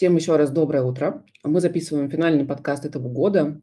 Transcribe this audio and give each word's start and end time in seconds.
Всем 0.00 0.16
еще 0.16 0.36
раз 0.36 0.50
доброе 0.50 0.82
утро. 0.82 1.22
Мы 1.44 1.60
записываем 1.60 2.08
финальный 2.08 2.46
подкаст 2.46 2.86
этого 2.86 3.10
года. 3.10 3.60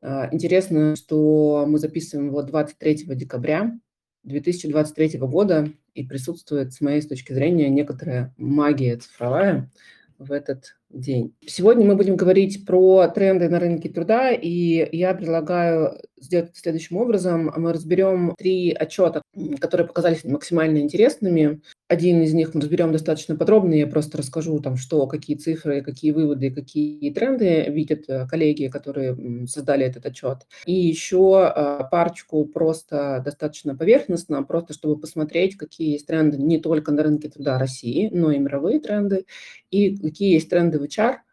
А, 0.00 0.28
интересно, 0.30 0.94
что 0.94 1.64
мы 1.66 1.80
записываем 1.80 2.28
его 2.28 2.42
23 2.42 3.06
декабря 3.16 3.76
2023 4.22 5.18
года, 5.18 5.68
и 5.94 6.06
присутствует, 6.06 6.72
с 6.72 6.80
моей 6.80 7.02
точки 7.02 7.32
зрения, 7.32 7.68
некоторая 7.68 8.32
магия 8.36 8.98
цифровая 8.98 9.68
в 10.16 10.30
этот 10.30 10.76
день. 10.90 11.34
Сегодня 11.44 11.84
мы 11.84 11.96
будем 11.96 12.14
говорить 12.14 12.64
про 12.64 13.08
тренды 13.08 13.48
на 13.48 13.58
рынке 13.58 13.88
труда, 13.88 14.30
и 14.30 14.96
я 14.96 15.12
предлагаю 15.12 15.98
сделать 16.20 16.56
следующим 16.56 16.96
образом. 16.96 17.52
Мы 17.56 17.72
разберем 17.72 18.34
три 18.36 18.72
отчета, 18.72 19.22
которые 19.60 19.86
показались 19.86 20.24
максимально 20.24 20.78
интересными. 20.78 21.62
Один 21.88 22.22
из 22.22 22.32
них 22.34 22.54
мы 22.54 22.60
разберем 22.60 22.92
достаточно 22.92 23.36
подробно, 23.36 23.74
я 23.74 23.86
просто 23.86 24.18
расскажу, 24.18 24.60
там, 24.60 24.76
что, 24.76 25.06
какие 25.06 25.36
цифры, 25.36 25.82
какие 25.82 26.12
выводы, 26.12 26.50
какие 26.50 27.12
тренды 27.12 27.64
видят 27.68 28.04
э, 28.08 28.26
коллеги, 28.28 28.68
которые 28.68 29.46
создали 29.46 29.86
этот 29.86 30.06
отчет. 30.06 30.46
И 30.66 30.72
еще 30.72 31.42
а, 31.42 31.84
парочку 31.84 32.44
просто 32.44 33.20
достаточно 33.24 33.76
поверхностно, 33.76 34.42
просто 34.42 34.72
чтобы 34.74 34.98
посмотреть, 34.98 35.56
какие 35.56 35.92
есть 35.92 36.06
тренды 36.06 36.36
не 36.36 36.58
только 36.58 36.92
на 36.92 37.02
рынке 37.02 37.28
труда 37.28 37.58
России, 37.58 38.08
но 38.12 38.30
и 38.30 38.38
мировые 38.38 38.78
тренды, 38.78 39.26
и 39.70 39.96
какие 39.96 40.34
есть 40.34 40.50
тренды 40.50 40.78
в 40.78 40.84
HR– 40.84 41.16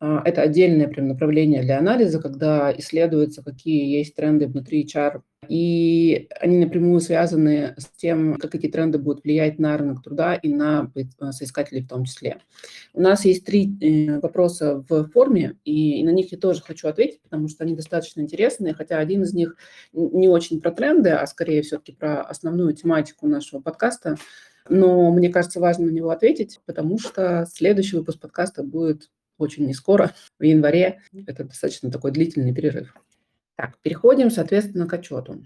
это 0.00 0.42
отдельное 0.42 0.88
прям 0.88 1.08
направление 1.08 1.62
для 1.62 1.78
анализа, 1.78 2.20
когда 2.20 2.72
исследуется, 2.76 3.42
какие 3.42 3.98
есть 3.98 4.14
тренды 4.14 4.46
внутри 4.46 4.84
HR, 4.84 5.20
и 5.48 6.28
они 6.40 6.58
напрямую 6.58 7.00
связаны 7.00 7.74
с 7.76 7.86
тем, 7.96 8.36
как 8.36 8.54
эти 8.54 8.68
тренды 8.68 8.98
будут 8.98 9.24
влиять 9.24 9.58
на 9.58 9.76
рынок 9.76 10.02
труда 10.02 10.34
и 10.34 10.48
на 10.48 10.90
э, 10.94 11.32
соискателей 11.32 11.82
в 11.82 11.88
том 11.88 12.04
числе. 12.04 12.40
У 12.94 13.00
нас 13.00 13.24
есть 13.24 13.44
три 13.44 13.76
э, 13.80 14.20
вопроса 14.20 14.84
в 14.88 15.08
форме, 15.10 15.56
и 15.64 16.02
на 16.04 16.10
них 16.10 16.32
я 16.32 16.38
тоже 16.38 16.62
хочу 16.62 16.88
ответить, 16.88 17.20
потому 17.22 17.48
что 17.48 17.64
они 17.64 17.74
достаточно 17.74 18.20
интересные, 18.20 18.74
хотя 18.74 18.98
один 18.98 19.22
из 19.22 19.34
них 19.34 19.56
не 19.92 20.28
очень 20.28 20.60
про 20.60 20.70
тренды, 20.70 21.10
а 21.10 21.26
скорее 21.26 21.62
все-таки 21.62 21.92
про 21.92 22.22
основную 22.22 22.72
тематику 22.72 23.26
нашего 23.26 23.60
подкаста. 23.60 24.16
Но 24.68 25.10
мне 25.10 25.30
кажется, 25.30 25.58
важно 25.58 25.86
на 25.86 25.90
него 25.90 26.10
ответить, 26.10 26.60
потому 26.64 26.98
что 26.98 27.46
следующий 27.52 27.96
выпуск 27.96 28.20
подкаста 28.20 28.62
будет 28.62 29.10
очень 29.40 29.66
не 29.66 29.74
скоро, 29.74 30.12
в 30.38 30.42
январе. 30.42 31.00
Это 31.26 31.44
достаточно 31.44 31.90
такой 31.90 32.12
длительный 32.12 32.54
перерыв. 32.54 32.94
Так, 33.56 33.78
переходим, 33.82 34.30
соответственно, 34.30 34.86
к 34.86 34.94
отчету. 34.94 35.44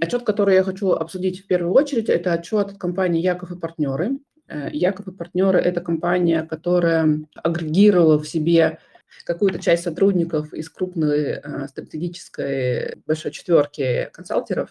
Отчет, 0.00 0.24
который 0.24 0.56
я 0.56 0.64
хочу 0.64 0.90
обсудить 0.90 1.40
в 1.40 1.46
первую 1.46 1.72
очередь, 1.72 2.08
это 2.08 2.32
отчет 2.32 2.76
компании 2.76 3.20
Яков 3.20 3.52
и 3.52 3.56
партнеры. 3.56 4.18
Э, 4.48 4.68
Яков 4.72 5.06
и 5.08 5.12
партнеры– 5.12 5.58
это 5.60 5.80
компания, 5.80 6.42
которая 6.42 7.20
агрегировала 7.36 8.18
в 8.18 8.26
себе 8.26 8.78
какую-то 9.24 9.60
часть 9.60 9.84
сотрудников 9.84 10.52
из 10.52 10.68
крупной 10.68 11.40
э, 11.42 11.68
стратегической 11.68 12.96
большой 13.06 13.30
четверки 13.30 14.08
консалтеров, 14.12 14.70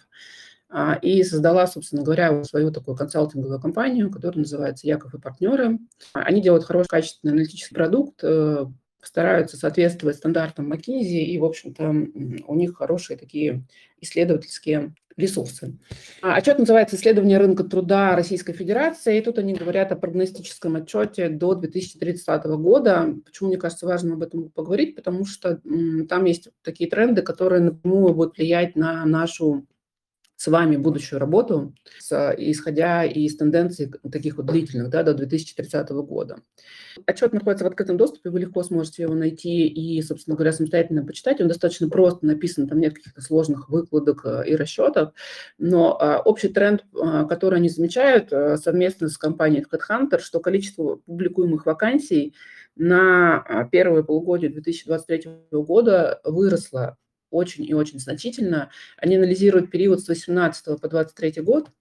и 1.01 1.23
создала, 1.23 1.65
собственно 1.65 2.03
говоря, 2.03 2.43
свою 2.43 2.71
такую 2.71 2.95
консалтинговую 2.95 3.59
компанию, 3.59 4.11
которая 4.11 4.39
называется 4.39 4.85
«Яков 4.85 5.15
и 5.15 5.19
партнеры». 5.19 5.79
Они 6.13 6.41
делают 6.41 6.63
хороший, 6.63 6.89
качественный 6.89 7.33
аналитический 7.33 7.75
продукт, 7.75 8.19
э, 8.23 8.65
стараются 9.01 9.57
соответствовать 9.57 10.17
стандартам 10.17 10.71
McKinsey, 10.71 11.23
и, 11.23 11.37
в 11.39 11.45
общем-то, 11.45 11.89
у 12.47 12.55
них 12.55 12.77
хорошие 12.77 13.17
такие 13.17 13.63
исследовательские 13.99 14.93
ресурсы. 15.17 15.77
А, 16.21 16.35
отчет 16.35 16.59
называется 16.59 16.95
«Исследование 16.95 17.37
рынка 17.37 17.63
труда 17.63 18.15
Российской 18.15 18.53
Федерации», 18.53 19.17
и 19.17 19.21
тут 19.21 19.37
они 19.37 19.53
говорят 19.53 19.91
о 19.91 19.95
прогностическом 19.95 20.77
отчете 20.77 21.29
до 21.29 21.55
2030 21.55 22.43
года. 22.57 23.15
Почему, 23.25 23.49
мне 23.49 23.57
кажется, 23.57 23.85
важно 23.85 24.13
об 24.13 24.23
этом 24.23 24.49
поговорить? 24.49 24.95
Потому 24.95 25.25
что 25.25 25.61
там 26.07 26.25
есть 26.25 26.49
такие 26.63 26.89
тренды, 26.89 27.21
которые 27.21 27.61
напрямую 27.61 28.13
будут 28.13 28.37
влиять 28.37 28.75
на 28.75 29.05
нашу 29.05 29.65
с 30.39 30.47
вами 30.47 30.77
будущую 30.77 31.19
работу, 31.19 31.75
с, 31.99 32.33
исходя 32.37 33.03
из 33.03 33.35
тенденций 33.35 33.91
таких 34.09 34.37
вот 34.37 34.45
длительных, 34.45 34.89
да, 34.89 35.03
до 35.03 35.13
2030 35.13 35.89
года. 35.89 36.37
Отчет 37.05 37.33
находится 37.33 37.65
в 37.65 37.67
открытом 37.67 37.97
доступе, 37.97 38.29
вы 38.29 38.39
легко 38.39 38.63
сможете 38.63 39.03
его 39.03 39.15
найти 39.15 39.67
и, 39.67 40.01
собственно 40.01 40.37
говоря, 40.37 40.53
самостоятельно 40.53 41.05
почитать. 41.05 41.41
Он 41.41 41.49
достаточно 41.49 41.89
просто 41.89 42.25
написан, 42.25 42.69
там 42.69 42.79
нет 42.79 42.93
каких-то 42.93 43.19
сложных 43.19 43.67
выкладок 43.67 44.21
э, 44.23 44.43
и 44.47 44.55
расчетов, 44.55 45.11
но 45.57 45.97
а, 45.99 46.21
общий 46.21 46.47
тренд, 46.47 46.85
а, 46.97 47.25
который 47.25 47.59
они 47.59 47.67
замечают 47.67 48.31
а, 48.31 48.55
совместно 48.55 49.09
с 49.09 49.17
компанией 49.17 49.65
HeadHunter, 49.69 50.19
что 50.19 50.39
количество 50.39 50.95
публикуемых 51.05 51.65
вакансий 51.65 52.33
на 52.77 53.67
первое 53.73 54.03
полугодие 54.03 54.51
2023 54.51 55.49
года 55.51 56.21
выросло 56.23 56.97
очень 57.31 57.65
и 57.65 57.73
очень 57.73 57.99
значительно. 57.99 58.69
Они 58.97 59.15
анализируют 59.15 59.71
период 59.71 60.01
с 60.01 60.07
18 60.07 60.79
по 60.79 60.87
23 60.87 61.41
год 61.41 61.71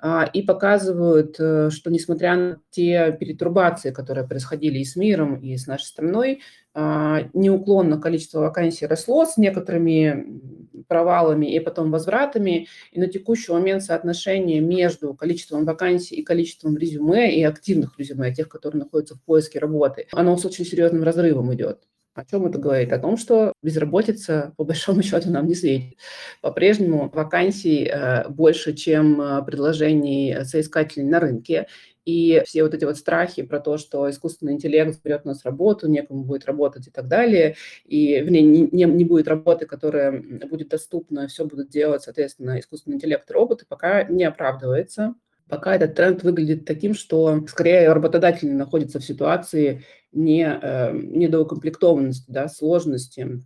а, 0.00 0.28
и 0.32 0.42
показывают, 0.42 1.36
э, 1.38 1.70
что 1.70 1.90
несмотря 1.90 2.36
на 2.36 2.60
те 2.70 3.16
перетрубации, 3.18 3.90
которые 3.90 4.26
происходили 4.26 4.78
и 4.78 4.84
с 4.84 4.96
миром, 4.96 5.36
и 5.36 5.56
с 5.56 5.66
нашей 5.66 5.84
страной, 5.84 6.42
а, 6.74 7.28
неуклонно 7.32 8.00
количество 8.00 8.40
вакансий 8.40 8.86
росло 8.86 9.24
с 9.24 9.36
некоторыми 9.36 10.40
провалами 10.88 11.54
и 11.54 11.60
потом 11.60 11.90
возвратами. 11.90 12.66
И 12.92 13.00
на 13.00 13.06
текущий 13.06 13.52
момент 13.52 13.82
соотношение 13.82 14.60
между 14.60 15.14
количеством 15.14 15.64
вакансий 15.64 16.16
и 16.16 16.22
количеством 16.22 16.76
резюме 16.76 17.34
и 17.34 17.42
активных 17.42 17.98
резюме, 17.98 18.34
тех, 18.34 18.48
которые 18.48 18.80
находятся 18.80 19.14
в 19.14 19.22
поиске 19.22 19.58
работы, 19.58 20.06
оно 20.12 20.36
с 20.36 20.44
очень 20.44 20.64
серьезным 20.64 21.02
разрывом 21.02 21.54
идет. 21.54 21.80
О 22.14 22.24
чем 22.24 22.46
это 22.46 22.58
говорит? 22.58 22.92
О 22.92 22.98
том, 22.98 23.16
что 23.16 23.52
безработица, 23.60 24.54
по 24.56 24.64
большому 24.64 25.02
счету, 25.04 25.30
нам 25.30 25.46
не 25.46 25.54
светит. 25.54 25.98
По-прежнему 26.40 27.10
вакансий 27.12 27.86
э, 27.86 28.28
больше, 28.28 28.72
чем 28.72 29.20
э, 29.20 29.44
предложений 29.44 30.44
соискателей 30.44 31.04
на 31.04 31.18
рынке. 31.18 31.66
И 32.04 32.42
все 32.44 32.62
вот 32.62 32.74
эти 32.74 32.84
вот 32.84 32.98
страхи 32.98 33.42
про 33.42 33.60
то, 33.60 33.78
что 33.78 34.08
искусственный 34.10 34.52
интеллект 34.52 35.00
берет 35.02 35.22
у 35.24 35.28
нас 35.28 35.44
работу, 35.44 35.88
некому 35.88 36.22
будет 36.22 36.44
работать 36.44 36.86
и 36.86 36.90
так 36.90 37.08
далее, 37.08 37.56
и 37.86 38.20
вернее, 38.20 38.42
не, 38.42 38.68
не, 38.70 38.84
не 38.84 39.04
будет 39.06 39.26
работы, 39.26 39.64
которая 39.64 40.22
будет 40.50 40.68
доступна, 40.68 41.28
все 41.28 41.46
будут 41.46 41.70
делать, 41.70 42.02
соответственно, 42.02 42.60
искусственный 42.60 42.96
интеллект 42.96 43.28
и 43.30 43.32
роботы, 43.32 43.64
пока 43.66 44.04
не 44.04 44.24
оправдывается. 44.24 45.14
Пока 45.48 45.74
этот 45.74 45.94
тренд 45.94 46.22
выглядит 46.22 46.64
таким, 46.64 46.94
что 46.94 47.44
скорее 47.46 47.92
работодатель 47.92 48.52
находится 48.52 48.98
в 48.98 49.04
ситуации 49.04 49.84
не, 50.12 50.44
э, 50.44 50.92
недоукомплектованности, 50.92 52.30
да, 52.30 52.48
сложности 52.48 53.42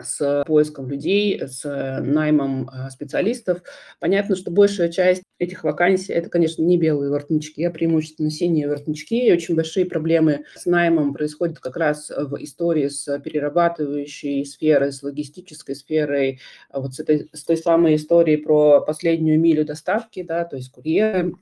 с 0.00 0.44
поиском 0.46 0.88
людей, 0.88 1.40
с 1.46 1.64
наймом 2.00 2.68
а, 2.72 2.90
специалистов. 2.90 3.62
Понятно, 4.00 4.36
что 4.36 4.50
большая 4.50 4.88
часть 4.90 5.22
этих 5.38 5.64
вакансий– 5.64 6.12
это, 6.14 6.28
конечно, 6.28 6.62
не 6.62 6.78
белые 6.78 7.10
воротнички, 7.10 7.62
а 7.64 7.70
преимущественно 7.70 8.30
синие 8.30 8.68
воротнички. 8.68 9.26
И 9.26 9.32
очень 9.32 9.54
большие 9.54 9.86
проблемы 9.86 10.44
с 10.54 10.66
наймом 10.66 11.12
происходят 11.12 11.58
как 11.58 11.76
раз 11.76 12.10
в 12.10 12.42
истории 12.42 12.88
с 12.88 13.18
перерабатывающей 13.18 14.44
сферой, 14.44 14.92
с 14.92 15.02
логистической 15.02 15.74
сферой, 15.74 16.40
а 16.70 16.80
вот 16.80 16.94
с, 16.94 17.00
этой, 17.00 17.28
с 17.32 17.44
той 17.44 17.56
самой 17.56 17.96
историей 17.96 18.38
про 18.38 18.80
последнюю 18.80 19.40
милю 19.40 19.64
доставки, 19.64 20.22
да, 20.22 20.44
то 20.44 20.56
есть 20.56 20.70
курьеры, 20.70 21.34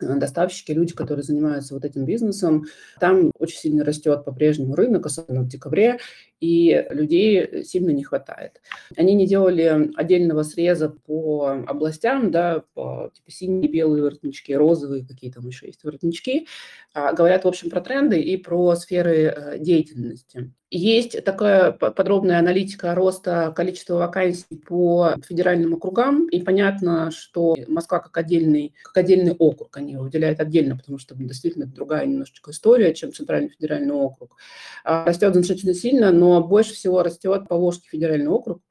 доставщики, 0.00 0.72
люди, 0.72 0.94
которые 0.94 1.22
занимаются 1.22 1.74
вот 1.74 1.84
этим 1.84 2.04
бизнесом. 2.04 2.64
Там 2.98 3.30
очень 3.38 3.58
сильно 3.58 3.84
растет 3.84 4.24
по-прежнему 4.24 4.74
рынок, 4.74 5.06
особенно 5.06 5.42
в 5.42 5.48
декабре, 5.48 5.98
и 6.40 6.86
людей 6.90 7.64
сильно 7.64 7.90
не 7.90 8.02
хватает. 8.02 8.60
Они 8.96 9.14
не 9.14 9.26
делали 9.26 9.90
отдельного 9.94 10.42
среза 10.42 10.88
по 10.88 11.48
областям, 11.66 12.30
да, 12.30 12.64
по 12.74 13.10
типа 13.14 13.30
синие, 13.30 13.70
белые 13.70 14.02
воротнички, 14.02 14.54
розовые, 14.54 15.06
какие 15.06 15.30
там 15.30 15.46
еще 15.46 15.66
есть 15.66 15.84
воротнички, 15.84 16.46
а 16.94 17.12
говорят, 17.12 17.44
в 17.44 17.48
общем, 17.48 17.70
про 17.70 17.80
тренды 17.80 18.20
и 18.20 18.36
про 18.36 18.74
сферы 18.74 19.16
э, 19.16 19.58
деятельности. 19.58 20.52
Есть 20.72 21.24
такая 21.24 21.72
подробная 21.72 22.38
аналитика 22.38 22.94
роста 22.94 23.52
количества 23.56 23.96
вакансий 23.96 24.56
по 24.56 25.16
федеральным 25.26 25.74
округам, 25.74 26.28
и 26.28 26.40
понятно, 26.40 27.10
что 27.10 27.56
Москва 27.66 27.98
как 27.98 28.16
отдельный, 28.16 28.72
как 28.84 28.98
отдельный 28.98 29.32
округ, 29.32 29.76
они 29.76 29.96
выделяют 29.96 30.38
отдельно, 30.38 30.76
потому 30.76 30.98
что 30.98 31.16
действительно 31.16 31.64
это 31.64 31.74
другая 31.74 32.06
немножечко 32.06 32.52
история, 32.52 32.94
чем 32.94 33.12
Центральный 33.12 33.48
федеральный 33.48 33.94
округ. 33.94 34.36
А, 34.84 35.04
растет 35.04 35.32
достаточно 35.32 35.74
сильно, 35.74 36.12
но 36.12 36.40
больше 36.40 36.74
всего 36.74 37.02
растет 37.02 37.48
Поволжский 37.48 37.88
федеральный 37.90 38.28
округ, 38.30 38.62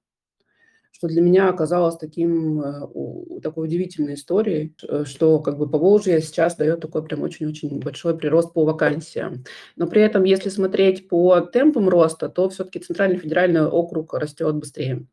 что 1.00 1.08
для 1.08 1.22
меня 1.22 1.48
оказалось 1.48 1.96
таким, 1.96 2.62
э, 2.62 3.40
такой 3.42 3.68
удивительной 3.68 4.16
историей, 4.16 4.76
э, 4.84 5.06
что 5.06 5.40
как 5.40 5.58
бы 5.58 5.70
Поволжье 5.70 6.20
сейчас 6.22 6.58
дает 6.58 6.82
такой 6.82 7.06
прям 7.06 7.22
очень-очень 7.22 7.80
большой 7.80 8.18
прирост 8.18 8.52
по 8.52 8.66
вакансиям. 8.66 9.46
Но 9.78 9.88
при 9.88 10.02
этом, 10.02 10.26
если 10.26 10.50
смотреть 10.50 11.08
по 11.08 11.40
темпам 11.40 11.88
роста, 11.88 12.28
то 12.28 12.50
все-таки 12.50 12.80
Центральный 12.80 13.18
федеральный 13.18 13.66
округ 13.66 14.14
растет 14.14 14.54
быстрее. 14.56 15.08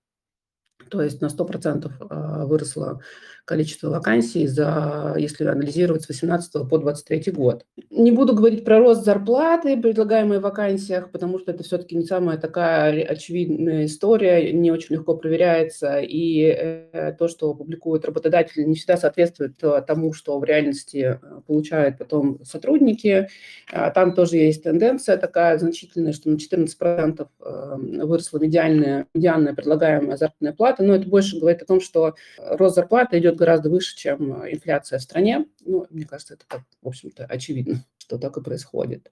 То 0.90 1.02
есть 1.02 1.20
на 1.20 1.26
100% 1.26 1.92
э, 2.00 2.46
выросло 2.46 3.00
количество 3.46 3.90
вакансий, 3.90 4.46
за, 4.46 5.14
если 5.16 5.44
анализировать 5.44 6.02
с 6.02 6.08
18 6.08 6.68
по 6.68 6.78
23 6.78 7.32
год. 7.32 7.64
Не 7.90 8.10
буду 8.10 8.34
говорить 8.34 8.64
про 8.64 8.80
рост 8.80 9.04
зарплаты, 9.04 9.80
предлагаемой 9.80 10.40
в 10.40 10.42
вакансиях, 10.42 11.12
потому 11.12 11.38
что 11.38 11.52
это 11.52 11.62
все-таки 11.62 11.96
не 11.96 12.04
самая 12.04 12.38
такая 12.38 13.04
очевидная 13.04 13.86
история, 13.86 14.52
не 14.52 14.72
очень 14.72 14.96
легко 14.96 15.16
проверяется, 15.16 16.00
и 16.00 16.42
э, 16.42 17.14
то, 17.16 17.28
что 17.28 17.54
публикуют 17.54 18.04
работодатели, 18.04 18.64
не 18.64 18.74
всегда 18.74 18.96
соответствует 18.96 19.62
э, 19.62 19.80
тому, 19.86 20.12
что 20.12 20.38
в 20.40 20.44
реальности 20.44 21.18
э, 21.22 21.40
получают 21.46 21.98
потом 21.98 22.44
сотрудники. 22.44 23.28
А 23.72 23.90
там 23.90 24.12
тоже 24.12 24.38
есть 24.38 24.64
тенденция 24.64 25.16
такая 25.18 25.56
значительная, 25.58 26.12
что 26.12 26.30
на 26.30 26.36
14% 26.36 27.28
выросла 27.38 28.38
медиальная, 28.38 29.06
медианная 29.14 29.54
предлагаемая 29.54 30.16
заработная 30.16 30.52
плата, 30.52 30.82
но 30.82 30.96
это 30.96 31.08
больше 31.08 31.38
говорит 31.38 31.62
о 31.62 31.66
том, 31.66 31.80
что 31.80 32.14
рост 32.38 32.74
зарплаты 32.74 33.18
идет 33.18 33.35
гораздо 33.36 33.70
выше, 33.70 33.96
чем 33.96 34.32
инфляция 34.50 34.98
в 34.98 35.02
стране. 35.02 35.46
Ну, 35.64 35.86
мне 35.90 36.04
кажется, 36.04 36.34
это 36.34 36.44
так, 36.48 36.62
в 36.82 36.88
общем-то, 36.88 37.24
очевидно 37.24 37.84
что 37.98 38.18
так 38.18 38.36
и 38.36 38.40
происходит. 38.40 39.10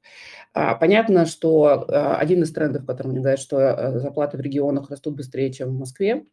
А, 0.52 0.76
понятно, 0.76 1.26
что 1.26 1.84
а, 1.88 2.16
один 2.16 2.44
из 2.44 2.52
трендов, 2.52 2.86
который 2.86 3.08
мне 3.08 3.18
говорят, 3.18 3.40
что 3.40 3.56
а, 3.58 3.98
зарплаты 3.98 4.36
в 4.36 4.40
регионах 4.40 4.88
растут 4.88 5.16
быстрее, 5.16 5.52
чем 5.52 5.70
в 5.70 5.78
Москве, 5.80 6.24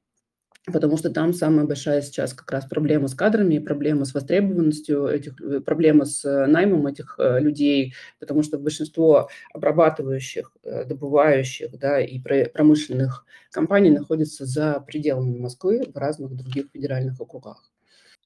потому 0.68 0.98
что 0.98 1.10
там 1.10 1.34
самая 1.34 1.66
большая 1.66 2.02
сейчас 2.02 2.34
как 2.34 2.52
раз 2.52 2.66
проблема 2.66 3.08
с 3.08 3.16
кадрами, 3.16 3.58
проблема 3.58 4.06
с 4.06 4.14
востребованностью 4.14 5.08
этих, 5.08 5.42
э, 5.42 5.60
проблема 5.62 6.06
с 6.06 6.24
э, 6.24 6.46
наймом 6.46 6.86
этих 6.86 7.16
э, 7.18 7.40
людей, 7.40 7.96
потому 8.20 8.44
что 8.44 8.60
большинство 8.60 9.30
обрабатывающих, 9.54 10.52
добывающих 10.64 11.78
да, 11.80 12.00
и 12.00 12.20
промышленных 12.20 13.26
компаний 13.52 13.90
находится 13.90 14.46
за 14.46 14.80
пределами 14.86 15.38
Москвы 15.38 15.84
в 15.92 15.98
разных 15.98 16.36
других 16.36 16.68
федеральных 16.72 17.20
округах. 17.20 17.72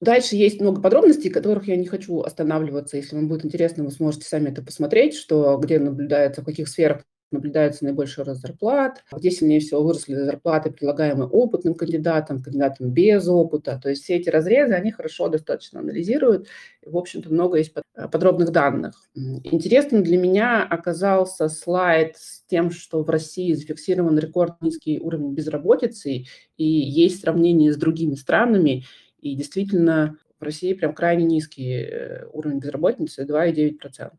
Дальше 0.00 0.36
есть 0.36 0.60
много 0.60 0.82
подробностей, 0.82 1.30
которых 1.30 1.68
я 1.68 1.76
не 1.76 1.86
хочу 1.86 2.20
останавливаться. 2.20 2.96
Если 2.98 3.16
вам 3.16 3.28
будет 3.28 3.44
интересно, 3.46 3.84
вы 3.84 3.90
сможете 3.90 4.26
сами 4.26 4.50
это 4.50 4.62
посмотреть, 4.62 5.14
что 5.14 5.56
где 5.56 5.78
наблюдается, 5.78 6.42
в 6.42 6.44
каких 6.44 6.68
сферах 6.68 7.02
наблюдается 7.32 7.84
наибольший 7.84 8.22
рост 8.24 8.40
зарплат, 8.40 9.02
где 9.10 9.30
сильнее 9.30 9.60
всего 9.60 9.82
выросли 9.82 10.14
зарплаты, 10.14 10.70
предлагаемые 10.70 11.28
опытным 11.28 11.74
кандидатам, 11.74 12.42
кандидатам 12.42 12.90
без 12.92 13.26
опыта. 13.26 13.80
То 13.82 13.88
есть 13.90 14.04
все 14.04 14.16
эти 14.16 14.28
разрезы, 14.28 14.74
они 14.74 14.92
хорошо 14.92 15.28
достаточно 15.28 15.80
анализируют. 15.80 16.46
И, 16.82 16.88
в 16.88 16.96
общем-то, 16.96 17.32
много 17.32 17.58
есть 17.58 17.74
подробных 18.12 18.52
данных. 18.52 19.08
Интересным 19.14 20.04
для 20.04 20.18
меня 20.18 20.62
оказался 20.62 21.48
слайд 21.48 22.16
с 22.16 22.44
тем, 22.46 22.70
что 22.70 23.02
в 23.02 23.10
России 23.10 23.54
зафиксирован 23.54 24.18
рекорд 24.18 24.60
низкий 24.60 25.00
уровень 25.00 25.34
безработицы, 25.34 26.26
и 26.56 26.64
есть 26.64 27.22
сравнение 27.22 27.72
с 27.72 27.76
другими 27.76 28.14
странами. 28.14 28.84
И 29.26 29.34
действительно, 29.34 30.18
в 30.38 30.44
России 30.44 30.72
прям 30.72 30.94
крайне 30.94 31.24
низкий 31.24 31.82
э, 31.82 32.26
уровень 32.32 32.60
безработицы, 32.60 33.24
2,9%. 33.24 34.10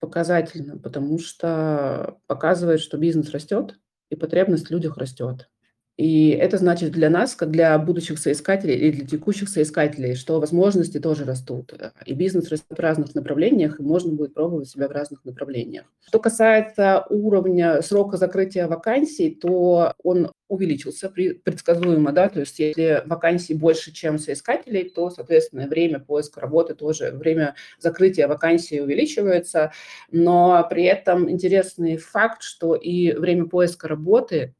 Показательно, 0.00 0.78
потому 0.78 1.18
что 1.18 2.18
показывает, 2.26 2.80
что 2.80 2.96
бизнес 2.96 3.30
растет, 3.32 3.78
и 4.08 4.16
потребность 4.16 4.68
в 4.68 4.70
людях 4.70 4.96
растет. 4.96 5.50
И 5.96 6.28
это 6.30 6.58
значит 6.58 6.92
для 6.92 7.08
нас, 7.08 7.34
как 7.34 7.50
для 7.50 7.78
будущих 7.78 8.18
соискателей 8.18 8.74
или 8.74 8.92
для 8.92 9.06
текущих 9.06 9.48
соискателей, 9.48 10.14
что 10.14 10.38
возможности 10.40 10.98
тоже 10.98 11.24
растут. 11.24 11.72
И 12.04 12.12
бизнес 12.12 12.50
растет 12.50 12.76
в 12.76 12.80
разных 12.80 13.14
направлениях, 13.14 13.80
и 13.80 13.82
можно 13.82 14.12
будет 14.12 14.34
пробовать 14.34 14.68
себя 14.68 14.88
в 14.88 14.92
разных 14.92 15.24
направлениях. 15.24 15.86
Что 16.06 16.18
касается 16.18 17.06
уровня 17.08 17.80
срока 17.80 18.18
закрытия 18.18 18.68
вакансий, 18.68 19.34
то 19.34 19.94
он 20.02 20.30
увеличился 20.48 21.08
предсказуемо, 21.08 22.12
да, 22.12 22.28
то 22.28 22.40
есть 22.40 22.58
если 22.58 23.02
вакансий 23.06 23.54
больше, 23.54 23.92
чем 23.92 24.18
соискателей, 24.18 24.88
то, 24.90 25.10
соответственно, 25.10 25.66
время 25.66 25.98
поиска 25.98 26.40
работы 26.40 26.74
тоже, 26.74 27.10
время 27.10 27.54
закрытия 27.80 28.28
вакансий 28.28 28.80
увеличивается, 28.80 29.72
но 30.12 30.64
при 30.70 30.84
этом 30.84 31.28
интересный 31.28 31.96
факт, 31.96 32.42
что 32.42 32.74
и 32.74 33.12
время 33.12 33.46
поиска 33.46 33.88
работы 33.88 34.54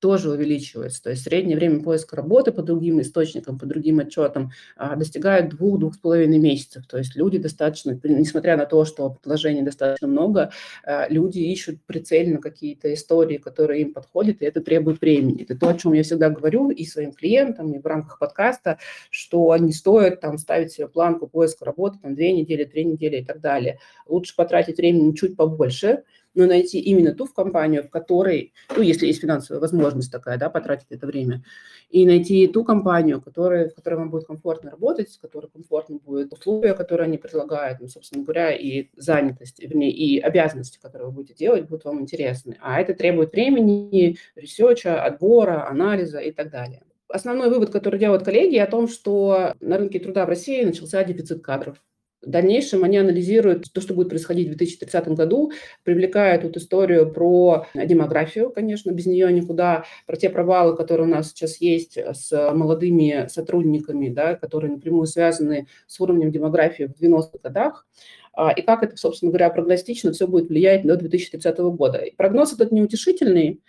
тоже 0.00 0.30
увеличивается. 0.30 1.02
То 1.02 1.10
есть 1.10 1.22
среднее 1.22 1.56
время 1.56 1.82
поиска 1.82 2.16
работы 2.16 2.52
по 2.52 2.62
другим 2.62 3.00
источникам, 3.00 3.58
по 3.58 3.66
другим 3.66 3.98
отчетам 3.98 4.52
а, 4.76 4.96
достигает 4.96 5.50
двух-двух 5.50 5.94
с 5.94 5.98
половиной 5.98 6.38
месяцев. 6.38 6.86
То 6.86 6.98
есть 6.98 7.16
люди 7.16 7.38
достаточно, 7.38 7.98
несмотря 8.04 8.56
на 8.56 8.66
то, 8.66 8.84
что 8.84 9.10
предложений 9.10 9.62
достаточно 9.62 10.06
много, 10.06 10.52
а, 10.84 11.08
люди 11.08 11.40
ищут 11.40 11.82
прицельно 11.84 12.38
какие-то 12.38 12.92
истории, 12.94 13.38
которые 13.38 13.82
им 13.82 13.92
подходят, 13.92 14.40
и 14.40 14.44
это 14.44 14.60
требует 14.60 15.00
времени. 15.00 15.42
Это 15.42 15.58
то, 15.58 15.68
о 15.68 15.74
чем 15.74 15.92
я 15.92 16.02
всегда 16.02 16.30
говорю 16.30 16.70
и 16.70 16.84
своим 16.84 17.12
клиентам, 17.12 17.72
и 17.72 17.78
в 17.78 17.86
рамках 17.86 18.18
подкаста, 18.18 18.78
что 19.10 19.56
не 19.56 19.72
стоит 19.72 20.20
там 20.20 20.38
ставить 20.38 20.72
себе 20.72 20.88
планку 20.88 21.26
поиска 21.26 21.64
работы 21.64 21.98
там 22.00 22.14
две 22.14 22.32
недели, 22.32 22.64
три 22.64 22.84
недели 22.84 23.16
и 23.18 23.24
так 23.24 23.40
далее. 23.40 23.78
Лучше 24.06 24.36
потратить 24.36 24.78
времени 24.78 25.14
чуть 25.14 25.36
побольше– 25.36 26.02
но 26.34 26.46
найти 26.46 26.78
именно 26.78 27.12
ту 27.14 27.26
в 27.26 27.34
компанию, 27.34 27.82
в 27.82 27.90
которой, 27.90 28.52
ну, 28.76 28.82
если 28.82 29.06
есть 29.06 29.20
финансовая 29.20 29.60
возможность 29.60 30.12
такая, 30.12 30.38
да, 30.38 30.50
потратить 30.50 30.86
это 30.90 31.06
время, 31.06 31.42
и 31.90 32.06
найти 32.06 32.46
ту 32.48 32.64
компанию, 32.64 33.20
которая, 33.20 33.68
в 33.68 33.74
которой 33.74 33.94
вам 33.94 34.10
будет 34.10 34.26
комфортно 34.26 34.70
работать, 34.70 35.10
с 35.10 35.18
которой 35.18 35.48
комфортно 35.50 35.98
будет 35.98 36.32
условия, 36.32 36.74
которые 36.74 37.06
они 37.06 37.18
предлагают, 37.18 37.80
ну, 37.80 37.88
собственно 37.88 38.24
говоря, 38.24 38.52
и 38.52 38.88
занятость, 38.96 39.60
вернее, 39.60 39.90
и 39.90 40.18
обязанности, 40.18 40.78
которые 40.80 41.08
вы 41.08 41.14
будете 41.14 41.34
делать, 41.34 41.68
будут 41.68 41.84
вам 41.84 42.00
интересны. 42.00 42.56
А 42.60 42.80
это 42.80 42.94
требует 42.94 43.32
времени, 43.32 44.16
research 44.36 44.89
а, 44.89 45.02
отбора, 45.02 45.68
анализа 45.68 46.18
и 46.18 46.30
так 46.30 46.50
далее. 46.50 46.82
Основной 47.08 47.48
вывод, 47.48 47.70
который 47.70 47.98
делают 47.98 48.22
коллеги, 48.22 48.56
о 48.56 48.66
том, 48.66 48.86
что 48.86 49.54
на 49.60 49.78
рынке 49.78 49.98
труда 49.98 50.26
в 50.26 50.28
России 50.28 50.62
начался 50.62 51.02
дефицит 51.04 51.42
кадров. 51.42 51.82
В 52.20 52.30
дальнейшем 52.30 52.82
они 52.82 52.98
анализируют 52.98 53.72
то, 53.72 53.80
что 53.80 53.94
будет 53.94 54.08
происходить 54.08 54.46
в 54.46 54.56
2030 54.56 55.08
году, 55.08 55.52
привлекая 55.84 56.40
тут 56.40 56.56
историю 56.56 57.12
про 57.12 57.66
демографию, 57.74 58.50
конечно, 58.50 58.90
без 58.90 59.06
нее 59.06 59.32
никуда, 59.32 59.84
про 60.06 60.16
те 60.16 60.28
провалы, 60.28 60.76
которые 60.76 61.06
у 61.06 61.10
нас 61.10 61.30
сейчас 61.30 61.60
есть 61.60 61.96
с 61.96 62.52
молодыми 62.52 63.28
сотрудниками, 63.28 64.08
да, 64.08 64.34
которые 64.34 64.72
напрямую 64.72 65.06
связаны 65.06 65.68
с 65.86 66.00
уровнем 66.00 66.32
демографии 66.32 66.84
в 66.84 67.00
90-х 67.00 67.38
годах, 67.42 67.86
а, 68.32 68.52
и 68.52 68.62
как 68.62 68.84
это, 68.84 68.96
собственно 68.96 69.30
говоря, 69.30 69.50
прогностично 69.50 70.12
все 70.12 70.26
будет 70.28 70.48
влиять 70.48 70.84
до 70.84 70.96
2030 70.96 71.58
года. 71.58 72.04
Прогноз 72.16 72.52
этот 72.52 72.70
неутешительный, 72.70 73.60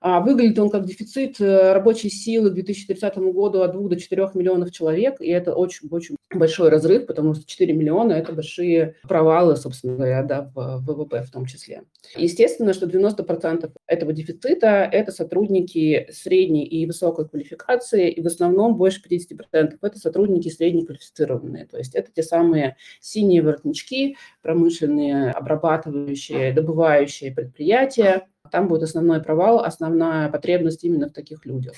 выглядит 0.00 0.58
он 0.58 0.70
как 0.70 0.84
дефицит 0.84 1.40
э, 1.40 1.72
рабочей 1.72 2.10
силы 2.10 2.50
к 2.50 2.54
2030 2.54 3.16
году 3.16 3.62
от 3.62 3.72
2 3.72 3.88
до 3.88 3.96
4 3.96 4.30
миллионов 4.34 4.70
человек, 4.70 5.20
и 5.20 5.28
это 5.28 5.54
очень-очень 5.54 6.16
большой 6.34 6.68
разрыв, 6.68 7.06
потому 7.06 7.34
что 7.34 7.46
4 7.46 7.72
миллиона– 7.72 8.12
это 8.14 8.32
большие 8.32 8.96
провалы, 9.02 9.56
собственно 9.56 9.96
говоря, 9.96 10.22
да, 10.22 10.50
в 10.54 10.82
ВВП 10.84 11.22
в 11.22 11.30
том 11.30 11.46
числе. 11.46 11.82
Естественно, 12.16 12.74
что 12.74 12.86
90% 12.86 13.70
этого 13.86 14.12
дефицита– 14.12 14.88
это 14.92 15.12
сотрудники 15.12 16.08
средней 16.12 16.64
и 16.64 16.86
высокой 16.86 17.28
квалификации, 17.28 18.10
и 18.10 18.20
в 18.22 18.26
основном 18.26 18.76
больше 18.76 19.00
50%– 19.08 19.78
это 19.80 19.98
сотрудники 19.98 20.48
среднеквалифицированные, 20.48 21.66
то 21.66 21.78
есть 21.78 21.94
это 21.94 22.10
те 22.12 22.22
самые 22.22 22.76
синие 23.00 23.42
воротнички, 23.42 24.16
промышленные, 24.42 25.30
обрабатывающие, 25.30 26.52
добывающие 26.52 27.32
предприятия, 27.32 28.26
там 28.50 28.68
будет 28.68 28.82
основной 28.84 29.22
провал, 29.22 29.60
основная 29.60 30.30
потребность 30.30 30.84
именно 30.84 31.08
в 31.08 31.12
таких 31.12 31.44
людях. 31.46 31.74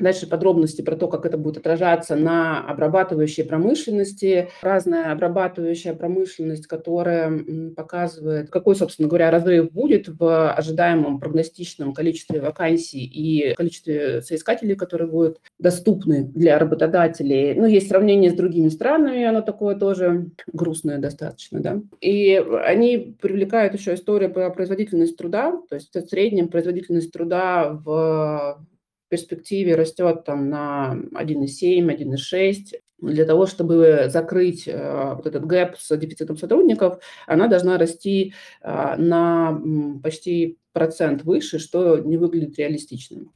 Дальше 0.00 0.26
подробности 0.26 0.82
про 0.82 0.96
то, 0.96 1.08
как 1.08 1.26
это 1.26 1.36
будет 1.36 1.58
отражаться 1.58 2.16
на 2.16 2.66
обрабатывающей 2.66 3.44
промышленности. 3.44 4.48
Разная 4.62 5.12
обрабатывающая 5.12 5.94
промышленность, 5.94 6.66
которая 6.66 7.44
показывает, 7.76 8.50
какой, 8.50 8.74
собственно 8.76 9.08
говоря, 9.08 9.30
разрыв 9.30 9.70
будет 9.70 10.08
в 10.08 10.52
ожидаемом 10.52 11.20
прогностичном 11.20 11.92
количестве 11.92 12.40
вакансий 12.40 13.04
и 13.04 13.54
количестве 13.54 14.22
соискателей, 14.22 14.74
которые 14.74 15.08
будут 15.08 15.40
доступны 15.58 16.24
для 16.24 16.58
работодателей. 16.58 17.54
Ну, 17.54 17.66
есть 17.66 17.88
сравнение 17.88 18.30
с 18.30 18.34
другими 18.34 18.68
странами, 18.68 19.24
оно 19.24 19.42
такое 19.42 19.76
тоже 19.76 20.30
грустное 20.52 20.98
достаточно, 20.98 21.60
да. 21.60 21.80
И 22.00 22.42
они 22.64 23.16
привлекают 23.20 23.74
еще 23.74 23.94
историю 23.94 24.32
про 24.32 24.50
производительность 24.50 25.16
труда, 25.16 25.60
то 25.68 25.74
есть 25.74 25.94
в 25.94 26.08
среднем 26.08 26.48
производительность 26.48 27.12
труда 27.12 27.78
в 27.84 28.64
перспективе 29.10 29.74
растет 29.74 30.24
там 30.24 30.48
на 30.48 30.96
1,7, 31.12 31.86
1,6. 31.86 32.80
Для 33.02 33.24
того, 33.24 33.46
чтобы 33.46 34.08
закрыть 34.08 34.68
э, 34.68 35.14
вот 35.14 35.26
этот 35.26 35.46
gap 35.46 35.76
с 35.78 35.96
дефицитом 35.96 36.36
сотрудников, 36.36 37.02
она 37.26 37.48
должна 37.48 37.78
расти 37.78 38.34
э, 38.62 38.96
на 38.96 39.60
почти 40.02 40.58
процент 40.72 41.24
выше, 41.24 41.58
что 41.58 41.98
не 41.98 42.16
выглядит 42.16 42.58
реалистичным. 42.58 43.32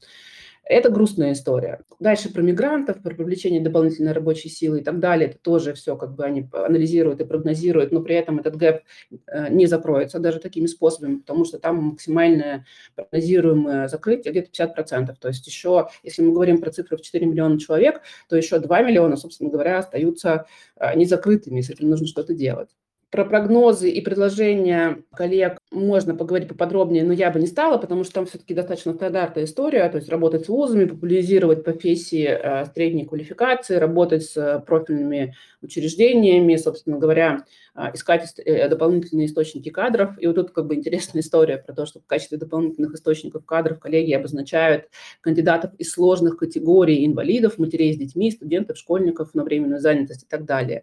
Это 0.66 0.88
грустная 0.88 1.32
история. 1.32 1.80
Дальше 2.00 2.32
про 2.32 2.40
мигрантов, 2.40 3.02
про 3.02 3.14
привлечение 3.14 3.60
дополнительной 3.60 4.12
рабочей 4.12 4.48
силы 4.48 4.80
и 4.80 4.82
так 4.82 4.98
далее. 4.98 5.28
Это 5.28 5.38
тоже 5.38 5.74
все 5.74 5.94
как 5.94 6.14
бы 6.14 6.24
они 6.24 6.48
анализируют 6.52 7.20
и 7.20 7.24
прогнозируют, 7.24 7.92
но 7.92 8.00
при 8.00 8.14
этом 8.16 8.38
этот 8.38 8.56
gap 8.56 8.80
э, 9.26 9.52
не 9.52 9.66
закроется 9.66 10.18
даже 10.20 10.40
такими 10.40 10.66
способами, 10.66 11.16
потому 11.16 11.44
что 11.44 11.58
там 11.58 11.76
максимальное 11.76 12.64
прогнозируемое 12.94 13.88
закрытие 13.88 14.32
где-то 14.32 14.50
50%. 14.50 15.14
То 15.20 15.28
есть 15.28 15.46
еще, 15.46 15.88
если 16.02 16.22
мы 16.22 16.32
говорим 16.32 16.58
про 16.58 16.70
цифры 16.70 16.96
в 16.96 17.02
4 17.02 17.26
миллиона 17.26 17.60
человек, 17.60 18.00
то 18.30 18.36
еще 18.36 18.58
2 18.58 18.82
миллиона, 18.82 19.16
собственно 19.16 19.50
говоря, 19.50 19.78
остаются 19.78 20.46
э, 20.76 20.96
незакрытыми, 20.96 21.60
с 21.60 21.68
этим 21.68 21.90
нужно 21.90 22.06
что-то 22.06 22.32
делать. 22.32 22.70
Про 23.14 23.24
прогнозы 23.24 23.90
и 23.90 24.00
предложения 24.00 25.04
коллег 25.14 25.58
можно 25.70 26.16
поговорить 26.16 26.48
поподробнее, 26.48 27.04
но 27.04 27.12
я 27.12 27.30
бы 27.30 27.38
не 27.38 27.46
стала, 27.46 27.78
потому 27.78 28.02
что 28.02 28.14
там 28.14 28.26
все-таки 28.26 28.54
достаточно 28.54 28.92
стандартная 28.92 29.44
история, 29.44 29.88
то 29.88 29.98
есть 29.98 30.08
работать 30.08 30.46
с 30.46 30.48
вузами, 30.48 30.86
популяризировать 30.86 31.62
профессии 31.62 32.26
э, 32.26 32.64
средней 32.74 33.04
квалификации, 33.04 33.76
работать 33.76 34.24
с 34.24 34.64
профильными 34.66 35.36
учреждениями, 35.64 36.56
собственно 36.56 36.98
говоря, 36.98 37.44
э, 37.74 37.90
искать 37.94 38.32
э, 38.38 38.68
дополнительные 38.68 39.26
источники 39.26 39.70
кадров. 39.70 40.16
И 40.20 40.26
вот 40.26 40.36
тут 40.36 40.50
как 40.50 40.66
бы 40.66 40.74
интересная 40.74 41.22
история 41.22 41.58
про 41.58 41.74
то, 41.74 41.86
что 41.86 42.00
в 42.00 42.06
качестве 42.06 42.38
дополнительных 42.38 42.94
источников 42.94 43.44
кадров 43.44 43.80
коллеги 43.80 44.12
обозначают 44.12 44.88
кандидатов 45.20 45.72
из 45.78 45.90
сложных 45.90 46.36
категорий 46.36 47.04
инвалидов, 47.04 47.58
матерей 47.58 47.92
с 47.92 47.96
детьми, 47.96 48.30
студентов, 48.30 48.78
школьников 48.78 49.34
на 49.34 49.44
временную 49.44 49.80
занятость 49.80 50.22
и 50.24 50.26
так 50.26 50.44
далее 50.44 50.82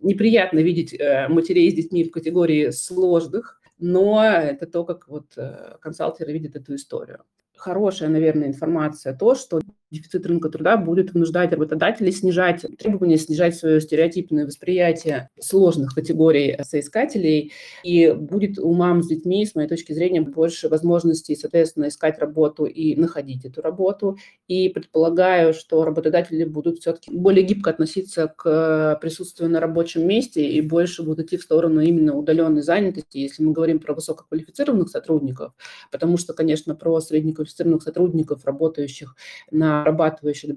неприятно 0.00 0.58
видеть 0.60 0.94
э, 0.94 1.28
матерей 1.28 1.70
с 1.70 1.74
детьми 1.74 2.04
в 2.04 2.10
категории 2.10 2.70
сложных, 2.70 3.60
но 3.78 4.22
это 4.24 4.66
то, 4.66 4.84
как 4.84 5.08
вот 5.08 5.26
э, 5.36 5.76
консалтеры 5.80 6.32
видят 6.32 6.56
эту 6.56 6.74
историю. 6.74 7.20
Хорошая, 7.56 8.08
наверное, 8.08 8.48
информация 8.48 9.14
то, 9.14 9.34
что 9.34 9.60
дефицит 9.90 10.26
рынка 10.26 10.48
труда 10.48 10.76
будет 10.76 11.12
вынуждать 11.12 11.52
работодателей 11.52 12.12
снижать 12.12 12.64
требования, 12.78 13.16
снижать 13.16 13.56
свое 13.56 13.80
стереотипное 13.80 14.46
восприятие 14.46 15.30
сложных 15.40 15.94
категорий 15.94 16.58
соискателей, 16.62 17.52
и 17.82 18.12
будет 18.12 18.58
у 18.58 18.72
мам 18.72 19.02
с 19.02 19.08
детьми, 19.08 19.44
с 19.44 19.54
моей 19.54 19.68
точки 19.68 19.92
зрения, 19.92 20.20
больше 20.20 20.68
возможностей, 20.68 21.34
соответственно, 21.36 21.88
искать 21.88 22.18
работу 22.18 22.64
и 22.64 22.94
находить 22.96 23.44
эту 23.44 23.62
работу. 23.62 24.16
И 24.48 24.68
предполагаю, 24.68 25.52
что 25.54 25.84
работодатели 25.84 26.44
будут 26.44 26.78
все-таки 26.78 27.10
более 27.12 27.44
гибко 27.44 27.70
относиться 27.70 28.32
к 28.36 28.98
присутствию 29.00 29.50
на 29.50 29.60
рабочем 29.60 30.06
месте 30.06 30.48
и 30.48 30.60
больше 30.60 31.02
будут 31.02 31.26
идти 31.26 31.36
в 31.36 31.42
сторону 31.42 31.80
именно 31.80 32.14
удаленной 32.16 32.62
занятости, 32.62 33.18
если 33.18 33.42
мы 33.42 33.52
говорим 33.52 33.78
про 33.78 33.94
высококвалифицированных 33.94 34.88
сотрудников, 34.88 35.52
потому 35.90 36.16
что, 36.16 36.32
конечно, 36.32 36.74
про 36.74 37.00
среднеквалифицированных 37.00 37.82
сотрудников, 37.82 38.44
работающих 38.44 39.16
на 39.50 39.79
обрабатывающей, 39.80 40.48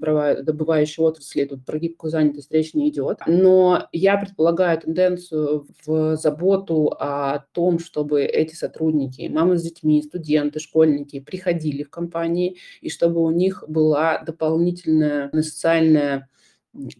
добывающей 0.42 1.02
отрасли, 1.02 1.44
тут 1.44 1.64
про 1.64 1.78
гибкую 1.78 2.10
занятость 2.10 2.52
речь 2.52 2.74
не 2.74 2.88
идет. 2.88 3.18
Но 3.26 3.88
я 3.92 4.16
предполагаю 4.16 4.80
тенденцию 4.80 5.66
в 5.86 6.16
заботу 6.16 6.94
о 6.98 7.44
том, 7.52 7.78
чтобы 7.78 8.22
эти 8.22 8.54
сотрудники, 8.54 9.28
мамы 9.28 9.58
с 9.58 9.62
детьми, 9.62 10.02
студенты, 10.02 10.60
школьники 10.60 11.20
приходили 11.20 11.82
в 11.82 11.90
компании, 11.90 12.56
и 12.80 12.90
чтобы 12.90 13.22
у 13.22 13.30
них 13.30 13.64
была 13.68 14.18
дополнительная 14.18 15.30
социальная 15.32 16.28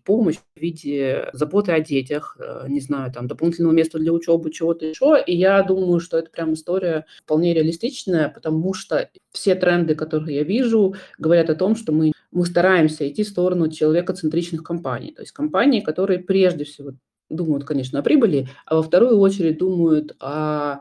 помощь 0.04 0.36
в 0.36 0.60
виде 0.60 1.28
заботы 1.32 1.72
о 1.72 1.80
детях, 1.80 2.36
э, 2.38 2.66
не 2.68 2.80
знаю, 2.80 3.12
там, 3.12 3.26
дополнительного 3.26 3.72
места 3.72 3.98
для 3.98 4.12
учебы, 4.12 4.50
чего-то 4.50 4.86
еще. 4.86 5.22
И 5.26 5.36
я 5.36 5.62
думаю, 5.62 6.00
что 6.00 6.18
это 6.18 6.30
прям 6.30 6.54
история 6.54 7.06
вполне 7.22 7.54
реалистичная, 7.54 8.28
потому 8.28 8.74
что 8.74 9.08
все 9.32 9.54
тренды, 9.54 9.94
которые 9.94 10.36
я 10.36 10.42
вижу, 10.44 10.94
говорят 11.18 11.50
о 11.50 11.54
том, 11.54 11.76
что 11.76 11.92
мы, 11.92 12.12
мы 12.30 12.46
стараемся 12.46 13.08
идти 13.08 13.24
в 13.24 13.28
сторону 13.28 13.70
человекоцентричных 13.70 14.62
компаний. 14.62 15.12
То 15.12 15.22
есть 15.22 15.32
компании, 15.32 15.80
которые 15.80 16.20
прежде 16.20 16.64
всего 16.64 16.92
думают, 17.28 17.64
конечно, 17.64 17.98
о 17.98 18.02
прибыли, 18.02 18.48
а 18.66 18.76
во 18.76 18.82
вторую 18.82 19.18
очередь 19.18 19.58
думают 19.58 20.16
о 20.20 20.80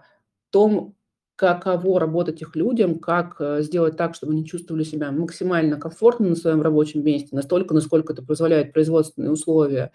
том, 0.52 0.96
каково 1.36 2.00
работать 2.00 2.42
их 2.42 2.56
людям, 2.56 3.00
как 3.00 3.38
э, 3.40 3.62
сделать 3.62 3.98
так, 3.98 4.14
чтобы 4.16 4.34
они 4.34 4.46
чувствовали 4.46 4.84
себя 4.84 5.12
максимально 5.12 5.78
комфортно 5.78 6.30
на 6.30 6.36
своем 6.36 6.62
рабочем 6.62 7.04
месте, 7.04 7.30
настолько, 7.32 7.74
насколько 7.74 8.14
это 8.14 8.24
позволяет 8.24 8.72
производственные 8.72 9.32
условия, 9.32 9.92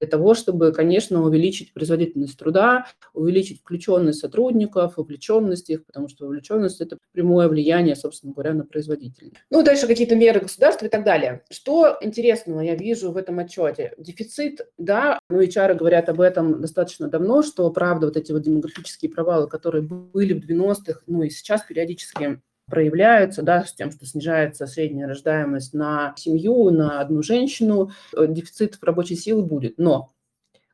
для 0.00 0.08
того, 0.08 0.34
чтобы, 0.34 0.72
конечно, 0.72 1.22
увеличить 1.22 1.72
производительность 1.72 2.38
труда, 2.38 2.86
увеличить 3.14 3.60
включенность 3.60 4.20
сотрудников, 4.20 4.96
вовлеченность 4.96 5.70
их, 5.70 5.86
потому 5.86 6.08
что 6.08 6.26
вовлеченность– 6.26 6.80
это 6.80 6.98
прямое 7.12 7.48
влияние, 7.48 7.96
собственно 7.96 8.32
говоря, 8.32 8.52
на 8.52 8.64
производительность. 8.64 9.36
Ну, 9.50 9.62
дальше 9.62 9.86
какие-то 9.86 10.14
меры 10.14 10.40
государства 10.40 10.86
и 10.86 10.88
так 10.90 11.04
далее. 11.04 11.42
Что 11.50 11.96
интересного 12.02 12.60
я 12.60 12.74
вижу 12.74 13.12
в 13.12 13.16
этом 13.16 13.38
отчете? 13.38 13.94
Дефицит, 13.96 14.60
да, 14.76 15.18
ну, 15.30 15.40
HR 15.40 15.74
говорят 15.74 16.08
об 16.10 16.20
этом 16.20 16.60
достаточно 16.60 17.08
давно, 17.08 17.42
что, 17.42 17.70
правда, 17.70 18.06
вот 18.06 18.16
эти 18.16 18.32
вот 18.32 18.42
демографические 18.42 19.10
провалы, 19.10 19.48
которые 19.48 19.82
были 19.82 20.34
в 20.34 20.46
90 20.46 20.81
90-х, 20.86 21.02
ну 21.06 21.22
и 21.22 21.30
сейчас 21.30 21.62
периодически 21.62 22.40
проявляются, 22.66 23.42
да, 23.42 23.64
с 23.64 23.74
тем, 23.74 23.90
что 23.90 24.06
снижается 24.06 24.66
средняя 24.66 25.08
рождаемость 25.08 25.74
на 25.74 26.14
семью, 26.16 26.70
на 26.70 27.00
одну 27.00 27.22
женщину, 27.22 27.90
э, 28.16 28.26
дефицит 28.28 28.78
рабочей 28.82 29.16
силы 29.16 29.42
будет. 29.42 29.78
Но 29.78 30.12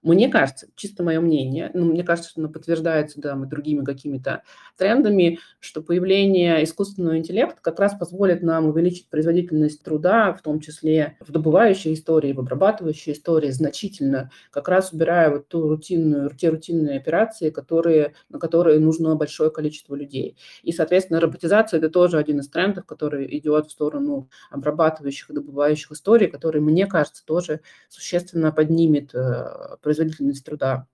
мне 0.03 0.29
кажется, 0.29 0.69
чисто 0.77 1.03
мое 1.03 1.21
мнение, 1.21 1.71
ну, 1.75 1.85
мне 1.87 2.05
кажется, 2.05 2.31
что 2.31 2.41
оно 2.41 2.51
подтверждается 2.51 3.21
да, 3.21 3.39
и 3.41 3.47
другими 3.47 3.85
какими-то 3.85 4.43
трендами, 4.77 5.39
что 5.61 5.83
появление 5.83 6.63
искусственного 6.65 7.19
интеллекта 7.19 7.61
как 7.61 7.81
раз 7.81 7.95
позволит 7.95 8.43
нам 8.43 8.67
увеличить 8.67 9.09
производительность 9.09 9.83
труда, 9.83 10.33
в 10.33 10.43
том 10.43 10.61
числе 10.61 11.17
в 11.21 11.33
добывающей 11.33 11.95
истории, 11.95 12.33
в 12.33 12.41
обрабатывающей 12.41 13.13
истории 13.13 13.51
значительно, 13.51 14.31
как 14.51 14.69
раз 14.69 14.93
убирая 14.93 15.31
вот 15.31 15.49
ту 15.49 15.69
рутинную, 15.69 16.31
те 16.37 16.49
рутинные 16.51 16.99
операции, 16.99 17.51
которые, 17.51 18.15
на 18.29 18.39
которые 18.39 18.79
нужно 18.79 19.17
большое 19.17 19.51
количество 19.51 19.95
людей. 19.95 20.37
И, 20.63 20.73
соответственно, 20.73 21.21
роботизация– 21.21 21.79
это 21.79 21.91
тоже 21.91 22.19
один 22.19 22.41
из 22.41 22.49
трендов, 22.49 22.87
который 22.87 23.37
идет 23.39 23.67
в 23.67 23.71
сторону 23.71 24.29
обрабатывающих 24.51 25.31
и 25.31 25.35
добывающих 25.35 25.93
историй, 25.93 26.29
который, 26.29 26.61
мне 26.61 26.87
кажется, 26.87 27.25
тоже 27.25 27.61
существенно 27.89 28.53
поднимет 28.53 29.15
э, 29.15 29.77
производительность 29.89 30.45
труда. 30.45 30.87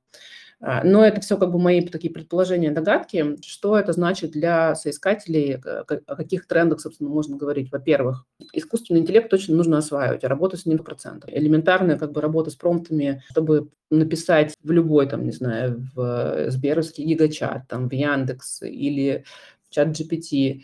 А, 0.61 0.85
но 0.85 1.05
это 1.05 1.21
все 1.21 1.37
как 1.37 1.51
бы 1.51 1.59
мои 1.59 1.81
такие 1.81 2.13
предположения, 2.13 2.71
догадки. 2.71 3.37
Что 3.45 3.77
это 3.77 3.93
значит 3.93 4.31
для 4.31 4.77
соискателей, 4.77 5.57
о 5.57 6.17
каких 6.17 6.47
трендах, 6.47 6.81
собственно, 6.81 7.11
можно 7.11 7.37
говорить? 7.37 7.73
Во-первых, 7.73 8.25
искусственный 8.53 9.01
интеллект 9.01 9.29
точно 9.29 9.57
нужно 9.57 9.79
осваивать, 9.79 10.23
а 10.23 10.29
работать 10.29 10.61
с 10.61 10.67
ним 10.67 10.79
процентов. 10.79 11.29
Элементарная 11.33 11.99
как 11.99 12.13
бы 12.13 12.21
работа 12.21 12.51
с 12.51 12.55
промптами, 12.55 13.23
чтобы 13.31 13.71
написать 13.91 14.55
в 14.63 14.71
любой, 14.71 15.09
там, 15.09 15.25
не 15.25 15.33
знаю, 15.33 15.91
в 15.93 16.51
Сберовский 16.51 17.05
гигачат, 17.05 17.67
там, 17.69 17.89
в 17.89 17.93
Яндекс 17.93 18.63
или 18.63 19.25
чат 19.71 19.89
GPT, 19.89 20.63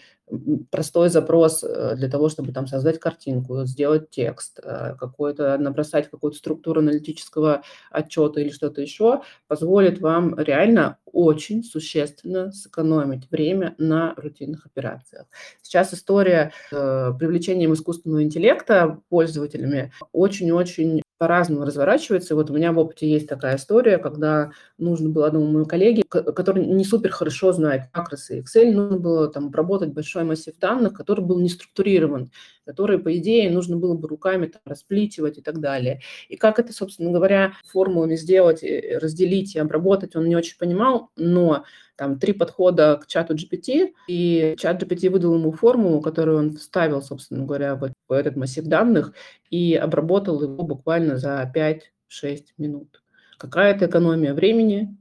простой 0.70 1.08
запрос 1.08 1.64
э, 1.64 1.94
для 1.96 2.08
того, 2.08 2.28
чтобы 2.28 2.52
там 2.52 2.66
создать 2.66 2.98
картинку, 3.00 3.64
сделать 3.64 4.10
текст, 4.10 4.60
э, 4.62 4.94
какой-то, 4.98 5.56
набросать 5.58 6.10
какую-то 6.10 6.38
структуру 6.38 6.80
аналитического 6.80 7.62
отчета 7.90 8.40
или 8.40 8.50
что-то 8.50 8.80
еще, 8.80 9.22
позволит 9.48 10.00
вам 10.00 10.38
реально 10.38 10.98
очень 11.04 11.64
существенно 11.64 12.52
сэкономить 12.52 13.30
время 13.30 13.74
на 13.78 14.14
рутинных 14.16 14.66
операциях. 14.66 15.26
Сейчас 15.62 15.92
история 15.92 16.52
с 16.70 16.76
э, 16.76 17.18
привлечением 17.18 17.74
искусственного 17.74 18.22
интеллекта 18.22 19.00
пользователями 19.08 19.92
очень-очень 20.12 21.02
по-разному 21.20 21.66
разворачивается. 21.66 22.32
И 22.32 22.36
вот 22.36 22.50
у 22.50 22.54
меня 22.54 22.72
в 22.72 22.78
опыте 22.78 23.06
есть 23.06 23.28
такая 23.28 23.56
история, 23.56 23.98
когда 23.98 24.52
нужно 24.78 25.10
было 25.10 25.26
одному 25.26 25.46
моему 25.48 25.66
коллеге, 25.66 26.02
который 26.08 26.64
не 26.64 26.82
супер 26.82 27.10
хорошо 27.10 27.52
знает 27.52 27.82
макросы 27.94 28.40
Excel, 28.40 28.72
нужно 28.72 28.98
было 28.98 29.28
там 29.28 29.48
обработать 29.48 29.90
большой 29.92 30.24
массив 30.24 30.58
данных, 30.58 30.94
который 30.94 31.22
был 31.22 31.38
не 31.38 31.50
структурирован, 31.50 32.30
который, 32.64 32.98
по 32.98 33.14
идее, 33.18 33.50
нужно 33.50 33.76
было 33.76 33.94
бы 33.94 34.08
руками 34.08 34.46
там, 34.46 34.62
расплитивать 34.64 35.36
и 35.36 35.42
так 35.42 35.60
далее. 35.60 36.00
И 36.30 36.36
как 36.36 36.58
это, 36.58 36.72
собственно 36.72 37.10
говоря, 37.10 37.52
формулами 37.66 38.16
сделать, 38.16 38.62
разделить 38.62 39.54
и 39.56 39.58
обработать, 39.58 40.16
он 40.16 40.26
не 40.26 40.36
очень 40.36 40.56
понимал, 40.56 41.10
но 41.16 41.64
там 42.00 42.18
три 42.18 42.32
подхода 42.32 42.96
к 42.96 43.06
чату 43.06 43.34
GPT, 43.34 43.92
и 44.08 44.54
чат 44.58 44.82
GPT 44.82 45.10
выдал 45.10 45.34
ему 45.34 45.52
формулу, 45.52 46.00
которую 46.00 46.38
он 46.38 46.56
вставил, 46.56 47.02
собственно 47.02 47.44
говоря, 47.44 47.76
в 47.76 47.92
этот 48.12 48.36
массив 48.36 48.64
данных 48.64 49.12
и 49.50 49.74
обработал 49.74 50.42
его 50.42 50.64
буквально 50.64 51.18
за 51.18 51.52
5-6 51.54 52.44
минут. 52.56 53.02
Какая-то 53.36 53.84
экономия 53.84 54.32
времени, 54.32 54.96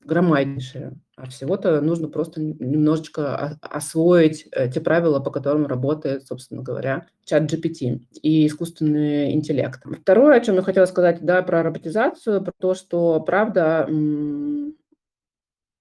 громаднейшая. 0.00 0.94
А 1.16 1.26
всего-то 1.26 1.80
нужно 1.80 2.08
просто 2.08 2.40
немножечко 2.40 3.56
освоить 3.60 4.48
э, 4.50 4.68
те 4.68 4.80
правила, 4.80 5.20
по 5.20 5.30
которым 5.30 5.68
работает, 5.68 6.26
собственно 6.26 6.62
говоря, 6.62 7.06
чат 7.24 7.44
GPT 7.44 8.00
и 8.22 8.48
искусственный 8.48 9.32
интеллект. 9.32 9.80
Второе, 10.02 10.36
о 10.36 10.40
чем 10.40 10.56
я 10.56 10.62
хотела 10.62 10.86
сказать, 10.86 11.20
да, 11.20 11.42
про 11.42 11.62
роботизацию, 11.62 12.42
про 12.42 12.52
то, 12.58 12.74
что, 12.74 13.20
правда, 13.20 13.88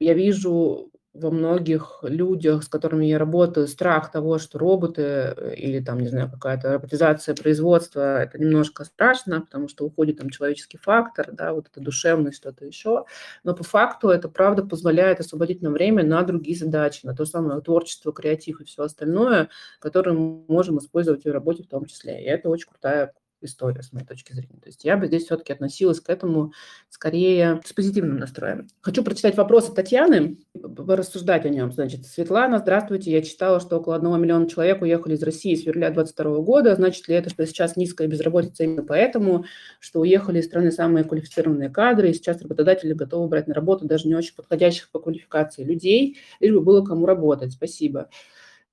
я 0.04 0.14
вижу 0.14 0.92
во 1.14 1.30
многих 1.30 2.00
людях, 2.02 2.64
с 2.64 2.68
которыми 2.68 3.06
я 3.06 3.20
работаю, 3.20 3.68
страх 3.68 4.12
того, 4.12 4.40
что 4.40 4.58
роботы 4.58 5.02
э, 5.02 5.56
или 5.56 5.80
там, 5.80 6.00
не 6.00 6.08
знаю, 6.08 6.32
какая-то 6.32 6.74
роботизация 6.74 7.36
производства, 7.36 8.24
это 8.24 8.40
немножко 8.40 8.84
страшно, 8.84 9.42
потому 9.42 9.68
что 9.68 9.86
уходит 9.86 10.18
там 10.18 10.32
человеческий 10.32 10.78
фактор, 10.78 11.32
да, 11.32 11.54
вот 11.54 11.68
это 11.72 11.80
душевность, 11.80 12.38
что-то 12.38 12.66
еще. 12.66 13.06
Но 13.44 13.54
по 13.54 13.64
факту 13.64 14.10
это, 14.10 14.28
правда, 14.28 14.64
позволяет 14.66 15.20
освободить 15.20 15.62
нам 15.62 15.74
время 15.74 16.04
на 16.04 16.24
другие 16.24 16.58
задачи, 16.58 17.06
на 17.06 17.16
то 17.16 17.26
самое 17.26 17.62
творчество, 17.62 18.12
креатив 18.12 18.60
и 18.62 18.66
все 18.66 18.84
остальное, 18.84 19.50
которое 19.80 20.14
мы 20.14 20.44
можем 20.48 20.80
использовать 20.80 21.26
в 21.26 21.32
работе 21.32 21.62
в 21.64 21.68
том 21.68 21.86
числе. 21.86 22.24
И 22.24 22.26
это 22.26 22.50
очень 22.50 22.70
крутая 22.70 23.14
история, 23.46 23.82
с 23.82 23.92
моей 23.94 24.06
точки 24.06 24.34
зрения. 24.34 24.60
То 24.62 24.68
есть 24.68 24.84
я 24.84 24.98
бы 24.98 25.08
здесь 25.08 25.26
все-таки 25.26 25.54
относилась 25.54 26.00
к 26.00 26.10
этому 26.10 26.54
скорее 26.90 27.62
с 27.66 27.74
позитивным 27.74 28.18
настроем. 28.18 28.68
Хочу 28.82 29.04
прочитать 29.04 29.38
вопросы 29.38 29.74
Татьяны, 29.74 30.38
рассуждать 30.54 31.46
о 31.46 31.50
нем. 31.50 31.72
Значит, 31.72 32.06
Светлана, 32.06 32.60
здравствуйте. 32.60 33.12
Я 33.12 33.22
читала, 33.22 33.60
что 33.60 33.78
около 33.78 33.96
1 33.96 34.22
миллиона 34.22 34.50
человек 34.50 34.82
уехали 34.82 35.16
из 35.16 35.24
России 35.24 35.56
с 35.56 35.64
февраля 35.64 35.90
2022 35.90 36.44
года. 36.44 36.76
Значит 36.76 37.08
ли 37.08 37.16
это, 37.16 37.30
что 37.30 37.46
сейчас 37.46 37.76
низкая 37.76 38.08
безработица 38.08 38.64
именно 38.64 38.84
поэтому, 38.84 39.46
что 39.80 40.02
уехали 40.02 40.40
из 40.40 40.46
страны 40.46 40.72
самые 40.72 41.04
квалифицированные 41.04 41.70
кадры, 41.70 42.10
и 42.10 42.14
сейчас 42.14 42.42
работодатели 42.42 42.94
готовы 42.94 43.28
брать 43.28 43.48
на 43.48 43.54
работу 43.54 43.86
даже 43.86 44.08
не 44.08 44.16
очень 44.16 44.36
подходящих 44.36 44.90
по 44.90 45.00
квалификации 45.00 45.64
людей, 45.64 46.18
лишь 46.40 46.54
бы 46.54 46.62
было 46.62 46.84
кому 46.84 47.06
работать? 47.06 47.54
Спасибо. 47.54 48.10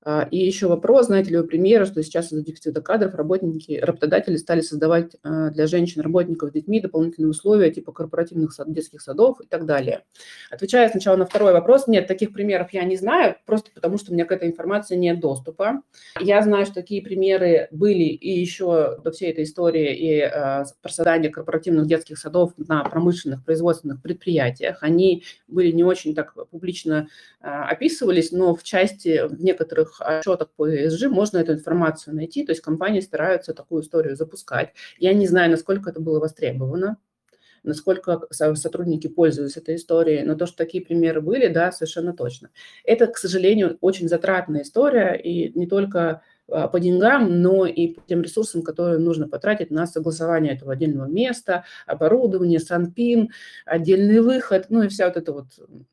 А, 0.03 0.27
и 0.31 0.39
еще 0.39 0.67
вопрос, 0.67 1.07
знаете 1.07 1.31
ли 1.31 1.37
вы 1.37 1.45
примеры, 1.45 1.85
что 1.85 2.03
сейчас 2.03 2.33
из-за 2.33 2.43
дефицита 2.43 2.81
кадров 2.81 3.15
работники, 3.15 3.73
работодатели 3.73 4.37
стали 4.37 4.63
создавать 4.63 5.17
а, 5.23 5.51
для 5.51 5.67
женщин-работников 5.67 6.51
с 6.51 6.53
детьми 6.53 6.81
дополнительные 6.81 7.29
условия 7.29 7.71
типа 7.71 7.93
корпоративных 7.93 8.53
сад, 8.53 8.73
детских 8.73 9.03
садов 9.03 9.41
и 9.43 9.47
так 9.47 9.67
далее. 9.67 10.05
Отвечая 10.51 10.89
сначала 10.89 11.17
на 11.17 11.27
второй 11.27 11.53
вопрос, 11.53 11.87
нет, 11.87 12.07
таких 12.07 12.33
примеров 12.33 12.73
я 12.73 12.85
не 12.85 12.97
знаю, 12.97 13.37
просто 13.45 13.71
потому 13.75 13.99
что 13.99 14.11
у 14.11 14.15
меня 14.15 14.25
к 14.25 14.33
этой 14.33 14.49
информации 14.49 14.97
нет 14.97 15.21
доступа. 15.21 15.83
Я 16.19 16.43
знаю, 16.43 16.65
что 16.65 16.77
такие 16.77 17.03
примеры 17.03 17.69
были 17.71 18.05
и 18.05 18.41
еще 18.41 18.99
до 19.05 19.11
всей 19.11 19.31
этой 19.31 19.45
истории 19.45 19.95
и 19.95 20.21
э, 20.21 20.31
про 20.31 20.91
создание 20.91 21.31
корпоративных 21.31 21.87
детских 21.87 22.19
садов 22.19 22.53
на 22.57 22.85
промышленных 22.85 23.45
производственных 23.45 24.01
предприятиях. 24.01 24.79
Они 24.81 25.25
были 25.47 25.73
не 25.73 25.85
очень 25.85 26.15
так 26.15 26.35
публично 26.49 27.09
э, 27.43 27.47
описывались, 27.47 28.33
но 28.33 28.55
в 28.55 28.63
части 28.63 29.27
в 29.29 29.43
некоторых 29.43 29.90
некоторых 29.91 30.21
отчетах 30.21 30.51
по 30.51 30.69
ESG 30.69 31.09
можно 31.09 31.39
эту 31.39 31.53
информацию 31.53 32.15
найти, 32.15 32.45
то 32.45 32.53
есть 32.53 32.63
компании 32.63 33.01
стараются 33.01 33.55
такую 33.55 33.83
историю 33.83 34.17
запускать. 34.17 34.73
Я 34.99 35.13
не 35.15 35.27
знаю, 35.27 35.51
насколько 35.51 35.91
это 35.91 36.01
было 36.01 36.21
востребовано, 36.21 36.99
насколько 37.63 38.27
сотрудники 38.31 39.07
пользуются 39.07 39.61
этой 39.61 39.77
историей, 39.77 40.23
но 40.23 40.35
то, 40.35 40.47
что 40.47 40.57
такие 40.57 40.85
примеры 40.85 41.21
были, 41.21 41.49
да, 41.49 41.73
совершенно 41.73 42.15
точно. 42.15 42.51
Это, 42.85 43.07
к 43.07 43.19
сожалению, 43.19 43.77
очень 43.81 44.09
затратная 44.09 44.63
история, 44.63 45.15
и 45.15 45.57
не 45.59 45.67
только 45.67 46.23
по 46.51 46.81
деньгам, 46.81 47.43
но 47.43 47.67
и 47.67 47.95
по 47.95 48.03
тем 48.07 48.23
ресурсам, 48.23 48.63
которые 48.63 48.99
нужно 48.99 49.29
потратить 49.29 49.71
на 49.71 49.87
согласование 49.87 50.55
этого 50.55 50.73
отдельного 50.73 51.07
места, 51.07 51.65
оборудование, 51.87 52.61
санпин, 52.61 53.31
отдельный 53.65 54.21
выход, 54.21 54.67
ну 54.69 54.83
и 54.83 54.89
вся 54.89 55.07
вот 55.07 55.17
эта 55.17 55.33
вот 55.33 55.47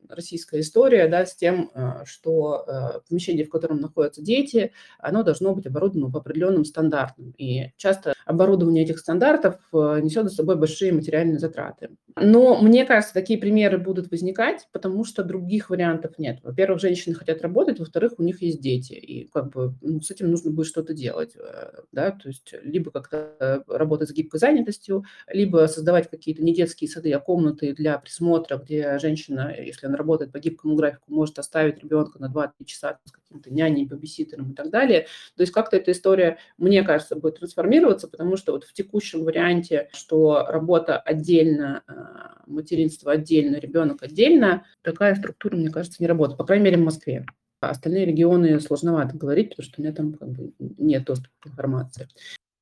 российская 0.08 0.60
история, 0.60 1.08
да, 1.08 1.26
с 1.26 1.34
тем, 1.34 1.70
а, 1.74 2.04
что 2.04 2.64
а, 2.66 3.00
помещение, 3.08 3.44
в 3.44 3.50
котором 3.50 3.80
находятся 3.80 4.22
дети, 4.22 4.72
оно 4.98 5.22
должно 5.22 5.54
быть 5.54 5.66
оборудовано 5.66 6.10
по 6.10 6.20
определенным 6.20 6.64
стандартам. 6.64 7.34
И 7.38 7.72
часто 7.76 8.14
оборудование 8.24 8.84
этих 8.84 8.98
стандартов 8.98 9.56
несет 9.72 10.28
за 10.28 10.34
собой 10.34 10.56
большие 10.56 10.92
материальные 10.92 11.38
затраты. 11.38 11.90
Но 12.16 12.60
мне 12.60 12.84
кажется, 12.84 13.14
такие 13.14 13.38
примеры 13.38 13.78
будут 13.78 14.10
возникать, 14.10 14.68
потому 14.72 15.04
что 15.04 15.22
других 15.22 15.70
вариантов 15.70 16.18
нет. 16.18 16.40
Во-первых, 16.42 16.80
женщины 16.80 17.14
хотят 17.14 17.42
работать, 17.42 17.78
во-вторых, 17.78 18.14
у 18.18 18.22
них 18.22 18.42
есть 18.42 18.60
дети, 18.60 18.94
и 18.94 19.28
как 19.28 19.50
бы 19.50 19.74
ну, 19.82 20.00
с 20.00 20.10
этим 20.10 20.30
нужно 20.30 20.47
нужно 20.48 20.56
будет 20.56 20.66
что-то 20.66 20.94
делать, 20.94 21.36
э, 21.36 21.82
да, 21.92 22.10
то 22.10 22.28
есть 22.28 22.54
либо 22.62 22.90
как-то 22.90 23.64
работать 23.68 24.08
с 24.08 24.12
гибкой 24.12 24.40
занятостью, 24.40 25.04
либо 25.28 25.66
создавать 25.66 26.10
какие-то 26.10 26.42
не 26.42 26.54
детские 26.54 26.88
сады, 26.88 27.12
а 27.12 27.20
комнаты 27.20 27.74
для 27.74 27.98
присмотра, 27.98 28.56
где 28.56 28.98
женщина, 28.98 29.54
если 29.56 29.86
она 29.86 29.96
работает 29.96 30.32
по 30.32 30.38
гибкому 30.38 30.76
графику, 30.76 31.04
может 31.08 31.38
оставить 31.38 31.82
ребенка 31.82 32.18
на 32.18 32.26
2-3 32.26 32.64
часа 32.64 32.98
с 33.04 33.12
каким-то 33.12 33.52
няней, 33.52 33.86
бабиситером 33.86 34.52
и 34.52 34.54
так 34.54 34.70
далее. 34.70 35.06
То 35.36 35.42
есть 35.42 35.52
как-то 35.52 35.76
эта 35.76 35.92
история, 35.92 36.38
мне 36.56 36.82
кажется, 36.82 37.16
будет 37.16 37.38
трансформироваться, 37.38 38.08
потому 38.08 38.36
что 38.36 38.52
вот 38.52 38.64
в 38.64 38.72
текущем 38.72 39.24
варианте, 39.24 39.88
что 39.92 40.46
работа 40.48 40.98
отдельно, 40.98 41.82
а, 41.86 42.42
материнство 42.46 43.12
отдельно, 43.12 43.56
ребенок 43.56 44.02
отдельно, 44.02 44.64
такая 44.82 45.14
структура, 45.14 45.56
мне 45.56 45.70
кажется, 45.70 45.98
не 46.00 46.06
работает, 46.06 46.38
по 46.38 46.44
крайней 46.44 46.64
мере, 46.64 46.76
в 46.78 46.84
Москве. 46.84 47.26
А 47.60 47.70
остальные 47.70 48.04
регионы 48.04 48.60
сложновато 48.60 49.16
говорить, 49.16 49.50
потому 49.50 49.64
что 49.64 49.80
у 49.80 49.82
меня 49.82 49.92
там 49.92 50.12
как 50.14 50.28
бы 50.28 50.52
нет 50.58 51.04
доступа 51.04 51.34
к 51.40 51.46
информации. 51.48 52.08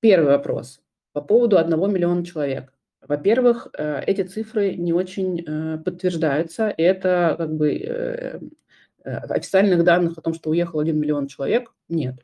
Первый 0.01 0.29
вопрос. 0.29 0.81
По 1.12 1.20
поводу 1.20 1.59
1 1.59 1.92
миллиона 1.92 2.25
человек. 2.25 2.73
Во-первых, 3.07 3.68
э, 3.77 4.03
эти 4.07 4.23
цифры 4.23 4.75
не 4.75 4.92
очень 4.92 5.44
э, 5.47 5.79
подтверждаются. 5.79 6.73
Это 6.77 7.35
как 7.38 7.55
бы 7.55 7.77
э, 7.77 8.40
официальных 9.05 9.85
данных 9.85 10.18
о 10.18 10.23
том, 10.23 10.35
что 10.35 10.51
уехал 10.51 10.81
1 10.81 10.99
миллион 10.99 11.29
человек, 11.29 11.73
нет. 11.88 12.16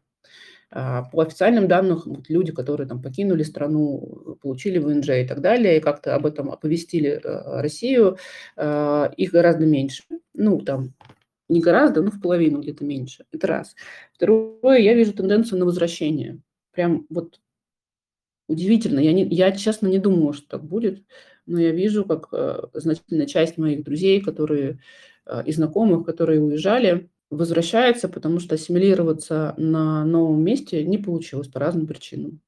А 0.70 1.02
по 1.02 1.22
официальным 1.22 1.68
данным, 1.68 2.24
люди, 2.28 2.50
которые 2.52 2.88
там 2.88 3.02
покинули 3.02 3.42
страну, 3.42 4.38
получили 4.42 4.78
ВНЖ 4.78 5.10
и 5.10 5.26
так 5.26 5.42
далее, 5.42 5.76
и 5.76 5.80
как-то 5.80 6.14
об 6.14 6.24
этом 6.24 6.50
оповестили 6.50 7.20
Россию, 7.22 8.16
их 8.56 9.32
гораздо 9.32 9.66
меньше. 9.66 10.04
Ну, 10.32 10.60
там 10.60 10.94
не 11.52 11.60
гораздо, 11.60 12.02
но 12.02 12.10
в 12.10 12.20
половину 12.20 12.60
где-то 12.60 12.84
меньше. 12.84 13.24
Это 13.32 13.46
раз. 13.46 13.74
Второе, 14.12 14.78
я 14.78 14.94
вижу 14.94 15.12
тенденцию 15.12 15.58
на 15.58 15.66
возвращение. 15.66 16.40
Прям 16.72 17.06
вот 17.10 17.40
удивительно. 18.48 19.00
Я, 19.00 19.12
не, 19.12 19.24
я 19.24 19.52
честно 19.52 19.88
не 19.88 19.98
думала, 19.98 20.32
что 20.32 20.48
так 20.48 20.64
будет, 20.64 21.04
но 21.46 21.60
я 21.60 21.72
вижу, 21.72 22.04
как 22.04 22.28
э, 22.32 22.62
значительная 22.74 23.26
часть 23.26 23.58
моих 23.58 23.84
друзей, 23.84 24.20
которые 24.20 24.80
э, 25.26 25.42
и 25.46 25.52
знакомых, 25.52 26.06
которые 26.06 26.40
уезжали, 26.40 27.10
возвращается, 27.30 28.08
потому 28.08 28.40
что 28.40 28.54
ассимилироваться 28.54 29.54
на 29.56 30.04
новом 30.04 30.44
месте 30.44 30.84
не 30.84 30.98
получилось 30.98 31.48
по 31.48 31.60
разным 31.60 31.86
причинам. 31.86 32.40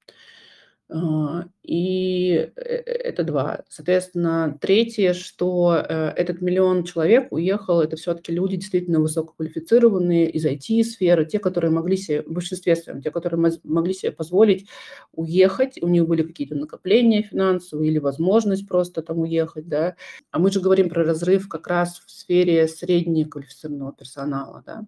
А, 0.96 1.46
и 1.64 2.52
э, 2.54 2.60
это 2.60 3.24
два. 3.24 3.64
Соответственно, 3.68 4.56
третье, 4.60 5.12
что 5.12 5.74
э, 5.76 6.10
этот 6.10 6.40
миллион 6.40 6.84
человек 6.84 7.32
уехал, 7.32 7.80
это 7.80 7.96
все-таки 7.96 8.30
люди 8.30 8.56
действительно 8.58 9.00
высококвалифицированные 9.00 10.30
из 10.30 10.46
IT-сферы, 10.46 11.26
те, 11.26 11.40
которые 11.40 11.72
могли 11.72 11.96
себе, 11.96 12.22
в 12.22 12.30
большинстве 12.30 12.76
своем, 12.76 13.02
те, 13.02 13.10
которые 13.10 13.50
могли 13.64 13.92
себе 13.92 14.12
позволить 14.12 14.68
уехать, 15.12 15.82
у 15.82 15.88
них 15.88 16.06
были 16.06 16.22
какие-то 16.22 16.54
накопления 16.54 17.22
финансовые 17.22 17.90
или 17.90 17.98
возможность 17.98 18.68
просто 18.68 19.02
там 19.02 19.18
уехать, 19.18 19.66
да. 19.66 19.96
А 20.30 20.38
мы 20.38 20.52
же 20.52 20.60
говорим 20.60 20.88
про 20.88 21.02
разрыв 21.02 21.48
как 21.48 21.66
раз 21.66 22.02
в 22.06 22.10
сфере 22.12 22.68
среднеквалифицированного 22.68 23.94
персонала, 23.94 24.62
да 24.64 24.86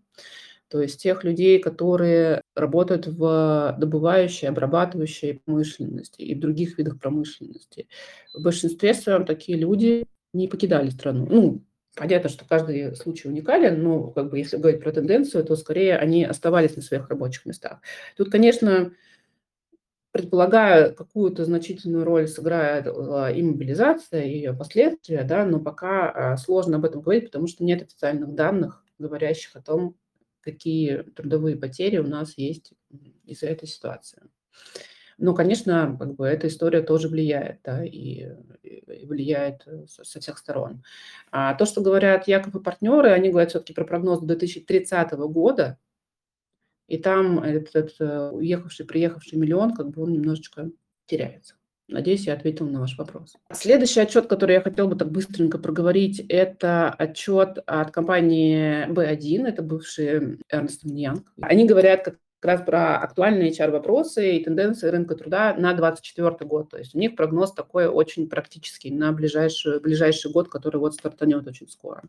то 0.69 0.83
есть 0.83 1.01
тех 1.01 1.23
людей, 1.25 1.61
которые 1.61 2.43
работают 2.57 3.07
в 3.07 3.77
добывающей, 3.79 4.49
обрабатывающей 4.49 5.41
промышленности 5.45 6.23
и 6.23 6.35
в 6.35 6.41
других 6.41 6.79
видах 6.79 6.99
промышленности. 6.99 7.87
В 8.35 8.43
большинстве 8.43 8.95
своем 8.95 9.27
такие 9.27 9.59
люди 9.59 10.07
не 10.33 10.49
покидали 10.49 10.89
страну. 10.89 11.27
Ну, 11.31 11.63
понятно, 11.95 12.31
что 12.31 12.47
каждый 12.47 12.97
случай 12.97 13.29
уникален, 13.29 13.83
но 13.83 14.11
как 14.11 14.31
бы 14.31 14.39
если 14.39 14.57
говорить 14.57 14.83
про 14.83 14.91
тенденцию, 14.91 15.45
то 15.45 15.55
скорее 15.55 15.99
они 15.99 16.25
оставались 16.25 16.77
на 16.77 16.83
своих 16.83 17.09
рабочих 17.11 17.45
местах. 17.45 17.81
Тут, 18.17 18.31
конечно, 18.31 18.93
предполагаю, 20.13 20.95
какую-то 20.95 21.45
значительную 21.45 22.05
роль 22.05 22.27
сыграет 22.27 22.87
и 22.87 23.43
мобилизация, 23.43 24.23
и 24.23 24.37
ее 24.37 24.55
последствия, 24.55 25.25
да, 25.25 25.45
но 25.45 25.61
пока 25.61 26.11
а, 26.11 26.37
сложно 26.39 26.79
об 26.79 26.87
этом 26.87 27.03
говорить, 27.03 27.27
потому 27.27 27.47
что 27.47 27.65
нет 27.65 27.83
официальных 27.83 28.35
данных, 28.35 28.83
говорящих 28.99 29.57
о 29.57 29.61
том, 29.61 29.95
какие 30.47 31.03
трудовые 31.03 31.57
потери 31.57 31.99
у 31.99 32.07
нас 32.07 32.39
есть 32.39 32.73
из-за 33.25 33.47
этой 33.47 33.67
ситуации. 33.67 34.23
Но, 35.19 35.35
конечно, 35.35 35.97
как 35.99 36.15
бы 36.15 36.27
эта 36.27 36.47
история 36.47 36.83
тоже 36.83 37.09
влияет, 37.09 37.61
да, 37.65 37.85
и, 37.85 38.29
и 38.63 39.07
влияет 39.07 39.63
э, 39.67 39.87
со, 39.89 40.21
всех 40.21 40.37
сторон. 40.37 40.83
А 41.31 41.55
то, 41.55 41.65
что 41.65 41.81
говорят 41.81 42.29
якобы 42.29 42.63
партнеры, 42.63 43.11
они 43.11 43.31
говорят 43.31 43.51
все-таки 43.51 43.73
про 43.73 43.85
прогноз 43.85 44.21
до 44.21 44.27
2030 44.27 45.13
года, 45.13 45.79
и 46.87 46.99
там 46.99 47.41
этот, 47.41 47.75
этот 47.75 48.35
уехавший, 48.35 48.87
приехавший 48.87 49.39
миллион, 49.39 49.75
как 49.75 49.89
бы 49.91 50.03
он 50.03 50.13
немножечко 50.13 50.71
теряется. 51.07 51.56
Надеюсь, 51.89 52.27
я 52.27 52.35
ответила 52.35 52.69
на 52.69 52.81
ваш 52.81 52.99
вопрос. 52.99 53.35
Следующий 53.53 54.01
отчет, 54.01 54.27
который 54.27 54.55
я 54.55 54.61
хотела 54.61 54.89
бы 54.89 54.97
так 54.97 55.11
быстренько 55.11 55.59
проговорить, 55.59 56.19
это 56.29 56.91
отчет 56.91 57.59
от 57.65 57.93
компании 57.93 58.89
B1, 58.89 59.47
это 59.47 59.63
бывший 59.63 60.39
Ernst 60.53 60.85
Young. 60.85 61.23
Они 61.41 61.65
говорят 61.65 62.05
как 62.05 62.17
раз 62.47 62.63
про 62.63 62.99
актуальные 62.99 63.51
HR-вопросы 63.51 64.37
и 64.37 64.45
тенденции 64.45 64.89
рынка 64.89 65.15
труда 65.15 65.55
на 65.55 65.75
2024 65.75 66.49
год. 66.49 66.71
То 66.71 66.79
есть 66.79 66.95
у 66.95 66.99
них 66.99 67.17
прогноз 67.17 67.53
такой 67.53 67.87
очень 67.87 68.29
практический 68.29 68.91
на 68.91 69.13
ближайший, 69.13 69.81
ближайший 69.81 70.33
год, 70.33 70.49
который 70.49 70.79
вот 70.79 70.95
стартанет 70.95 71.47
очень 71.47 71.69
скоро. 71.69 72.03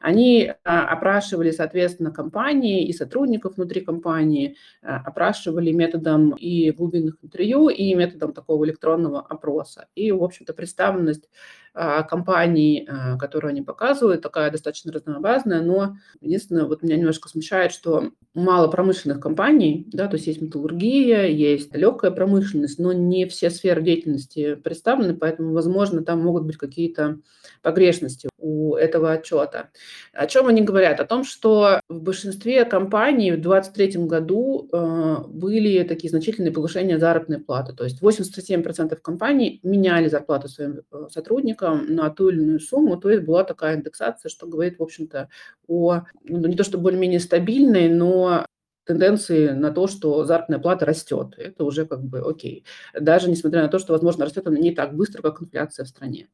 Они 0.00 0.52
а, 0.64 0.86
опрашивали, 0.86 1.50
соответственно, 1.50 2.12
компании 2.12 2.86
и 2.86 2.92
сотрудников 2.92 3.56
внутри 3.56 3.80
компании, 3.80 4.56
а, 4.82 4.98
опрашивали 4.98 5.72
методом 5.72 6.36
и 6.36 6.70
глубинных 6.70 7.16
интервью, 7.22 7.68
и 7.68 7.94
методом 7.94 8.32
такого 8.32 8.64
электронного 8.64 9.20
опроса. 9.20 9.88
И, 9.94 10.12
в 10.12 10.22
общем-то, 10.22 10.52
представленность 10.52 11.28
компаний, 11.74 12.88
которую 13.18 13.50
они 13.50 13.62
показывают, 13.62 14.22
такая 14.22 14.50
достаточно 14.50 14.92
разнообразная, 14.92 15.60
но 15.62 15.96
единственное, 16.20 16.64
вот 16.64 16.82
меня 16.82 16.96
немножко 16.96 17.28
смущает, 17.28 17.72
что 17.72 18.10
мало 18.34 18.68
промышленных 18.68 19.20
компаний, 19.20 19.88
да, 19.92 20.06
то 20.08 20.16
есть 20.16 20.26
есть 20.26 20.40
металлургия, 20.42 21.26
есть 21.26 21.74
легкая 21.74 22.10
промышленность, 22.10 22.78
но 22.78 22.92
не 22.92 23.26
все 23.26 23.50
сферы 23.50 23.82
деятельности 23.82 24.54
представлены, 24.54 25.14
поэтому, 25.14 25.52
возможно, 25.52 26.02
там 26.04 26.20
могут 26.22 26.44
быть 26.44 26.56
какие-то 26.56 27.18
погрешности 27.62 28.28
у 28.38 28.76
этого 28.76 29.12
отчета. 29.12 29.70
О 30.12 30.26
чем 30.26 30.46
они 30.46 30.62
говорят? 30.62 31.00
О 31.00 31.04
том, 31.04 31.24
что 31.24 31.80
в 31.88 32.00
большинстве 32.00 32.64
компаний 32.64 33.32
в 33.32 33.40
2023 33.40 34.06
году 34.06 34.68
э, 34.72 35.16
были 35.28 35.82
такие 35.82 36.10
значительные 36.10 36.52
повышения 36.52 36.98
заработной 36.98 37.40
платы. 37.40 37.72
То 37.74 37.84
есть 37.84 38.00
87% 38.00 38.96
компаний 38.96 39.60
меняли 39.62 40.08
зарплату 40.08 40.48
своим 40.48 40.80
э, 40.90 41.06
сотрудникам 41.10 41.94
на 41.94 42.10
ту 42.10 42.28
или 42.28 42.40
иную 42.40 42.60
сумму. 42.60 42.96
То 42.96 43.10
есть 43.10 43.24
была 43.24 43.44
такая 43.44 43.76
индексация, 43.76 44.30
что 44.30 44.46
говорит, 44.46 44.78
в 44.78 44.82
общем-то, 44.82 45.28
о 45.66 46.02
ну, 46.24 46.46
не 46.46 46.56
то 46.56 46.64
что 46.64 46.78
более-менее 46.78 47.20
стабильной, 47.20 47.88
но 47.88 48.46
тенденции 48.84 49.48
на 49.48 49.70
то, 49.70 49.86
что 49.86 50.24
заработная 50.24 50.58
плата 50.58 50.86
растет. 50.86 51.34
Это 51.36 51.64
уже 51.64 51.84
как 51.86 52.02
бы 52.02 52.20
окей. 52.20 52.64
Даже 52.98 53.28
несмотря 53.28 53.62
на 53.62 53.68
то, 53.68 53.78
что, 53.78 53.92
возможно, 53.92 54.24
растет 54.24 54.46
она 54.46 54.58
не 54.58 54.74
так 54.74 54.94
быстро, 54.94 55.22
как 55.22 55.42
инфляция 55.42 55.84
в 55.84 55.88
стране. 55.88 56.28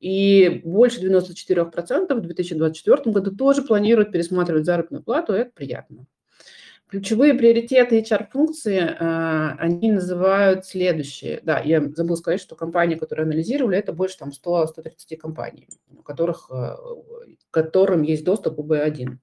И 0.00 0.62
больше 0.64 1.00
94% 1.00 2.14
в 2.14 2.20
2024 2.20 3.12
году 3.12 3.36
тоже 3.36 3.62
планируют 3.62 4.12
пересматривать 4.12 4.64
заработную 4.64 5.04
плату, 5.04 5.34
это 5.34 5.50
приятно. 5.54 6.06
Ключевые 6.88 7.34
приоритеты 7.34 8.00
HR-функции, 8.00 8.80
а, 8.98 9.54
они 9.60 9.92
называют 9.92 10.66
следующие. 10.66 11.40
Да, 11.44 11.60
я 11.60 11.80
забыл 11.94 12.16
сказать, 12.16 12.40
что 12.40 12.56
компании, 12.56 12.96
которые 12.96 13.24
анализировали, 13.24 13.78
это 13.78 13.92
больше 13.92 14.18
там 14.18 14.32
100-130 14.32 15.16
компаний, 15.16 15.68
у 15.96 16.02
которых, 16.02 16.50
а, 16.50 16.76
которым 17.52 18.02
есть 18.02 18.24
доступ 18.24 18.58
у 18.58 18.64
B1. 18.64 19.18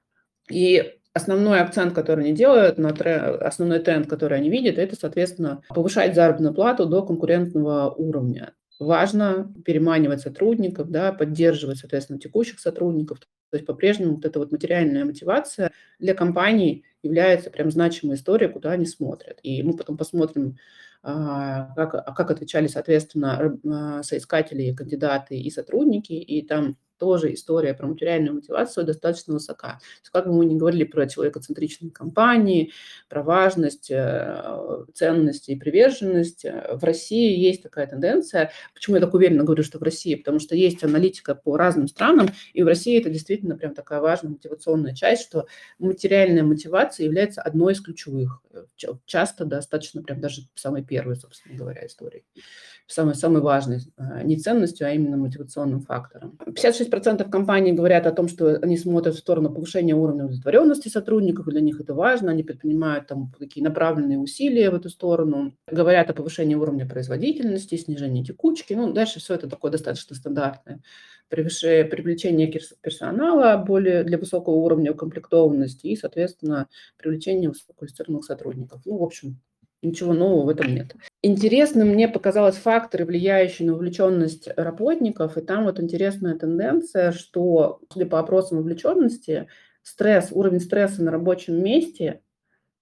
И 0.49 0.97
основной 1.11 1.59
акцент, 1.59 1.93
который 1.93 2.23
они 2.23 2.33
делают, 2.33 2.77
на 2.77 2.93
тренд, 2.93 3.41
основной 3.41 3.79
тренд, 3.79 4.07
который 4.07 4.37
они 4.37 4.49
видят, 4.49 4.77
это, 4.77 4.95
соответственно, 4.95 5.61
повышать 5.67 6.15
заработную 6.15 6.53
плату 6.53 6.85
до 6.85 7.01
конкурентного 7.01 7.89
уровня 7.89 8.53
важно 8.79 9.53
переманивать 9.65 10.21
сотрудников, 10.21 10.89
да, 10.89 11.11
поддерживать, 11.11 11.79
соответственно, 11.79 12.19
текущих 12.19 12.59
сотрудников. 12.59 13.19
То 13.19 13.55
есть 13.57 13.65
по-прежнему 13.65 14.15
вот 14.15 14.25
эта 14.25 14.39
вот 14.39 14.51
материальная 14.51 15.05
мотивация 15.05 15.71
для 15.99 16.13
компаний 16.13 16.83
является 17.01 17.49
прям 17.49 17.71
значимой 17.71 18.15
историей, 18.15 18.51
куда 18.51 18.71
они 18.71 18.85
смотрят. 18.85 19.39
И 19.41 19.63
мы 19.63 19.75
потом 19.75 19.97
посмотрим, 19.97 20.57
а, 21.01 21.73
как, 21.75 22.15
как 22.15 22.31
отвечали, 22.31 22.67
соответственно, 22.67 23.57
а, 23.65 24.03
соискатели, 24.03 24.73
кандидаты 24.73 25.39
и 25.39 25.49
сотрудники, 25.49 26.13
и 26.13 26.45
там 26.45 26.77
тоже 26.97 27.33
история 27.33 27.73
про 27.73 27.87
материальную 27.87 28.35
мотивацию 28.35 28.85
достаточно 28.85 29.33
высока. 29.33 29.73
То 29.73 29.83
есть, 30.01 30.09
как 30.11 30.27
бы 30.27 30.33
мы 30.33 30.45
ни 30.45 30.57
говорили 30.57 30.83
про 30.83 31.07
человекоцентричные 31.07 31.91
компании, 31.91 32.71
про 33.09 33.23
важность, 33.23 33.91
э, 33.91 34.85
ценности 34.93 35.51
и 35.51 35.55
приверженность, 35.55 36.45
э, 36.45 36.75
в 36.75 36.83
России 36.83 37.37
есть 37.37 37.63
такая 37.63 37.87
тенденция. 37.87 38.51
Почему 38.73 38.95
я 38.95 39.01
так 39.01 39.13
уверенно 39.13 39.43
говорю, 39.43 39.63
что 39.63 39.79
в 39.79 39.83
России? 39.83 40.15
Потому 40.15 40.39
что 40.39 40.55
есть 40.55 40.83
аналитика 40.83 41.35
по 41.35 41.57
разным 41.57 41.87
странам, 41.87 42.29
и 42.53 42.63
в 42.63 42.67
России 42.67 42.99
это 42.99 43.09
действительно 43.09 43.57
прям 43.57 43.73
такая 43.73 44.01
важная 44.01 44.31
мотивационная 44.31 44.95
часть, 44.95 45.23
что 45.23 45.47
материальная 45.79 46.43
мотивация 46.43 47.05
является 47.05 47.41
одной 47.41 47.73
из 47.73 47.81
ключевых. 47.81 48.41
Э, 48.53 48.65
часто 49.05 49.45
достаточно 49.45 50.01
прям 50.01 50.21
даже 50.21 50.41
самой 50.55 50.83
первой, 50.83 51.15
собственно 51.15 51.57
говоря, 51.57 51.85
истории. 51.85 52.25
Самой, 52.87 53.15
самой 53.15 53.41
важной. 53.41 53.81
Не 54.23 54.37
ценностью, 54.37 54.87
а 54.87 54.91
именно 54.91 55.17
мотивационным 55.17 55.81
фактором. 55.81 56.37
56 56.45 56.86
36% 56.87 57.29
компаний 57.29 57.73
говорят 57.73 58.05
о 58.07 58.11
том, 58.11 58.27
что 58.27 58.57
они 58.57 58.77
смотрят 58.77 59.15
в 59.15 59.19
сторону 59.19 59.53
повышения 59.53 59.95
уровня 59.95 60.25
удовлетворенности 60.25 60.89
сотрудников, 60.89 61.45
для 61.47 61.61
них 61.61 61.79
это 61.79 61.93
важно, 61.93 62.31
они 62.31 62.43
предпринимают 62.43 63.07
там 63.07 63.31
такие 63.39 63.63
направленные 63.63 64.19
усилия 64.19 64.69
в 64.69 64.75
эту 64.75 64.89
сторону, 64.89 65.53
говорят 65.71 66.09
о 66.09 66.13
повышении 66.13 66.55
уровня 66.55 66.87
производительности, 66.87 67.75
снижении 67.75 68.23
текучки, 68.23 68.73
ну, 68.73 68.93
дальше 68.93 69.19
все 69.19 69.35
это 69.35 69.49
такое 69.49 69.71
достаточно 69.71 70.15
стандартное. 70.15 70.81
Привлечение 71.29 72.47
персонала 72.81 73.57
более 73.57 74.03
для 74.05 74.17
высокого 74.17 74.55
уровня 74.55 74.93
укомплектованности 74.93 75.87
и, 75.87 75.95
соответственно, 75.97 76.69
привлечение 76.97 77.49
высококвалифицированных 77.49 78.23
сотрудников. 78.23 78.81
Ну, 78.85 78.97
в 78.97 79.03
общем, 79.03 79.41
Ничего 79.83 80.13
нового 80.13 80.45
в 80.45 80.49
этом 80.49 80.73
нет. 80.73 80.95
Интересным 81.21 81.89
мне 81.89 82.07
показалось 82.07 82.55
факторы, 82.55 83.05
влияющие 83.05 83.67
на 83.67 83.73
вовлеченность 83.73 84.49
работников. 84.57 85.37
И 85.37 85.41
там 85.41 85.65
вот 85.65 85.79
интересная 85.79 86.35
тенденция, 86.35 87.11
что, 87.11 87.79
судя 87.91 88.07
по 88.07 88.19
опросам 88.19 88.57
вовлеченности, 88.57 89.47
стресс, 89.83 90.29
уровень 90.31 90.59
стресса 90.59 91.03
на 91.03 91.11
рабочем 91.11 91.63
месте 91.63 92.21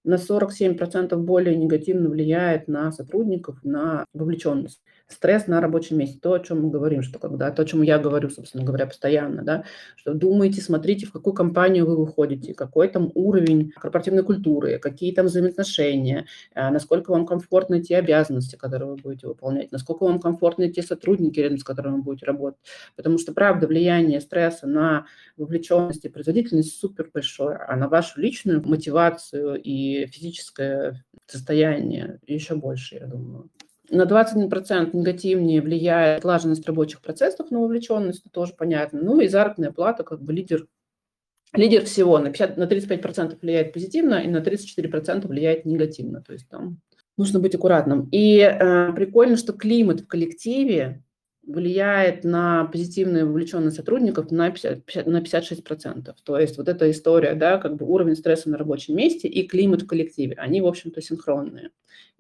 на 0.06 0.16
47% 0.16 1.16
более 1.18 1.56
негативно 1.56 2.10
влияет 2.10 2.68
на 2.68 2.92
сотрудников, 2.92 3.58
на 3.64 4.06
вовлеченность 4.14 4.82
стресс 5.08 5.48
на 5.48 5.62
рабочем 5.62 5.98
месте, 5.98 6.18
то, 6.22 6.34
о 6.34 6.40
чем 6.40 6.64
мы 6.64 6.70
говорим, 6.70 7.04
что 7.04 7.20
когда, 7.20 7.52
то, 7.52 7.62
о 7.62 7.66
чем 7.66 7.82
я 7.84 8.00
говорю, 8.00 8.30
собственно 8.30 8.64
говоря, 8.64 8.88
постоянно, 8.88 9.44
да, 9.44 9.64
что 9.96 10.14
думайте, 10.14 10.62
смотрите, 10.62 11.06
в 11.06 11.12
какую 11.12 11.34
компанию 11.34 11.86
вы 11.86 11.98
выходите, 11.98 12.54
какой 12.54 12.88
там 12.88 13.12
уровень 13.14 13.72
корпоративной 13.72 14.24
культуры, 14.24 14.80
какие 14.80 15.14
там 15.14 15.28
взаимоотношения, 15.28 16.26
э, 16.54 16.70
насколько 16.70 17.12
вам 17.12 17.26
комфортны 17.26 17.82
те 17.82 17.98
обязанности, 17.98 18.56
которые 18.56 18.92
вы 18.92 18.96
будете 18.98 19.28
выполнять, 19.28 19.72
насколько 19.72 20.04
вам 20.04 20.20
комфортны 20.20 20.72
те 20.72 20.82
сотрудники, 20.82 21.40
рядом 21.40 21.58
с 21.60 21.64
которыми 21.64 21.98
вы 21.98 22.02
будете 22.02 22.26
работать. 22.26 22.60
Потому 22.96 23.18
что, 23.18 23.34
правда, 23.34 23.68
влияние 23.68 24.22
стресса 24.22 24.68
на 24.68 25.06
вовлеченность 25.38 26.06
и 26.06 26.10
производительность 26.10 26.80
супер 26.80 27.10
большое, 27.14 27.58
а 27.58 27.76
на 27.76 27.88
вашу 27.88 28.20
личную 28.20 28.62
мотивацию 28.68 29.62
и 29.62 30.08
физическое 30.08 31.04
состояние 31.28 32.20
еще 32.26 32.56
больше, 32.56 32.96
я 32.96 33.08
думаю. 33.08 33.50
На 33.90 34.04
21% 34.04 34.96
негативнее 34.96 35.62
влияет 35.62 36.20
отлаженность 36.20 36.66
рабочих 36.66 37.02
процессов 37.02 37.52
на 37.52 37.60
вовлеченность, 37.60 38.22
это 38.22 38.30
тоже 38.30 38.54
понятно. 38.58 39.02
Ну 39.02 39.20
и 39.20 39.28
заработная 39.28 39.72
плата 39.72 40.04
как 40.04 40.22
бы 40.22 40.34
лидер, 40.34 40.68
лидер 41.54 41.86
всего. 41.86 42.18
На, 42.20 42.30
50, 42.30 42.58
на 42.58 42.64
35% 42.64 43.38
влияет 43.42 43.74
позитивно 43.74 44.16
и 44.16 44.28
на 44.28 44.38
34% 44.38 45.28
влияет 45.28 45.66
негативно. 45.66 46.22
То 46.22 46.34
есть 46.34 46.48
там 46.50 46.80
нужно 47.18 47.40
быть 47.40 47.56
аккуратным. 47.56 48.10
И 48.12 48.40
э, 48.40 48.94
прикольно, 48.94 49.38
что 49.38 49.54
климат 49.54 50.02
в 50.02 50.08
коллективе 50.08 51.04
влияет 51.48 52.24
на 52.24 52.66
позитивную 52.66 53.28
вовлеченность 53.28 53.76
сотрудников 53.76 54.32
на, 54.32 54.50
50, 54.50 54.86
50, 54.86 55.08
на 55.08 55.22
56%. 55.22 56.16
То 56.24 56.40
есть 56.40 56.58
вот 56.58 56.68
эта 56.68 56.90
история, 56.90 57.36
да, 57.36 57.58
как 57.58 57.76
бы 57.76 57.86
уровень 57.86 58.16
стресса 58.16 58.50
на 58.50 58.58
рабочем 58.58 58.96
месте 58.96 59.28
и 59.28 59.48
климат 59.48 59.84
в 59.84 59.88
коллективе, 59.88 60.36
они, 60.38 60.62
в 60.62 60.68
общем-то, 60.68 61.02
синхронные. 61.02 61.70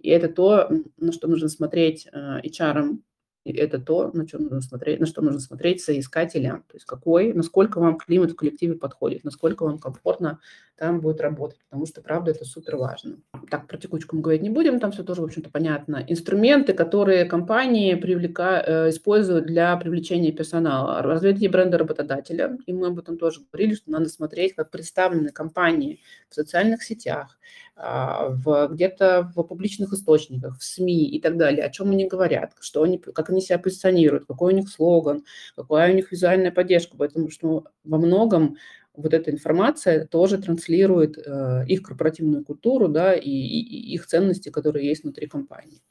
И 0.06 0.10
это 0.10 0.30
то, 0.30 0.70
на 0.98 1.12
что 1.12 1.28
нужно 1.28 1.50
смотреть 1.50 2.08
э, 2.13 2.39
HR 2.44 3.00
и 3.46 3.54
это 3.54 3.80
то, 3.80 4.10
на, 4.12 4.28
что 4.28 4.39
нужно 4.39 4.62
смотреть, 4.62 5.00
на 5.00 5.06
что 5.06 5.22
нужно 5.22 5.39
смотреть 5.39 5.80
соискателям. 5.82 6.63
То 6.68 6.76
есть 6.76 6.86
какой, 6.86 7.32
насколько 7.32 7.80
вам 7.80 7.98
климат 7.98 8.32
в 8.32 8.36
коллективе 8.36 8.74
подходит, 8.74 9.24
насколько 9.24 9.63
вам 9.63 9.78
комфортно 9.78 10.39
там 10.78 11.00
будет 11.00 11.22
работать, 11.22 11.60
потому 11.70 11.86
что, 11.86 12.02
правда, 12.02 12.32
это 12.32 12.44
супер 12.44 12.76
важно. 12.76 13.18
Так, 13.50 13.68
про 13.68 13.78
текучку 13.78 14.15
мы 14.15 14.24
говорить 14.24 14.41
не 14.41 14.50
будем, 14.50 14.80
там 14.80 14.91
все 14.91 15.04
тоже, 15.04 15.22
в 15.22 15.26
общем-то, 15.26 15.50
понятно. 15.52 16.04
Инструменты, 16.08 16.74
которые 16.74 17.26
компании 17.26 17.94
привлека, 17.94 18.62
э, 18.65 18.89
используют 18.89 19.46
для 19.46 19.78
привлечения 19.78 20.32
персонала. 20.32 21.02
Развитие 21.04 21.50
бренда 21.50 21.78
работодателя, 21.78 22.58
и 22.65 22.74
мы 22.74 22.88
об 22.88 23.00
этом 23.00 23.18
тоже 23.18 23.41
говорили, 23.52 23.76
что 23.76 23.91
надо 23.91 24.10
смотреть, 24.10 24.56
как 24.56 24.72
представлены 24.72 25.30
компании 25.30 26.02
в 26.30 26.36
социальных 26.36 26.84
сетях, 26.84 27.38
в, 27.75 28.69
где-то 28.71 29.31
в 29.35 29.43
публичных 29.43 29.91
источниках, 29.91 30.57
в 30.57 30.63
СМИ 30.63 31.09
и 31.09 31.19
так 31.19 31.38
далее, 31.38 31.65
о 31.65 31.69
чем 31.69 31.91
они 31.91 32.07
говорят, 32.07 32.53
что 32.61 32.83
они, 32.83 32.97
как 32.97 33.29
они 33.29 33.41
себя 33.41 33.59
позиционируют, 33.59 34.25
какой 34.25 34.53
у 34.53 34.55
них 34.55 34.69
слоган, 34.69 35.25
какая 35.55 35.91
у 35.91 35.95
них 35.95 36.11
визуальная 36.11 36.51
поддержка, 36.51 36.95
потому 36.95 37.29
что 37.29 37.65
во 37.83 37.97
многом 37.97 38.55
вот 38.97 39.13
эта 39.13 39.31
информация 39.31 40.05
тоже 40.05 40.38
транслирует 40.38 41.17
э, 41.17 41.65
их 41.67 41.83
корпоративную 41.83 42.45
культуру 42.45 42.88
да, 42.88 43.13
и, 43.13 43.29
и 43.29 43.93
их 43.93 44.07
ценности, 44.07 44.49
которые 44.49 44.88
есть 44.88 45.03
внутри 45.03 45.27
компании. 45.27 45.81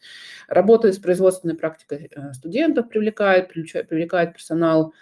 Работает 0.49 0.95
с 0.95 0.99
производственной 0.99 1.55
практикой 1.55 2.11
э, 2.11 2.33
студентов, 2.33 2.89
привлекает, 2.89 3.49
привлекает 3.49 4.35
персонал 4.35 4.95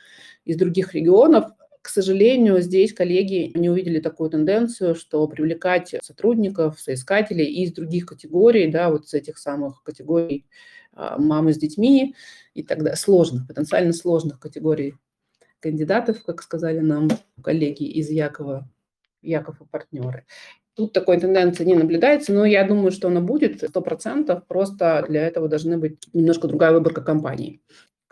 из 0.45 0.57
других 0.57 0.95
регионов, 0.95 1.53
к 1.83 1.89
сожалению, 1.89 2.61
здесь 2.61 2.95
коллеги 2.95 3.51
не 3.59 3.69
увидели 3.69 3.99
такую 3.99 4.31
тенденцию, 4.31 4.95
что 4.95 5.27
привлекать 5.27 5.97
сотрудников, 6.01 6.81
соискателей 6.81 7.45
из 7.45 7.73
других 7.73 8.07
категорий, 8.07 8.71
да, 8.71 8.89
вот 8.89 9.09
с 9.09 9.15
этих 9.15 9.37
самых 9.37 9.83
категорий 9.83 10.47
а, 10.93 11.19
мамы 11.19 11.53
с 11.53 11.59
детьми 11.59 12.15
и 12.55 12.63
тогда 12.63 12.95
сложных, 12.95 13.49
потенциально 13.49 13.93
сложных 13.93 14.39
категорий 14.39 14.95
кандидатов, 15.59 16.23
как 16.25 16.43
сказали 16.43 16.79
нам 16.79 17.09
коллеги 17.43 17.85
из 17.85 18.11
Якова, 18.11 18.71
Яков 19.21 19.61
и 19.61 19.65
партнеры. 19.65 20.25
Тут 20.75 20.93
такой 20.93 21.21
тенденции 21.21 21.65
не 21.65 21.75
наблюдается, 21.75 22.33
но 22.33 22.47
я 22.47 22.65
думаю, 22.65 22.93
что 22.93 23.09
она 23.09 23.21
будет 23.21 23.63
100%, 23.63 24.43
просто 24.49 25.05
для 25.09 25.27
этого 25.27 25.49
должны 25.49 25.77
быть 25.79 26.09
немножко 26.13 26.49
другая 26.49 26.73
выборка 26.73 27.03
компаний. 27.03 27.61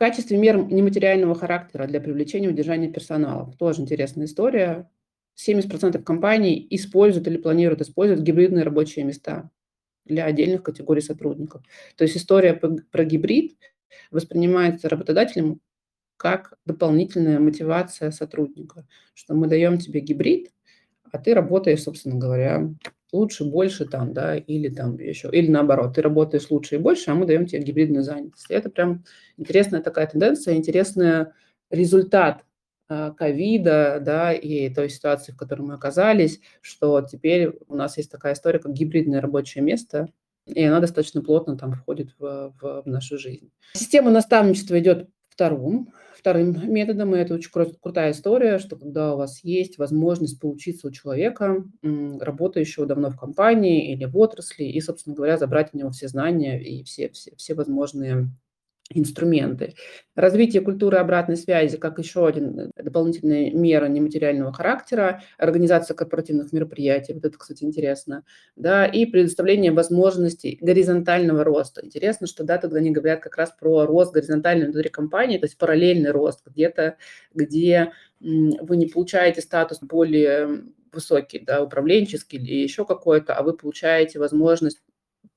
Качестве 0.00 0.38
мер 0.38 0.56
нематериального 0.56 1.34
характера 1.34 1.86
для 1.86 2.00
привлечения 2.00 2.46
и 2.46 2.50
удержания 2.50 2.90
персонала. 2.90 3.54
Тоже 3.58 3.82
интересная 3.82 4.24
история. 4.24 4.90
70% 5.36 6.02
компаний 6.02 6.66
используют 6.70 7.28
или 7.28 7.36
планируют 7.36 7.82
использовать 7.82 8.22
гибридные 8.22 8.64
рабочие 8.64 9.04
места 9.04 9.50
для 10.06 10.24
отдельных 10.24 10.62
категорий 10.62 11.02
сотрудников. 11.02 11.62
То 11.96 12.04
есть 12.04 12.16
история 12.16 12.54
про 12.54 13.04
гибрид 13.04 13.58
воспринимается 14.10 14.88
работодателем 14.88 15.60
как 16.16 16.54
дополнительная 16.64 17.38
мотивация 17.38 18.10
сотрудника, 18.10 18.86
что 19.12 19.34
мы 19.34 19.48
даем 19.48 19.76
тебе 19.76 20.00
гибрид, 20.00 20.50
а 21.12 21.18
ты 21.18 21.34
работаешь, 21.34 21.82
собственно 21.82 22.16
говоря, 22.16 22.70
лучше, 23.12 23.44
больше 23.44 23.84
там, 23.86 24.12
да, 24.12 24.36
или 24.36 24.68
там 24.68 24.96
еще, 24.98 25.28
или 25.32 25.50
наоборот, 25.50 25.94
ты 25.94 26.02
работаешь 26.02 26.50
лучше 26.50 26.76
и 26.76 26.78
больше, 26.78 27.10
а 27.10 27.14
мы 27.14 27.26
даем 27.26 27.46
тебе 27.46 27.62
гибридную 27.62 28.02
занятость. 28.02 28.46
Это 28.48 28.70
прям 28.70 29.04
интересная 29.36 29.80
такая 29.80 30.06
тенденция, 30.06 30.54
интересный 30.54 31.26
результат 31.70 32.44
а, 32.88 33.12
ковида, 33.12 34.00
да, 34.00 34.32
и 34.32 34.68
той 34.68 34.90
ситуации, 34.90 35.32
в 35.32 35.36
которой 35.36 35.62
мы 35.62 35.74
оказались, 35.74 36.40
что 36.60 37.00
теперь 37.02 37.52
у 37.68 37.76
нас 37.76 37.96
есть 37.96 38.10
такая 38.10 38.34
история, 38.34 38.58
как 38.58 38.72
гибридное 38.72 39.20
рабочее 39.20 39.62
место, 39.62 40.08
и 40.46 40.64
она 40.64 40.80
достаточно 40.80 41.22
плотно 41.22 41.56
там 41.56 41.72
входит 41.72 42.14
в, 42.18 42.52
в, 42.60 42.82
в 42.82 42.86
нашу 42.86 43.18
жизнь. 43.18 43.50
Система 43.74 44.10
наставничества 44.10 44.78
идет 44.80 45.08
вторым, 45.28 45.92
вторым 46.20 46.72
методом, 46.72 47.14
и 47.14 47.18
это 47.18 47.34
очень 47.34 47.50
крутая 47.50 48.12
история, 48.12 48.58
что 48.58 48.76
когда 48.76 49.14
у 49.14 49.18
вас 49.18 49.42
есть 49.42 49.78
возможность 49.78 50.38
поучиться 50.38 50.88
у 50.88 50.90
человека, 50.90 51.64
работающего 51.82 52.86
давно 52.86 53.10
в 53.10 53.16
компании 53.16 53.92
или 53.92 54.04
в 54.04 54.16
отрасли, 54.16 54.64
и, 54.64 54.80
собственно 54.80 55.16
говоря, 55.16 55.38
забрать 55.38 55.70
у 55.72 55.78
него 55.78 55.90
все 55.90 56.08
знания 56.08 56.62
и 56.62 56.84
все, 56.84 57.08
все, 57.10 57.34
все 57.36 57.54
возможные 57.54 58.28
инструменты. 58.92 59.74
Развитие 60.16 60.62
культуры 60.62 60.98
обратной 60.98 61.36
связи 61.36 61.76
как 61.76 61.98
еще 61.98 62.26
один 62.26 62.58
э, 62.58 62.70
дополнительная 62.82 63.52
мера 63.52 63.86
нематериального 63.86 64.52
характера, 64.52 65.22
организация 65.38 65.94
корпоративных 65.94 66.52
мероприятий, 66.52 67.14
вот 67.14 67.24
это, 67.24 67.38
кстати, 67.38 67.62
интересно, 67.64 68.24
да, 68.56 68.86
и 68.86 69.06
предоставление 69.06 69.72
возможностей 69.72 70.58
горизонтального 70.60 71.44
роста. 71.44 71.84
Интересно, 71.84 72.26
что, 72.26 72.42
да, 72.42 72.58
тут 72.58 72.74
они 72.74 72.90
говорят 72.90 73.20
как 73.20 73.36
раз 73.36 73.50
про 73.58 73.86
рост 73.86 74.12
горизонтальный 74.12 74.66
внутри 74.66 74.90
компании, 74.90 75.38
то 75.38 75.46
есть 75.46 75.56
параллельный 75.56 76.10
рост 76.10 76.42
где-то, 76.44 76.96
где 77.32 77.92
вы 78.20 78.76
не 78.76 78.86
получаете 78.86 79.40
статус 79.40 79.78
более 79.80 80.64
высокий, 80.92 81.38
да, 81.38 81.62
управленческий 81.62 82.38
или 82.38 82.62
еще 82.62 82.84
какой-то, 82.84 83.34
а 83.34 83.42
вы 83.42 83.56
получаете 83.56 84.18
возможность 84.18 84.80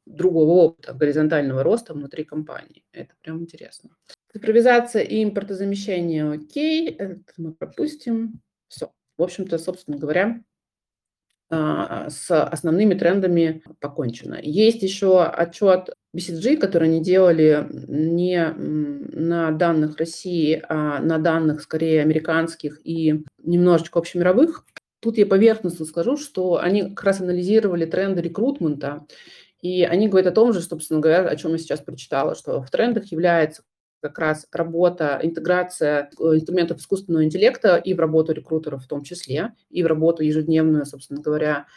другого 0.06 0.52
опыта 0.52 0.94
горизонтального 0.94 1.64
роста 1.64 1.94
внутри 1.94 2.24
компании. 2.24 2.84
Это 2.92 3.14
прям 3.22 3.42
интересно. 3.42 3.92
Цифровизация 4.32 5.04
и 5.04 5.24
импортозамещение 5.24 6.32
окей, 6.32 6.90
это 6.90 7.22
мы 7.38 7.54
пропустим. 7.54 8.42
Все. 8.68 8.92
В 9.18 9.24
общем-то, 9.24 9.58
собственно 9.58 9.98
говоря, 9.98 10.42
а, 11.50 12.10
с 12.10 12.32
основными 12.32 12.96
трендами 12.96 13.62
покончено. 13.80 14.40
Есть 14.42 14.82
еще 14.82 15.24
отчет 15.24 15.90
BCG, 16.16 16.58
который 16.58 16.88
они 16.88 17.04
делали 17.04 17.68
не 17.70 18.54
на 18.56 19.52
данных 19.52 19.98
России, 19.98 20.64
а 20.68 21.00
на 21.00 21.20
данных 21.20 21.62
скорее 21.62 22.02
американских 22.02 22.82
и 22.84 23.24
немножечко 23.38 24.00
общемировых. 24.00 24.66
Тут 25.00 25.20
я 25.20 25.28
поверхностно 25.28 25.86
скажу, 25.86 26.18
что 26.18 26.60
они 26.60 26.90
как 26.90 27.04
раз 27.04 27.22
анализировали 27.22 27.86
тренды 27.86 28.22
рекрутмента 28.22 29.06
и 29.64 29.84
они 29.84 30.10
говорят 30.10 30.30
о 30.30 30.36
том 30.36 30.52
же, 30.52 30.62
собственно 30.62 31.00
говоря, 31.00 31.26
о 31.26 31.36
чем 31.38 31.54
я 31.54 31.58
сейчас 31.58 31.80
прочитала, 31.80 32.36
что 32.36 32.62
в 32.62 32.70
трендах 32.70 33.06
является 33.06 33.64
как 34.02 34.20
раз 34.20 34.46
работа, 34.52 35.18
интеграция 35.24 36.10
э, 36.20 36.36
инструментов 36.36 36.80
искусственного 36.80 37.24
интеллекта 37.24 37.78
и 37.78 37.94
в 37.94 38.00
работу 38.02 38.34
рекрутеров 38.34 38.84
в 38.84 38.88
том 38.90 39.04
числе, 39.04 39.54
и 39.70 39.82
в 39.82 39.88
работу 39.88 40.22
ежедневную, 40.22 40.86
собственно 40.86 41.22
говоря, 41.22 41.68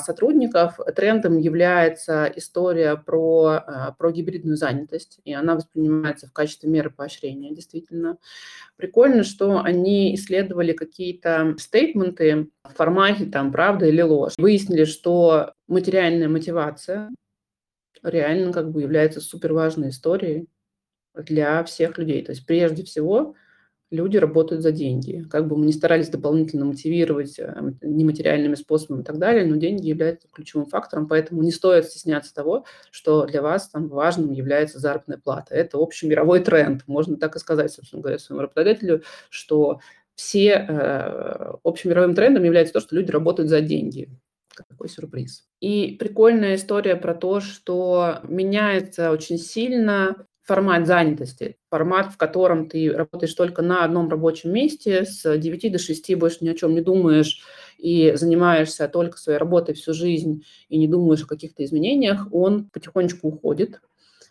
сотрудников. 0.00 0.78
Трендом 0.96 1.38
является 1.38 2.30
история 2.34 2.96
про, 2.96 3.62
а, 3.66 3.92
про 3.92 4.10
гибридную 4.10 4.56
занятость, 4.56 5.20
и 5.24 5.32
она 5.32 5.54
воспринимается 5.54 6.26
в 6.26 6.32
качестве 6.32 6.68
меры 6.68 6.90
поощрения, 6.90 7.54
действительно. 7.54 8.18
Прикольно, 8.76 9.22
что 9.22 9.60
они 9.60 10.14
исследовали 10.14 10.72
какие-то 10.72 11.54
стейтменты 11.58 12.50
в 12.64 12.74
формате 12.74 13.26
там 13.26 13.52
правда 13.52 13.86
или 13.86 14.02
ложь. 14.02 14.34
Выяснили, 14.38 14.84
что 14.84 15.54
материальная 15.68 16.28
мотивация 16.28 17.10
реально 18.02 18.52
как 18.52 18.70
бы 18.70 18.82
является 18.82 19.20
супер 19.20 19.52
важной 19.52 19.90
историей 19.90 20.48
для 21.14 21.62
всех 21.64 21.98
людей. 21.98 22.24
То 22.24 22.32
есть 22.32 22.46
прежде 22.46 22.84
всего 22.84 23.34
люди 23.90 24.16
работают 24.16 24.62
за 24.62 24.72
деньги. 24.72 25.24
Как 25.30 25.48
бы 25.48 25.56
мы 25.56 25.66
ни 25.66 25.72
старались 25.72 26.08
дополнительно 26.08 26.64
мотивировать 26.64 27.38
э, 27.38 27.54
нематериальными 27.82 28.54
способами 28.54 29.02
и 29.02 29.04
так 29.04 29.18
далее, 29.18 29.44
но 29.44 29.56
деньги 29.56 29.88
являются 29.88 30.28
ключевым 30.32 30.66
фактором, 30.66 31.08
поэтому 31.08 31.42
не 31.42 31.50
стоит 31.50 31.86
стесняться 31.86 32.34
того, 32.34 32.64
что 32.90 33.26
для 33.26 33.42
вас 33.42 33.68
там 33.68 33.88
важным 33.88 34.32
является 34.32 34.78
заработная 34.78 35.18
плата. 35.18 35.54
Это 35.54 35.78
общий 35.78 36.06
мировой 36.06 36.40
тренд. 36.40 36.82
Можно 36.86 37.16
так 37.16 37.36
и 37.36 37.40
сказать, 37.40 37.72
собственно 37.72 38.02
говоря, 38.02 38.18
своему 38.18 38.42
работодателю, 38.42 39.02
что 39.28 39.80
все 40.14 40.66
э, 40.68 41.52
общемировым 41.64 42.14
трендом 42.14 42.44
является 42.44 42.74
то, 42.74 42.80
что 42.80 42.94
люди 42.94 43.10
работают 43.10 43.50
за 43.50 43.60
деньги. 43.60 44.08
Какой 44.54 44.88
сюрприз. 44.88 45.44
И 45.60 45.96
прикольная 45.98 46.56
история 46.56 46.96
про 46.96 47.14
то, 47.14 47.40
что 47.40 48.18
меняется 48.24 49.10
очень 49.10 49.38
сильно 49.38 50.26
формат 50.50 50.84
занятости, 50.84 51.56
формат, 51.70 52.12
в 52.12 52.16
котором 52.16 52.68
ты 52.68 52.90
работаешь 52.92 53.34
только 53.34 53.62
на 53.62 53.84
одном 53.84 54.08
рабочем 54.08 54.52
месте 54.52 55.04
с 55.04 55.38
9 55.38 55.70
до 55.70 55.78
6, 55.78 56.16
больше 56.16 56.38
ни 56.40 56.48
о 56.48 56.54
чем 56.54 56.74
не 56.74 56.80
думаешь 56.80 57.44
и 57.78 58.14
занимаешься 58.16 58.88
только 58.88 59.16
своей 59.16 59.38
работой 59.38 59.76
всю 59.76 59.94
жизнь 59.94 60.44
и 60.68 60.76
не 60.76 60.88
думаешь 60.88 61.22
о 61.22 61.28
каких-то 61.28 61.64
изменениях, 61.64 62.26
он 62.32 62.68
потихонечку 62.68 63.28
уходит. 63.28 63.80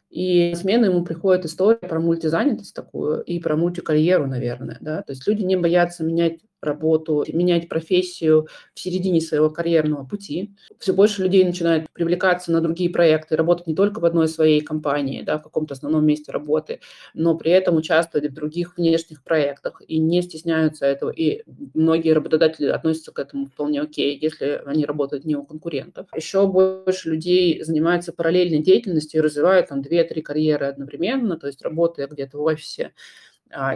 И 0.10 0.53
смены 0.55 0.88
ему 0.88 1.05
приходит 1.05 1.45
история 1.45 1.77
про 1.77 2.01
мультизанятость 2.01 2.75
такую 2.75 3.21
и 3.21 3.39
про 3.39 3.55
мультикарьеру, 3.55 4.27
наверное. 4.27 4.77
Да? 4.82 5.03
То 5.03 5.13
есть 5.13 5.25
люди 5.25 5.43
не 5.43 5.55
боятся 5.55 6.03
менять 6.03 6.39
работу, 6.62 7.26
менять 7.32 7.69
профессию 7.69 8.48
в 8.74 8.80
середине 8.80 9.22
своего 9.22 9.50
карьерного 9.50 10.06
пути. 10.06 10.54
Все 10.80 10.93
больше 10.93 11.24
людей 11.24 11.43
начинают 11.43 11.89
привлекаться 11.93 12.52
на 12.52 12.62
другие 12.62 12.89
проекты, 12.89 13.36
работать 13.36 13.67
не 13.67 13.76
только 13.76 14.00
в 14.00 14.06
одной 14.06 14.28
своей 14.28 14.62
компании, 14.62 15.22
да, 15.22 15.38
в 15.38 15.43
каком-то 15.43 15.74
основном 15.74 16.06
месте 16.06 16.32
работы, 16.32 16.80
но 17.13 17.36
при 17.38 17.52
этом 17.52 17.76
участвовать 17.76 18.30
в 18.30 18.34
других 18.34 18.78
внешних 18.78 19.24
проектах 19.24 19.82
и 19.88 19.98
не 19.98 20.22
стесняются 20.22 20.86
этого. 20.86 21.10
И 21.10 21.43
многие 21.74 22.12
работодатели 22.12 22.67
относятся 22.67 23.12
к 23.12 23.19
этому 23.19 23.45
вполне 23.45 23.82
окей, 23.82 24.17
если 24.19 24.62
они 24.65 24.86
работают 24.86 25.26
не 25.26 25.36
у 25.36 25.43
конкурентов. 25.43 26.08
Еще 26.15 26.45
больше 26.48 27.12
людей 27.12 27.63
занимаются 27.63 28.13
параллельной 28.13 28.60
деятельностью 28.60 29.19
и 29.19 29.24
развивают 29.24 29.69
там 29.69 29.82
2-3 29.82 30.22
карьеры 30.22 30.65
одновременно, 30.67 31.38
то 31.38 31.48
есть 31.48 31.62
работая 31.62 32.08
где-то 32.08 32.38
в 32.38 32.41
офисе, 32.41 32.91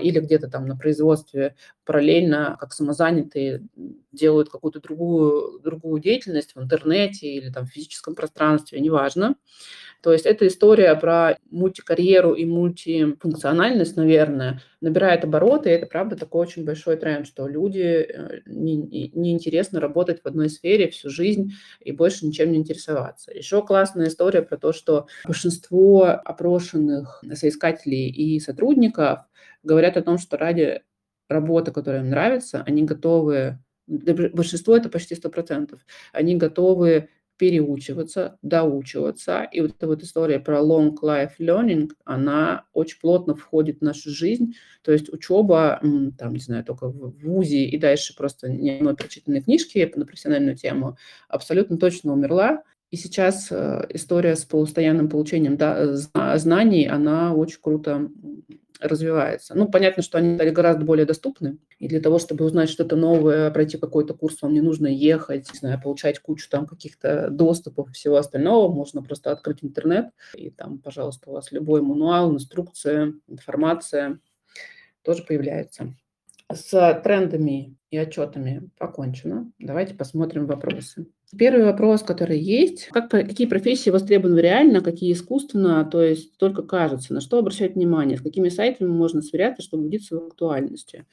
или 0.01 0.19
где-то 0.19 0.47
там 0.49 0.67
на 0.67 0.75
производстве 0.77 1.55
параллельно, 1.85 2.57
как 2.59 2.73
самозанятые, 2.73 3.67
делают 4.11 4.49
какую-то 4.49 4.79
другую, 4.81 5.59
другую 5.61 6.01
деятельность 6.01 6.55
в 6.55 6.61
интернете 6.61 7.27
или 7.27 7.49
там 7.51 7.65
в 7.65 7.71
физическом 7.71 8.15
пространстве, 8.15 8.79
неважно. 8.79 9.35
То 10.03 10.11
есть 10.11 10.25
эта 10.25 10.45
история 10.47 10.93
про 10.95 11.37
мультикарьеру 11.49 12.33
и 12.33 12.43
мультифункциональность, 12.43 13.95
наверное, 13.95 14.61
набирает 14.81 15.23
обороты, 15.23 15.69
и 15.69 15.73
это, 15.73 15.85
правда, 15.85 16.17
такой 16.17 16.41
очень 16.41 16.65
большой 16.65 16.97
тренд, 16.97 17.25
что 17.25 17.47
люди 17.47 17.79
э, 17.79 18.41
неинтересно 18.45 19.77
не 19.77 19.81
работать 19.81 20.21
в 20.21 20.25
одной 20.25 20.49
сфере 20.49 20.89
всю 20.89 21.09
жизнь 21.09 21.53
и 21.79 21.93
больше 21.93 22.25
ничем 22.25 22.51
не 22.51 22.57
интересоваться. 22.57 23.31
Еще 23.31 23.65
классная 23.65 24.09
история 24.09 24.41
про 24.41 24.57
то, 24.57 24.73
что 24.73 25.07
большинство 25.23 26.03
опрошенных 26.03 27.23
соискателей 27.33 28.09
и 28.09 28.41
сотрудников 28.41 29.21
говорят 29.63 29.95
о 29.95 30.01
том, 30.01 30.17
что 30.17 30.35
ради 30.35 30.81
работы, 31.29 31.71
которая 31.71 32.01
им 32.01 32.09
нравится, 32.09 32.61
они 32.67 32.83
готовы, 32.83 33.57
большинство 33.87 34.75
это 34.75 34.89
почти 34.89 35.15
100%, 35.15 35.79
они 36.11 36.35
готовы 36.35 37.07
переучиваться, 37.37 38.37
доучиваться. 38.41 39.47
И 39.51 39.61
вот 39.61 39.71
эта 39.71 39.87
вот 39.87 40.03
история 40.03 40.39
про 40.39 40.59
long 40.59 40.95
life 41.01 41.33
learning, 41.39 41.89
она 42.05 42.65
очень 42.73 42.99
плотно 42.99 43.35
входит 43.35 43.79
в 43.79 43.83
нашу 43.83 44.09
жизнь. 44.11 44.53
То 44.83 44.91
есть 44.91 45.11
учеба, 45.11 45.79
там, 46.17 46.33
не 46.33 46.39
знаю, 46.39 46.63
только 46.63 46.89
в 46.89 47.17
ВУЗе 47.21 47.65
и 47.65 47.77
дальше 47.77 48.15
просто 48.15 48.49
не 48.49 48.77
одной 48.77 48.95
прочитанной 48.95 49.41
книжки 49.41 49.91
на 49.95 50.05
профессиональную 50.05 50.55
тему 50.55 50.97
абсолютно 51.27 51.77
точно 51.77 52.13
умерла. 52.13 52.63
И 52.91 52.95
сейчас 52.95 53.47
э, 53.49 53.87
история 53.89 54.35
с 54.35 54.45
постоянным 54.45 55.09
получением 55.09 55.57
да, 55.57 55.95
знаний, 55.95 56.85
она 56.85 57.33
очень 57.33 57.59
круто 57.59 58.11
развивается. 58.79 59.55
Ну, 59.55 59.67
понятно, 59.67 60.03
что 60.03 60.17
они 60.17 60.35
стали 60.35 60.49
гораздо 60.49 60.85
более 60.85 61.05
доступны. 61.05 61.57
И 61.79 61.87
для 61.87 62.01
того, 62.01 62.19
чтобы 62.19 62.45
узнать 62.45 62.69
что-то 62.69 62.95
новое, 62.95 63.51
пройти 63.51 63.77
какой-то 63.77 64.13
курс, 64.13 64.41
вам 64.41 64.53
не 64.53 64.61
нужно 64.61 64.87
ехать, 64.87 65.51
не 65.53 65.59
знаю, 65.59 65.81
получать 65.81 66.19
кучу 66.19 66.49
там 66.49 66.65
каких-то 66.65 67.29
доступов 67.29 67.89
и 67.89 67.93
всего 67.93 68.17
остального. 68.17 68.73
Можно 68.73 69.01
просто 69.01 69.31
открыть 69.31 69.63
интернет, 69.63 70.07
и 70.35 70.49
там, 70.49 70.79
пожалуйста, 70.79 71.29
у 71.29 71.33
вас 71.33 71.51
любой 71.51 71.81
мануал, 71.81 72.33
инструкция, 72.33 73.13
информация 73.27 74.19
тоже 75.03 75.23
появляется. 75.23 75.93
С 76.51 77.01
трендами 77.03 77.75
и 77.89 77.97
отчетами 77.97 78.69
покончено. 78.77 79.51
Давайте 79.59 79.93
посмотрим 79.93 80.45
вопросы. 80.45 81.07
Первый 81.37 81.63
вопрос, 81.65 82.03
который 82.03 82.39
есть, 82.39 82.89
как, 82.91 83.09
какие 83.09 83.47
профессии 83.47 83.89
востребованы 83.89 84.39
реально, 84.39 84.81
какие 84.81 85.13
искусственно, 85.13 85.85
то 85.85 86.01
есть 86.01 86.37
только 86.37 86.63
кажется, 86.63 87.13
на 87.13 87.21
что 87.21 87.39
обращать 87.39 87.75
внимание, 87.75 88.17
с 88.17 88.21
какими 88.21 88.49
сайтами 88.49 88.89
можно 88.89 89.21
сверяться, 89.21 89.63
чтобы 89.63 89.83
убедиться 89.83 90.15
в 90.17 90.27
актуальности. 90.27 91.05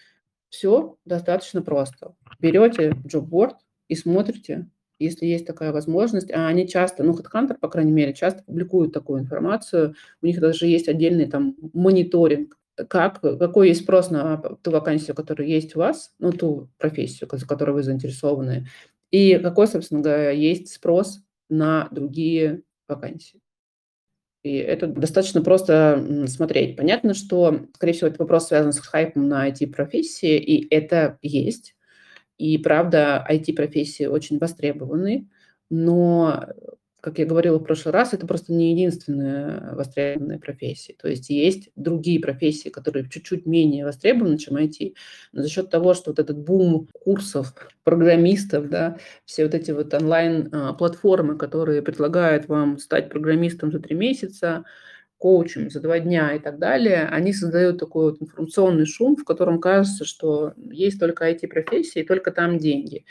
Все 0.49 0.97
достаточно 1.05 1.63
просто. 1.63 2.15
Берете 2.41 2.95
джобборд 3.07 3.57
и 3.89 3.95
смотрите, 3.95 4.69
если 4.99 5.27
есть 5.27 5.47
такая 5.47 5.73
возможность. 5.73 6.31
А 6.31 6.47
они 6.47 6.69
часто, 6.69 7.03
ну, 7.03 7.15
HeadHunter, 7.15 7.57
по 7.59 7.69
крайней 7.69 7.93
мере, 7.93 8.13
часто 8.13 8.43
публикуют 8.45 8.93
такую 8.93 9.21
информацию. 9.21 9.95
У 10.23 10.27
них 10.27 10.41
даже 10.41 10.67
есть 10.67 10.89
отдельный 10.89 11.27
там 11.27 11.57
мониторинг 11.73 12.57
как, 12.89 13.21
какой 13.21 13.69
есть 13.69 13.83
спрос 13.83 14.11
на 14.11 14.39
ту 14.39 14.71
вакансию, 14.71 15.15
которая 15.15 15.47
есть 15.47 15.77
у 15.77 15.81
вас, 15.81 16.15
ну, 16.19 16.33
ту 16.33 16.71
профессию, 16.79 17.29
за 17.31 17.47
которой 17.47 17.73
вы 17.73 17.83
заинтересованы, 17.83 18.69
и 19.11 19.39
какой, 19.39 19.67
собственно 19.67 20.01
говоря, 20.01 20.31
есть 20.31 20.73
спрос 20.73 21.21
на 21.49 21.89
другие 21.91 22.63
вакансии. 22.89 23.41
И 24.43 24.57
это 24.57 24.87
достаточно 24.87 25.43
просто 25.43 26.27
смотреть. 26.27 26.77
Понятно, 26.77 27.13
что, 27.13 27.67
скорее 27.75 27.93
всего, 27.93 28.09
этот 28.09 28.21
вопрос 28.21 28.49
связан 28.49 28.73
с 28.73 28.79
хайпом 28.79 29.29
на 29.29 29.49
IT-профессии, 29.51 30.39
и 30.39 30.67
это 30.75 31.19
есть. 31.21 31.77
И, 32.39 32.57
правда, 32.57 33.27
IT-профессии 33.29 34.07
очень 34.07 34.39
востребованы, 34.39 35.29
но 35.69 36.47
как 37.01 37.19
я 37.19 37.27
говорила 37.27 37.59
в 37.59 37.65
прошлый 37.65 37.93
раз, 37.93 38.13
это 38.13 38.27
просто 38.27 38.53
не 38.53 38.73
единственная 38.73 39.75
востребованная 39.75 40.39
профессия. 40.39 40.95
То 41.01 41.09
есть 41.09 41.31
есть 41.31 41.71
другие 41.77 42.21
профессии, 42.21 42.69
которые 42.69 43.09
чуть-чуть 43.09 43.47
менее 43.47 43.85
востребованы, 43.85 44.39
чем 44.39 44.57
IT. 44.57 44.95
Но 45.33 45.43
за 45.43 45.49
счет 45.49 45.71
того, 45.71 45.95
что 45.95 46.11
вот 46.11 46.19
этот 46.19 46.39
бум 46.39 46.89
курсов 46.93 47.55
программистов, 47.85 48.69
да, 48.69 48.99
все 49.25 49.45
вот 49.45 49.55
эти 49.55 49.71
вот 49.71 49.93
онлайн-платформы, 49.95 51.37
которые 51.37 51.83
предлагают 51.83 52.49
вам 52.49 52.79
стать 52.79 53.09
программистом 53.09 53.73
за 53.73 53.81
три 53.81 53.97
месяца, 53.97 54.65
коучем 55.21 55.71
за 55.71 55.81
два 55.81 56.01
дня 56.01 56.35
и 56.35 56.39
так 56.39 56.59
далее, 56.59 57.07
они 57.07 57.35
создают 57.35 57.79
такой 57.79 58.11
вот 58.11 58.23
информационный 58.23 58.87
шум, 58.87 59.17
в 59.17 59.25
котором 59.25 59.61
кажется, 59.61 60.07
что 60.07 60.55
есть 60.57 60.99
только 60.99 61.31
IT-профессии, 61.31 62.03
только 62.03 62.31
там 62.31 62.59
деньги. 62.59 63.05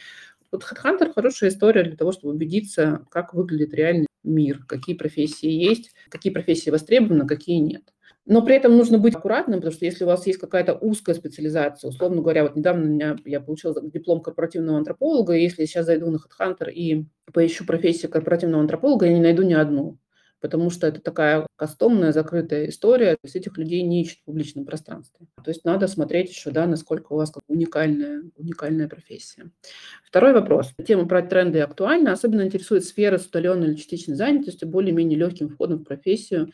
Вот 0.52 0.64
HeadHunter 0.64 1.14
хорошая 1.14 1.50
история 1.50 1.84
для 1.84 1.96
того, 1.96 2.12
чтобы 2.12 2.34
убедиться, 2.34 3.06
как 3.12 3.34
выглядит 3.34 3.74
реальный 3.74 4.08
мир, 4.24 4.64
какие 4.68 4.96
профессии 4.96 5.50
есть, 5.50 5.92
какие 6.10 6.34
профессии 6.34 6.70
востребованы, 6.70 7.28
какие 7.28 7.58
нет. 7.58 7.84
Но 8.26 8.44
при 8.44 8.56
этом 8.56 8.78
нужно 8.78 9.00
быть 9.00 9.16
аккуратным, 9.16 9.60
потому 9.60 9.74
что 9.74 9.86
если 9.86 10.04
у 10.04 10.08
вас 10.08 10.28
есть 10.28 10.40
какая-то 10.40 10.74
узкая 10.74 11.16
специализация, 11.16 11.90
условно 11.90 12.22
говоря, 12.22 12.44
вот 12.44 12.56
недавно 12.56 12.84
у 12.84 12.88
меня, 12.88 13.18
я 13.26 13.40
получила 13.40 13.76
диплом 13.82 14.22
корпоративного 14.22 14.78
антрополога, 14.78 15.34
и 15.34 15.42
если 15.42 15.62
я 15.62 15.68
сейчас 15.68 15.86
зайду 15.86 16.12
на 16.12 16.18
HeadHunter 16.18 16.70
и 16.72 17.06
поищу 17.34 17.66
профессию 17.66 18.12
корпоративного 18.12 18.62
антрополога, 18.62 19.08
я 19.08 19.14
не 19.14 19.22
найду 19.22 19.44
ни 19.44 19.54
одну 19.54 19.98
потому 20.42 20.70
что 20.70 20.88
это 20.88 21.02
такая 21.02 21.48
кастомная, 21.56 22.12
закрытая 22.12 22.70
история, 22.70 23.14
то 23.14 23.22
есть 23.24 23.36
этих 23.36 23.58
людей 23.58 23.82
не 23.82 24.04
ищут 24.04 24.20
в 24.20 24.26
публичном 24.26 24.66
пространстве. 24.66 25.28
То 25.44 25.50
есть 25.50 25.66
надо 25.66 25.88
смотреть 25.88 26.30
еще, 26.30 26.52
да, 26.52 26.66
насколько 26.66 27.14
у 27.14 27.18
вас 27.18 27.32
как 27.32 27.44
уникальная, 27.48 28.24
уникальная 28.38 28.88
профессия. 28.88 29.52
Второй 30.04 30.34
вопрос. 30.34 30.74
Тема 30.86 31.08
про 31.08 31.22
тренды 31.22 31.60
актуальна. 31.60 32.14
Особенно 32.14 32.44
интересует 32.44 32.86
сфера 32.86 33.18
с 33.18 33.28
удаленной 33.28 33.68
или 33.68 33.76
частичной 33.76 34.16
занятостью, 34.16 34.68
более-менее 34.68 35.18
легким 35.18 35.50
входом 35.50 35.80
в 35.80 35.84
профессию 35.84 36.52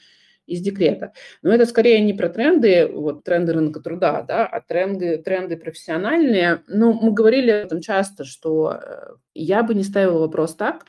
из 0.48 0.62
декрета. 0.62 1.14
Но 1.42 1.52
это 1.52 1.66
скорее 1.66 2.02
не 2.02 2.14
про 2.14 2.30
тренды, 2.30 2.88
вот 2.88 3.24
тренды 3.24 3.54
рынка 3.54 3.80
труда, 3.80 4.22
да, 4.22 4.46
а 4.46 4.62
тренды, 4.62 5.18
тренды 5.18 5.58
профессиональные. 5.58 6.62
Ну, 6.68 6.94
мы 6.94 7.12
говорили 7.14 7.52
об 7.52 7.66
этом 7.66 7.82
часто, 7.82 8.24
что 8.26 8.80
э, 8.82 9.16
я 9.34 9.64
бы 9.64 9.74
не 9.74 9.84
ставила 9.84 10.20
вопрос 10.20 10.56
так, 10.56 10.86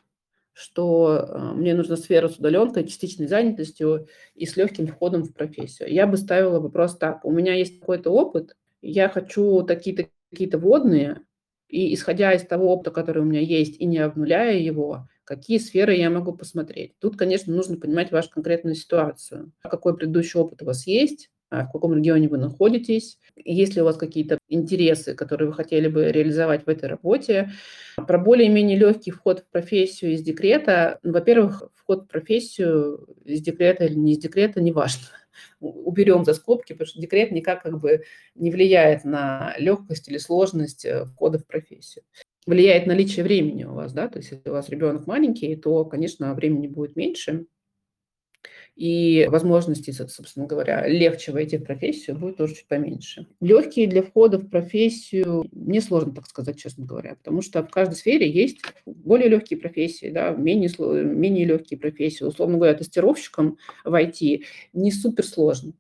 что 0.57 1.19
э, 1.19 1.53
мне 1.53 1.75
нужна 1.75 1.97
сфера 1.97 2.29
с 2.29 2.39
удаленкой, 2.39 2.87
частичной 2.87 3.27
занятостью 3.27 4.09
и 4.35 4.47
с 4.47 4.57
легким 4.57 4.87
входом 4.87 5.23
в 5.23 5.35
профессию. 5.35 5.93
Я 5.93 6.07
бы 6.07 6.17
ставила 6.17 6.61
вопрос 6.61 6.97
так. 6.97 7.27
У 7.27 7.31
меня 7.31 7.53
есть 7.53 7.79
какой-то 7.79 8.11
опыт, 8.11 8.57
я 8.81 9.11
хочу 9.11 9.63
такие-то 9.63 10.09
какие-то 10.31 10.59
водные, 10.59 11.21
и 11.69 11.93
исходя 11.93 12.33
из 12.33 12.47
того 12.47 12.73
опыта, 12.73 12.91
который 12.91 13.23
у 13.23 13.27
меня 13.27 13.41
есть, 13.41 13.79
и 13.79 13.85
не 13.85 13.99
обнуляя 13.99 14.57
его, 14.57 15.09
какие 15.25 15.59
сферы 15.59 15.95
я 15.95 16.09
могу 16.09 16.33
посмотреть. 16.33 16.99
Тут, 17.01 17.19
конечно, 17.19 17.55
нужно 17.55 17.77
понимать 17.77 18.11
вашу 18.11 18.31
конкретную 18.31 18.77
ситуацию. 18.77 19.53
Какой 19.61 19.95
предыдущий 19.95 20.41
опыт 20.41 20.63
у 20.63 20.65
вас 20.65 20.87
есть, 20.87 21.31
в 21.51 21.73
каком 21.73 21.95
регионе 21.95 22.29
вы 22.29 22.39
находитесь, 22.39 23.19
есть 23.37 23.77
ли 23.77 23.83
у 23.83 23.85
вас 23.85 23.97
какие-то 23.97 24.39
интересы, 24.49 25.15
которые 25.15 25.49
вы 25.49 25.55
хотели 25.55 25.89
бы 25.89 26.11
реализовать 26.11 26.67
в 26.67 26.69
этой 26.69 26.89
работе. 26.89 27.51
Про 27.97 28.19
более-менее 28.19 28.79
легкий 28.79 29.11
вход 29.11 29.41
в 29.41 29.51
профессию 29.51 30.13
из 30.13 30.23
декрета. 30.23 30.99
Во-первых, 31.03 31.71
вход 31.75 32.05
в 32.05 32.07
профессию 32.09 33.07
из 33.25 33.41
декрета 33.41 33.85
или 33.85 33.95
не 33.95 34.13
из 34.13 34.19
декрета, 34.19 34.61
не 34.61 34.73
важно. 34.73 35.07
Уберем 35.61 36.25
за 36.25 36.35
скобки, 36.35 36.73
потому 36.73 36.87
что 36.87 37.01
декрет 37.01 37.31
никак 37.31 37.63
как 37.63 37.79
бы 37.79 38.03
не 38.35 38.51
влияет 38.51 39.05
на 39.05 39.55
легкость 39.59 40.09
или 40.09 40.19
сложность 40.19 40.85
э, 40.85 41.05
входа 41.05 41.39
в 41.39 41.47
профессию 41.47 42.05
влияет 42.47 42.87
наличие 42.87 43.25
времени 43.25 43.65
у 43.65 43.75
вас, 43.75 43.93
да, 43.93 44.09
то 44.09 44.19
есть 44.19 44.31
если 44.31 44.49
у 44.49 44.53
вас 44.53 44.69
ребенок 44.69 45.07
маленький, 45.07 45.57
то, 45.57 45.85
конечно, 45.85 46.33
времени 46.33 46.69
будет 46.69 46.95
меньше, 46.95 47.47
и 48.77 49.27
возможностей, 49.31 49.93
собственно 49.93 50.47
говоря, 50.47 50.87
легче 50.87 51.33
войти 51.33 51.57
в 51.57 51.65
профессию 51.65 52.17
будет 52.19 52.37
тоже 52.37 52.55
чуть 52.55 52.69
поменьше. 52.69 53.27
Легкие 53.41 53.87
для 53.87 54.03
входа 54.03 54.39
в 54.39 54.49
профессию, 54.49 55.47
мне 55.51 55.81
сложно 55.81 56.15
так 56.15 56.27
сказать, 56.27 56.59
честно 56.59 56.85
говоря, 56.85 57.17
потому 57.17 57.41
что 57.41 57.63
в 57.63 57.71
каждой 57.71 57.95
сфере 57.95 58.31
есть 58.31 58.61
более 58.85 59.29
легкие 59.29 59.59
профессии, 59.59 60.11
да, 60.11 60.31
менее, 60.31 60.71
менее 61.05 61.47
легкие 61.47 61.81
профессии. 61.81 62.25
Условно 62.25 62.57
говоря, 62.57 62.75
тестировщиком 62.75 63.57
в 63.85 63.95
IT 63.95 64.43
не 64.75 64.93
супер 64.93 65.25
сложно 65.25 65.73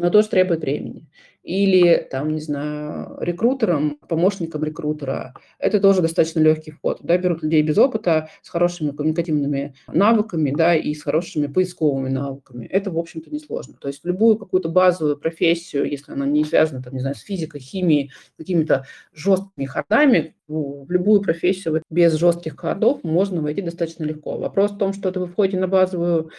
но 0.00 0.10
тоже 0.10 0.28
требует 0.28 0.62
времени. 0.62 1.06
Или, 1.42 2.06
там, 2.10 2.32
не 2.32 2.40
знаю, 2.40 3.18
рекрутером, 3.20 3.98
помощником 4.08 4.64
рекрутера. 4.64 5.34
Это 5.58 5.80
тоже 5.80 6.00
достаточно 6.02 6.40
легкий 6.40 6.70
вход. 6.70 7.00
Да, 7.02 7.16
берут 7.18 7.42
людей 7.42 7.62
без 7.62 7.78
опыта, 7.78 8.28
с 8.42 8.48
хорошими 8.48 8.90
коммуникативными 8.90 9.74
навыками, 9.88 10.52
да, 10.56 10.74
и 10.74 10.94
с 10.94 11.02
хорошими 11.02 11.46
поисковыми 11.46 12.08
навыками. 12.08 12.66
Это, 12.66 12.90
в 12.90 12.98
общем-то, 12.98 13.30
несложно. 13.30 13.74
То 13.80 13.88
есть 13.88 14.04
любую 14.04 14.36
какую-то 14.36 14.68
базовую 14.68 15.18
профессию, 15.18 15.88
если 15.90 16.12
она 16.12 16.26
не 16.26 16.44
связана, 16.44 16.82
там, 16.82 16.94
не 16.94 17.00
знаю, 17.00 17.14
с 17.14 17.20
физикой, 17.20 17.60
химией, 17.60 18.10
какими-то 18.36 18.86
жесткими 19.12 19.66
ходами, 19.66 20.34
в 20.48 20.90
любую 20.90 21.20
профессию 21.20 21.82
без 21.90 22.14
жестких 22.14 22.58
ходов 22.58 23.04
можно 23.04 23.40
войти 23.40 23.62
достаточно 23.62 24.04
легко. 24.04 24.36
Вопрос 24.36 24.72
в 24.72 24.78
том, 24.78 24.92
что 24.92 25.10
это 25.10 25.20
вы 25.20 25.26
входите 25.26 25.58
на 25.58 25.68
базовую 25.68 26.30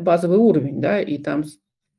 базовый 0.00 0.38
уровень, 0.38 0.80
да, 0.80 1.00
и 1.00 1.18
там 1.18 1.44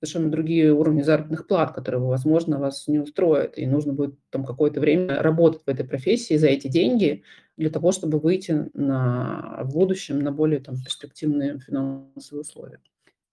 совершенно 0.05 0.31
другие 0.31 0.73
уровни 0.73 1.01
заработных 1.01 1.47
плат, 1.47 1.73
которые, 1.73 2.01
возможно, 2.01 2.59
вас 2.59 2.87
не 2.87 2.99
устроят, 2.99 3.57
и 3.57 3.65
нужно 3.65 3.93
будет 3.93 4.15
там 4.29 4.45
какое-то 4.45 4.79
время 4.79 5.21
работать 5.21 5.63
в 5.65 5.69
этой 5.69 5.85
профессии 5.85 6.35
за 6.37 6.47
эти 6.47 6.67
деньги 6.67 7.23
для 7.57 7.69
того, 7.69 7.91
чтобы 7.91 8.19
выйти 8.19 8.69
на, 8.73 9.61
в 9.63 9.73
будущем 9.73 10.19
на 10.19 10.31
более 10.31 10.59
там, 10.59 10.75
перспективные 10.81 11.59
финансовые 11.59 12.41
условия. 12.41 12.79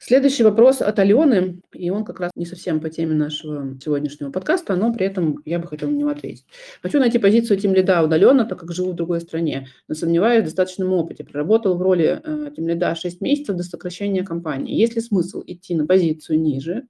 Следующий 0.05 0.43
вопрос 0.43 0.83
от 0.83 0.99
Алены, 0.99 1.61
и 1.73 1.91
он 1.91 2.05
как 2.05 2.19
раз 2.19 2.33
не 2.35 2.45
совсем 2.45 2.81
по 2.81 2.91
теме 2.91 3.15
нашего 3.15 3.79
сегодняшнего 3.81 4.33
подкаста, 4.33 4.75
но 4.75 4.93
при 4.93 5.07
этом 5.07 5.41
я 5.45 5.61
бы 5.61 5.69
хотела 5.69 5.91
на 5.91 5.95
него 5.95 6.11
ответить. 6.11 6.45
Хочу 6.83 6.99
найти 6.99 7.21
позицию 7.21 7.61
тем 7.61 7.73
лида 7.73 8.03
удаленно, 8.03 8.45
так 8.45 8.59
как 8.59 8.73
живу 8.73 8.91
в 8.91 8.97
другой 8.97 9.21
стране, 9.21 9.69
но 9.87 9.95
сомневаюсь 9.95 10.43
в 10.43 10.47
достаточном 10.47 10.93
опыте. 10.93 11.23
Проработал 11.23 11.79
в 11.79 11.83
роли 11.83 12.21
э, 12.21 12.51
тем 12.57 12.67
лида 12.67 12.97
6 12.97 13.21
месяцев 13.21 13.55
до 13.55 13.63
сокращения 13.63 14.25
компании. 14.25 14.75
Есть 14.75 14.97
ли 14.97 15.01
смысл 15.01 15.45
идти 15.47 15.77
на 15.77 15.87
позицию 15.87 16.41
ниже, 16.41 16.89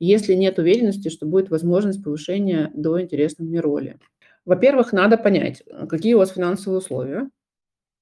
если 0.00 0.34
нет 0.34 0.58
уверенности, 0.58 1.08
что 1.08 1.26
будет 1.26 1.50
возможность 1.50 2.02
повышения 2.02 2.72
до 2.74 3.00
интересной 3.00 3.46
мне 3.46 3.60
роли? 3.60 4.00
Во-первых, 4.44 4.92
надо 4.92 5.18
понять, 5.18 5.62
какие 5.88 6.14
у 6.14 6.18
вас 6.18 6.32
финансовые 6.32 6.78
условия, 6.78 7.30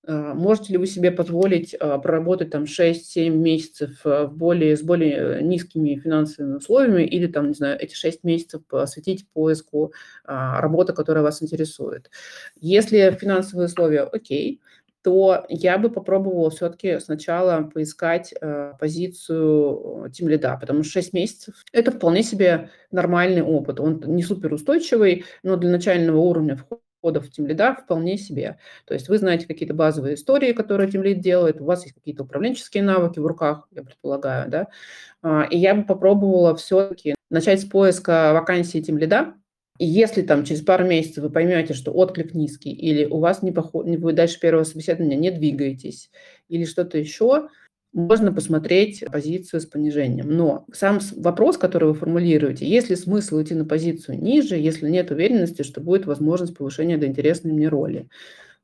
можете 0.09 0.73
ли 0.73 0.79
вы 0.79 0.87
себе 0.87 1.11
позволить 1.11 1.75
а, 1.75 1.99
проработать 1.99 2.51
там 2.51 2.65
6-7 2.65 3.29
месяцев 3.29 4.01
а, 4.05 4.27
в 4.27 4.37
более, 4.37 4.77
с 4.77 4.83
более 4.83 5.43
низкими 5.43 5.97
финансовыми 5.97 6.57
условиями 6.57 7.03
или 7.03 7.27
там, 7.27 7.49
не 7.49 7.55
знаю, 7.55 7.79
эти 7.79 7.95
6 7.95 8.25
месяцев 8.25 8.67
посвятить 8.67 9.29
поиску 9.33 9.93
работы, 10.25 10.95
которая 10.95 11.23
вас 11.23 11.43
интересует? 11.43 12.11
Если 12.59 13.11
финансовые 13.21 13.67
условия 13.67 14.03
окей, 14.03 14.61
то 15.03 15.45
я 15.49 15.79
бы 15.79 15.91
попробовала 15.91 16.51
все-таки 16.51 16.99
сначала 17.01 17.63
поискать 17.63 18.35
э, 18.41 18.73
позицию 18.81 20.11
тим 20.13 20.29
лида, 20.29 20.59
потому 20.61 20.83
что 20.83 20.95
6 20.95 21.13
месяцев– 21.13 21.55
это 21.73 21.93
вполне 21.93 22.23
себе 22.23 22.71
нормальный 22.91 23.43
опыт. 23.43 23.81
Он 23.81 24.03
не 24.07 24.23
суперустойчивый, 24.23 25.25
но 25.43 25.57
для 25.57 25.71
начального 25.71 26.19
уровня 26.19 26.57
входа 26.57 26.83
входов 26.99 27.27
в 27.27 27.31
тимлида 27.31 27.75
вполне 27.75 28.19
себе. 28.19 28.59
То 28.85 28.95
есть 28.95 29.09
вы 29.09 29.19
знаете 29.19 29.47
какие-то 29.47 29.75
базовые 29.75 30.15
истории, 30.15 30.53
которые 30.53 30.91
тимлид 30.91 31.21
делает, 31.21 31.61
у 31.61 31.65
вас 31.65 31.85
есть 31.85 31.95
какие-то 31.95 32.25
управленческие 32.25 32.83
навыки 32.83 33.19
в 33.19 33.27
руках, 33.27 33.69
я 33.71 33.83
предполагаю, 33.83 34.51
да. 34.51 34.69
А, 35.23 35.47
и 35.51 35.59
я 35.59 35.75
бы 35.75 35.85
попробовала 35.85 36.55
все-таки 36.57 37.15
начать 37.31 37.61
с 37.61 37.65
поиска 37.65 38.33
вакансии 38.33 38.81
тимлида, 38.81 39.35
и 39.79 39.87
если 39.87 40.23
там 40.23 40.45
через 40.45 40.63
пару 40.63 40.85
месяцев 40.85 41.23
вы 41.23 41.31
поймете, 41.31 41.73
что 41.73 41.93
отклик 41.93 42.35
низкий, 42.35 42.73
или 42.73 43.05
у 43.05 43.19
вас 43.19 43.43
не 43.43 43.53
поход... 43.53 43.87
вы 43.87 44.13
дальше 44.13 44.41
первого 44.41 44.65
собеседования 44.65 45.17
не 45.17 45.31
двигаетесь, 45.31 46.11
или 46.49 46.65
что-то 46.65 46.99
еще, 46.99 47.49
можно 47.93 48.33
посмотреть 48.33 49.05
позицию 49.11 49.61
с 49.61 49.67
понижением. 49.67 50.31
Но 50.31 50.67
сам 50.73 51.01
вопрос, 51.17 51.57
который 51.57 51.89
вы 51.89 51.95
формулируете, 51.95 52.67
есть 52.67 52.91
ли 52.91 52.97
смысл 52.97 53.43
идти 53.43 53.55
на 53.55 53.65
позицию 53.65 54.21
ниже, 54.21 54.57
если 54.57 54.89
нет 54.89 55.11
уверенности, 55.11 55.63
что 55.63 55.81
будет 55.81 56.07
возможность 56.07 56.57
повышения 56.57 56.99
до 56.99 57.07
интересной 57.07 57.53
мне 57.53 57.69
роли? 57.69 58.09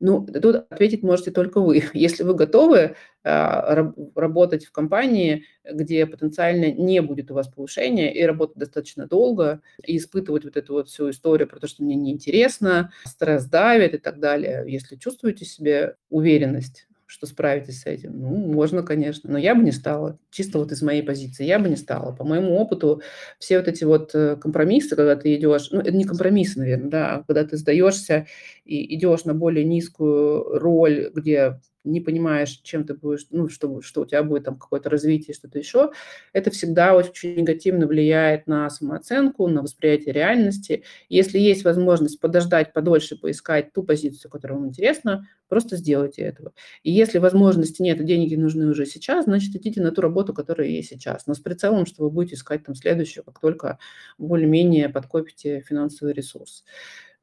Ну, 0.00 0.26
тут 0.26 0.66
ответить 0.68 1.02
можете 1.02 1.30
только 1.30 1.60
вы. 1.60 1.84
Если 1.94 2.24
вы 2.24 2.34
готовы 2.34 2.96
а, 3.22 3.92
работать 4.14 4.66
в 4.66 4.72
компании, 4.72 5.44
где 5.64 6.04
потенциально 6.04 6.70
не 6.72 7.00
будет 7.00 7.30
у 7.30 7.34
вас 7.34 7.48
повышения, 7.48 8.12
и 8.12 8.22
работать 8.24 8.56
достаточно 8.56 9.06
долго, 9.06 9.62
и 9.86 9.96
испытывать 9.96 10.44
вот 10.44 10.56
эту 10.56 10.74
вот 10.74 10.88
всю 10.88 11.10
историю 11.10 11.48
про 11.48 11.60
то, 11.60 11.68
что 11.68 11.84
мне 11.84 11.94
неинтересно, 11.94 12.92
стресс 13.06 13.46
давит 13.46 13.94
и 13.94 13.98
так 13.98 14.18
далее, 14.18 14.64
если 14.66 14.96
чувствуете 14.96 15.44
себе 15.44 15.96
уверенность 16.10 16.86
что 17.06 17.26
справитесь 17.26 17.80
с 17.82 17.86
этим? 17.86 18.18
Ну, 18.20 18.36
можно, 18.36 18.82
конечно, 18.82 19.30
но 19.30 19.38
я 19.38 19.54
бы 19.54 19.62
не 19.62 19.72
стала. 19.72 20.18
Чисто 20.30 20.58
вот 20.58 20.72
из 20.72 20.82
моей 20.82 21.02
позиции 21.02 21.44
я 21.44 21.58
бы 21.58 21.68
не 21.68 21.76
стала. 21.76 22.14
По 22.14 22.24
моему 22.24 22.56
опыту 22.56 23.02
все 23.38 23.58
вот 23.58 23.68
эти 23.68 23.84
вот 23.84 24.14
э, 24.14 24.36
компромиссы, 24.36 24.96
когда 24.96 25.16
ты 25.16 25.34
идешь, 25.36 25.70
ну, 25.70 25.80
это 25.80 25.92
не 25.92 26.04
компромиссы, 26.04 26.58
наверное, 26.58 26.90
да, 26.90 27.14
а 27.16 27.24
когда 27.24 27.44
ты 27.44 27.56
сдаешься 27.56 28.26
и 28.64 28.94
идешь 28.96 29.24
на 29.24 29.34
более 29.34 29.64
низкую 29.64 30.58
роль, 30.58 31.10
где 31.14 31.60
не 31.84 32.00
понимаешь, 32.00 32.60
чем 32.62 32.84
ты 32.84 32.94
будешь, 32.94 33.26
ну, 33.30 33.48
что, 33.48 33.80
что 33.82 34.02
у 34.02 34.06
тебя 34.06 34.22
будет 34.22 34.44
там 34.44 34.58
какое-то 34.58 34.90
развитие, 34.90 35.34
что-то 35.34 35.58
еще, 35.58 35.92
это 36.32 36.50
всегда 36.50 36.96
очень 36.96 37.36
негативно 37.36 37.86
влияет 37.86 38.46
на 38.46 38.68
самооценку, 38.70 39.46
на 39.48 39.62
восприятие 39.62 40.12
реальности. 40.12 40.84
Если 41.08 41.38
есть 41.38 41.64
возможность 41.64 42.20
подождать 42.20 42.72
подольше, 42.72 43.16
поискать 43.16 43.72
ту 43.72 43.82
позицию, 43.82 44.30
которая 44.30 44.58
вам 44.58 44.68
интересна, 44.68 45.28
просто 45.48 45.76
сделайте 45.76 46.22
этого. 46.22 46.52
И 46.82 46.90
если 46.90 47.18
возможности 47.18 47.82
нет, 47.82 48.00
и 48.00 48.04
деньги 48.04 48.34
нужны 48.34 48.66
уже 48.66 48.86
сейчас, 48.86 49.24
значит, 49.24 49.54
идите 49.54 49.80
на 49.80 49.92
ту 49.92 50.00
работу, 50.00 50.32
которая 50.32 50.68
есть 50.68 50.88
сейчас. 50.88 51.26
Но 51.26 51.34
с 51.34 51.38
прицелом, 51.38 51.86
что 51.86 52.02
вы 52.02 52.10
будете 52.10 52.36
искать 52.36 52.64
там 52.64 52.74
следующую, 52.74 53.24
как 53.24 53.38
только 53.40 53.78
более-менее 54.18 54.88
подкопите 54.88 55.60
финансовый 55.60 56.12
ресурс. 56.12 56.64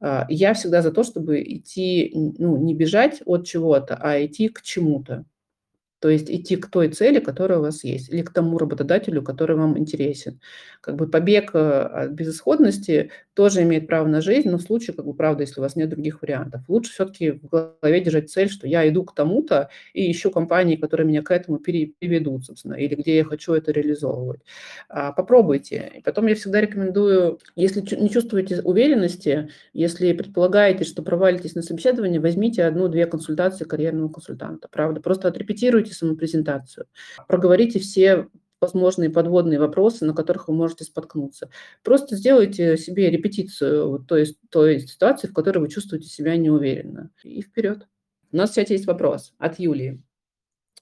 А, 0.02 0.26
я 0.28 0.54
всегда 0.54 0.82
за 0.82 0.90
то, 0.92 1.04
чтобы 1.04 1.42
идти, 1.42 2.10
ну, 2.14 2.56
не 2.58 2.74
бежать 2.74 3.22
от 3.24 3.46
чего-то, 3.46 3.96
а 4.00 4.24
идти 4.24 4.48
к 4.48 4.62
чему-то. 4.62 5.24
То 6.02 6.08
есть 6.08 6.28
идти 6.28 6.56
к 6.56 6.68
той 6.68 6.88
цели, 6.88 7.20
которая 7.20 7.60
у 7.60 7.62
вас 7.62 7.84
есть, 7.84 8.08
или 8.08 8.22
к 8.22 8.32
тому 8.32 8.58
работодателю, 8.58 9.22
который 9.22 9.54
вам 9.54 9.78
интересен. 9.78 10.40
Как 10.80 10.96
бы 10.96 11.06
побег 11.06 11.52
э, 11.54 11.58
от 11.58 12.10
безысходности 12.10 13.12
тоже 13.34 13.62
имеет 13.62 13.86
право 13.86 14.08
на 14.08 14.20
жизнь, 14.20 14.50
но 14.50 14.58
в 14.58 14.62
случае, 14.62 14.96
как 14.96 15.06
бы, 15.06 15.14
правда, 15.14 15.42
если 15.42 15.60
у 15.60 15.62
вас 15.62 15.76
нет 15.76 15.88
других 15.88 16.20
вариантов. 16.20 16.62
Лучше 16.66 16.90
все-таки 16.90 17.30
в 17.30 17.46
голове 17.46 18.00
держать 18.00 18.30
цель, 18.30 18.50
что 18.50 18.66
я 18.66 18.86
иду 18.88 19.04
к 19.04 19.14
тому-то 19.14 19.70
и 19.94 20.10
ищу 20.10 20.32
компании, 20.32 20.74
которые 20.74 21.06
меня 21.06 21.22
к 21.22 21.30
этому 21.30 21.58
переведут, 21.58 22.46
собственно, 22.46 22.74
или 22.74 22.96
где 22.96 23.18
я 23.18 23.24
хочу 23.24 23.52
это 23.54 23.70
реализовывать. 23.70 24.40
А, 24.88 25.12
попробуйте. 25.12 25.92
И 25.98 26.02
потом 26.02 26.26
я 26.26 26.34
всегда 26.34 26.60
рекомендую, 26.60 27.38
если 27.54 27.80
не 27.94 28.10
чувствуете 28.10 28.60
уверенности, 28.62 29.50
если 29.72 30.12
предполагаете, 30.12 30.82
что 30.82 31.02
провалитесь 31.02 31.54
на 31.54 31.62
собеседование, 31.62 32.18
возьмите 32.18 32.64
одну-две 32.64 33.06
консультации 33.06 33.64
карьерного 33.64 34.08
консультанта. 34.08 34.66
Правда, 34.68 35.00
просто 35.00 35.28
отрепетируйте 35.28 35.91
сделайте 35.92 35.94
самопрезентацию, 35.94 36.86
проговорите 37.28 37.78
все 37.78 38.28
возможные 38.60 39.10
подводные 39.10 39.58
вопросы, 39.58 40.04
на 40.04 40.14
которых 40.14 40.48
вы 40.48 40.54
можете 40.54 40.84
споткнуться. 40.84 41.50
Просто 41.82 42.16
сделайте 42.16 42.76
себе 42.76 43.10
репетицию 43.10 43.90
вот 43.90 44.06
той, 44.06 44.26
той 44.50 44.80
ситуации, 44.80 45.26
в 45.26 45.34
которой 45.34 45.58
вы 45.58 45.68
чувствуете 45.68 46.08
себя 46.08 46.36
неуверенно. 46.36 47.10
И 47.24 47.42
вперед. 47.42 47.88
У 48.30 48.36
нас 48.36 48.50
в 48.50 48.54
есть 48.74 48.86
вопрос 48.86 49.34
от 49.38 49.58
Юлии. 49.58 50.00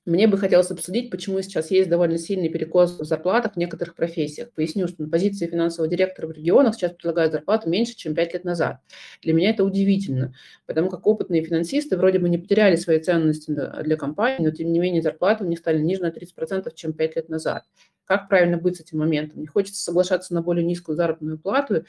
Мне 0.07 0.27
бы 0.27 0.39
хотелось 0.39 0.71
обсудить, 0.71 1.11
почему 1.11 1.43
сейчас 1.43 1.71
есть 1.71 1.91
довольно 1.91 2.17
сильный 2.17 2.49
перекос 2.49 2.99
в 2.99 3.05
зарплатах 3.05 3.53
в 3.53 3.57
некоторых 3.57 3.95
профессиях. 3.95 4.51
Поясню, 4.53 4.89
что 4.89 5.03
на 5.03 5.11
позиции 5.11 5.47
финансового 5.47 5.91
директора 5.91 6.27
в 6.27 6.33
регионах 6.33 6.75
сейчас 6.75 6.93
предлагают 6.93 7.33
зарплату 7.33 7.69
меньше, 7.69 7.95
чем 7.95 8.15
5 8.15 8.33
лет 8.33 8.45
назад. 8.45 8.79
Для 9.23 9.35
меня 9.35 9.51
это 9.51 9.63
удивительно, 9.63 10.35
потому 10.65 10.89
как 10.89 11.07
опытные 11.07 11.45
финансисты 11.45 11.99
вроде 11.99 12.19
бы 12.19 12.31
не 12.31 12.39
потеряли 12.39 12.77
свои 12.77 12.99
ценности 12.99 13.51
для 13.51 13.97
компании, 13.97 14.43
но 14.43 14.51
тем 14.51 14.73
не 14.73 14.79
менее 14.79 15.03
зарплаты 15.03 15.45
у 15.45 15.47
них 15.47 15.59
стали 15.59 15.81
ниже 15.81 16.01
на 16.01 16.11
30%, 16.11 16.73
чем 16.75 16.95
5 16.95 17.17
лет 17.17 17.29
назад. 17.29 17.65
Как 18.07 18.29
правильно 18.29 18.57
быть 18.57 18.79
с 18.79 18.81
этим 18.81 18.99
моментом? 18.99 19.41
Не 19.41 19.47
хочется 19.47 19.81
соглашаться 19.81 20.35
на 20.35 20.43
более 20.43 20.65
низкую 20.65 20.97
заработную 20.97 21.39
плату 21.39 21.85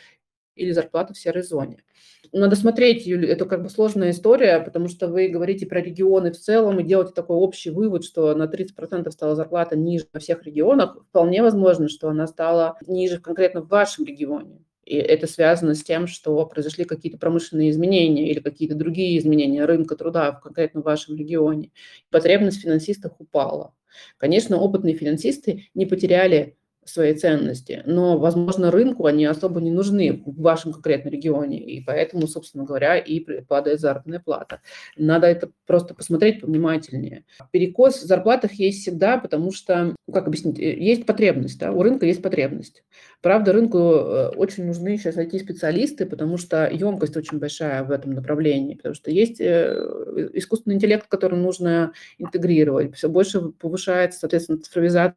или 0.61 0.71
зарплату 0.71 1.13
в 1.13 1.17
серой 1.19 1.43
зоне. 1.43 1.83
Надо 2.31 2.55
смотреть, 2.55 3.05
Юль, 3.05 3.25
это 3.25 3.45
как 3.45 3.63
бы 3.63 3.69
сложная 3.69 4.11
история, 4.11 4.59
потому 4.59 4.87
что 4.87 5.07
вы 5.07 5.27
говорите 5.27 5.65
про 5.65 5.81
регионы 5.81 6.31
в 6.31 6.39
целом 6.39 6.79
и 6.79 6.83
делаете 6.83 7.13
такой 7.13 7.35
общий 7.35 7.71
вывод, 7.71 8.03
что 8.03 8.33
на 8.35 8.43
30% 8.43 9.09
стала 9.11 9.35
зарплата 9.35 9.75
ниже 9.75 10.05
во 10.13 10.19
всех 10.19 10.43
регионах. 10.43 10.97
Вполне 11.09 11.41
возможно, 11.41 11.89
что 11.89 12.09
она 12.09 12.27
стала 12.27 12.77
ниже 12.87 13.19
конкретно 13.19 13.61
в 13.61 13.67
вашем 13.67 14.05
регионе. 14.05 14.61
И 14.85 14.95
это 14.95 15.27
связано 15.27 15.75
с 15.75 15.83
тем, 15.83 16.07
что 16.07 16.45
произошли 16.45 16.85
какие-то 16.85 17.17
промышленные 17.17 17.69
изменения 17.69 18.29
или 18.29 18.39
какие-то 18.39 18.75
другие 18.75 19.17
изменения 19.17 19.65
рынка 19.65 19.95
труда 19.95 20.31
в 20.31 20.41
конкретно 20.41 20.81
вашем 20.81 21.15
регионе. 21.15 21.71
Потребность 22.09 22.57
в 22.57 22.61
финансистах 22.61 23.19
упала. 23.19 23.73
Конечно, 24.17 24.57
опытные 24.57 24.95
финансисты 24.95 25.69
не 25.73 25.85
потеряли 25.85 26.57
свои 26.83 27.13
ценности, 27.13 27.83
но, 27.85 28.17
возможно, 28.17 28.71
рынку 28.71 29.05
они 29.05 29.25
особо 29.25 29.61
не 29.61 29.71
нужны 29.71 30.23
в 30.25 30.41
вашем 30.41 30.73
конкретном 30.73 31.13
регионе, 31.13 31.59
и 31.59 31.83
поэтому, 31.83 32.27
собственно 32.27 32.63
говоря, 32.63 32.97
и 32.97 33.19
падает 33.41 33.79
заработная 33.79 34.19
плата. 34.19 34.61
Надо 34.97 35.27
это 35.27 35.51
просто 35.67 35.93
посмотреть 35.93 36.41
повнимательнее. 36.41 37.25
Перекос 37.51 38.01
в 38.01 38.07
зарплатах 38.07 38.53
есть 38.53 38.81
всегда, 38.81 39.17
потому 39.19 39.51
что, 39.51 39.95
ну, 40.07 40.13
как 40.13 40.27
объяснить, 40.27 40.59
э, 40.59 40.75
есть 40.75 41.05
потребность, 41.05 41.59
да, 41.59 41.71
у 41.71 41.83
рынка 41.83 42.05
есть 42.05 42.21
потребность. 42.21 42.83
Правда, 43.21 43.53
рынку 43.53 43.77
э, 43.77 44.29
очень 44.29 44.65
нужны 44.65 44.97
сейчас 44.97 45.17
IT-специалисты, 45.17 46.07
потому 46.07 46.37
что 46.37 46.67
емкость 46.67 47.15
очень 47.15 47.37
большая 47.37 47.83
в 47.83 47.91
этом 47.91 48.13
направлении, 48.13 48.75
потому 48.75 48.95
что 48.95 49.11
есть 49.11 49.39
э, 49.39 50.29
искусственный 50.33 50.75
интеллект, 50.77 51.07
который 51.07 51.37
нужно 51.37 51.93
интегрировать, 52.17 52.95
все 52.95 53.07
больше 53.07 53.41
повышается, 53.51 54.19
соответственно, 54.19 54.59
цифровизация 54.59 55.15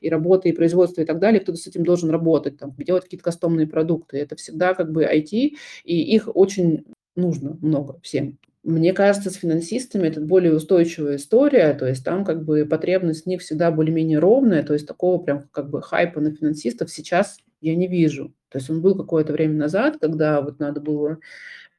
и 0.00 0.08
работы, 0.08 0.48
и 0.48 0.52
производства, 0.52 1.02
и 1.02 1.04
так 1.04 1.18
далее, 1.18 1.40
кто-то 1.40 1.58
с 1.58 1.66
этим 1.66 1.84
должен 1.84 2.10
работать, 2.10 2.58
там, 2.58 2.74
делать 2.78 3.04
какие-то 3.04 3.24
кастомные 3.24 3.66
продукты. 3.66 4.18
Это 4.18 4.36
всегда 4.36 4.74
как 4.74 4.92
бы 4.92 5.04
IT, 5.04 5.56
и 5.84 6.14
их 6.14 6.28
очень 6.34 6.84
нужно 7.14 7.56
много 7.60 7.98
всем. 8.02 8.38
Мне 8.62 8.92
кажется, 8.92 9.30
с 9.30 9.34
финансистами 9.36 10.08
это 10.08 10.20
более 10.20 10.54
устойчивая 10.54 11.16
история, 11.16 11.72
то 11.74 11.86
есть 11.86 12.04
там 12.04 12.24
как 12.24 12.44
бы 12.44 12.66
потребность 12.66 13.24
в 13.24 13.26
них 13.26 13.40
всегда 13.40 13.70
более-менее 13.70 14.18
ровная, 14.18 14.64
то 14.64 14.72
есть 14.72 14.88
такого 14.88 15.22
прям 15.22 15.48
как 15.52 15.70
бы 15.70 15.80
хайпа 15.82 16.20
на 16.20 16.34
финансистов 16.34 16.90
сейчас 16.90 17.38
я 17.60 17.76
не 17.76 17.86
вижу. 17.86 18.34
То 18.48 18.58
есть 18.58 18.68
он 18.68 18.80
был 18.82 18.96
какое-то 18.96 19.32
время 19.32 19.54
назад, 19.54 19.98
когда 20.00 20.40
вот 20.40 20.58
надо 20.58 20.80
было 20.80 21.18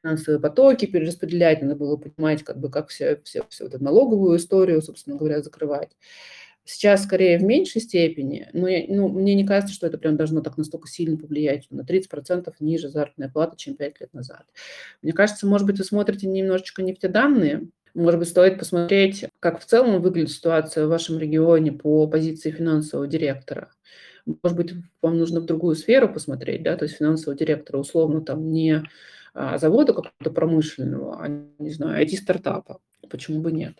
финансовые 0.02 0.40
потоки 0.40 0.86
перераспределять, 0.86 1.60
надо 1.60 1.76
было 1.76 1.96
понимать, 1.96 2.42
как 2.42 2.58
бы, 2.58 2.70
как 2.70 2.88
все, 2.88 3.20
все, 3.24 3.44
все 3.48 3.64
вот 3.64 3.74
эту 3.74 3.84
налоговую 3.84 4.38
историю, 4.38 4.80
собственно 4.80 5.16
говоря, 5.16 5.42
закрывать. 5.42 5.90
Сейчас 6.70 7.04
скорее 7.04 7.38
в 7.38 7.44
меньшей 7.44 7.80
степени, 7.80 8.46
но 8.52 8.68
я, 8.68 8.84
ну, 8.88 9.08
мне 9.08 9.34
не 9.34 9.46
кажется, 9.46 9.74
что 9.74 9.86
это 9.86 9.96
прям 9.96 10.18
должно 10.18 10.42
так 10.42 10.58
настолько 10.58 10.86
сильно 10.86 11.16
повлиять, 11.16 11.66
на 11.70 11.80
30% 11.80 12.52
ниже 12.60 12.90
заработная 12.90 13.30
плата, 13.30 13.56
чем 13.56 13.74
5 13.74 14.00
лет 14.02 14.12
назад. 14.12 14.44
Мне 15.00 15.14
кажется, 15.14 15.46
может 15.46 15.66
быть, 15.66 15.78
вы 15.78 15.84
смотрите 15.84 16.26
немножечко 16.26 16.82
не 16.82 16.92
в 16.92 16.98
те 16.98 17.08
данные, 17.08 17.68
может 17.94 18.20
быть, 18.20 18.28
стоит 18.28 18.58
посмотреть, 18.58 19.24
как 19.40 19.62
в 19.62 19.64
целом 19.64 20.02
выглядит 20.02 20.30
ситуация 20.30 20.84
в 20.84 20.90
вашем 20.90 21.18
регионе 21.18 21.72
по 21.72 22.06
позиции 22.06 22.50
финансового 22.50 23.06
директора. 23.06 23.70
Может 24.26 24.58
быть, 24.58 24.74
вам 25.00 25.16
нужно 25.16 25.40
в 25.40 25.46
другую 25.46 25.74
сферу 25.74 26.12
посмотреть, 26.12 26.62
да, 26.64 26.76
то 26.76 26.84
есть 26.84 26.96
финансового 26.98 27.38
директора 27.38 27.78
условно 27.78 28.20
там 28.20 28.52
не 28.52 28.82
а, 29.32 29.56
завода 29.56 29.94
какого-то 29.94 30.30
промышленного, 30.30 31.18
а, 31.18 31.28
не 31.58 31.70
знаю, 31.70 32.04
IT-стартапа. 32.04 32.78
Почему 33.08 33.40
бы 33.40 33.52
нет? 33.52 33.72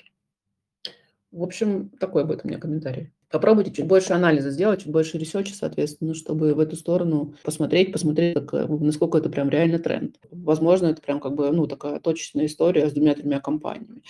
В 1.30 1.42
общем, 1.42 1.90
такой 2.00 2.24
будет 2.24 2.44
у 2.44 2.48
меня 2.48 2.58
комментарий. 2.58 3.12
Попробуйте 3.30 3.70
чуть 3.70 3.86
больше 3.86 4.14
анализа 4.14 4.50
сделать, 4.50 4.80
чуть 4.80 4.90
больше 4.90 5.18
research 5.18 5.45
а, 5.45 5.52
соответственно, 5.54 6.14
чтобы 6.14 6.54
в 6.54 6.60
эту 6.60 6.76
сторону 6.76 7.34
посмотреть, 7.44 7.92
посмотреть, 7.92 8.34
как, 8.34 8.54
э, 8.54 8.66
насколько 8.66 9.18
это 9.18 9.28
прям 9.28 9.50
реально 9.50 9.78
тренд. 9.78 10.16
Возможно, 10.30 10.86
это 10.86 11.02
прям 11.02 11.20
как 11.20 11.34
бы, 11.34 11.50
ну, 11.50 11.66
такая 11.66 12.00
точечная 12.00 12.46
история 12.46 12.88
с 12.88 12.94
двумя-тремя 12.94 13.40
компаниями. 13.40 14.02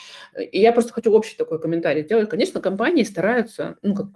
И 0.52 0.60
я 0.60 0.72
просто 0.72 0.92
хочу 0.92 1.12
общий 1.12 1.36
такой 1.36 1.60
комментарий 1.60 2.04
сделать. 2.04 2.28
Конечно, 2.28 2.60
компании 2.60 3.02
стараются, 3.02 3.76
ну, 3.82 3.96
как 3.96 4.10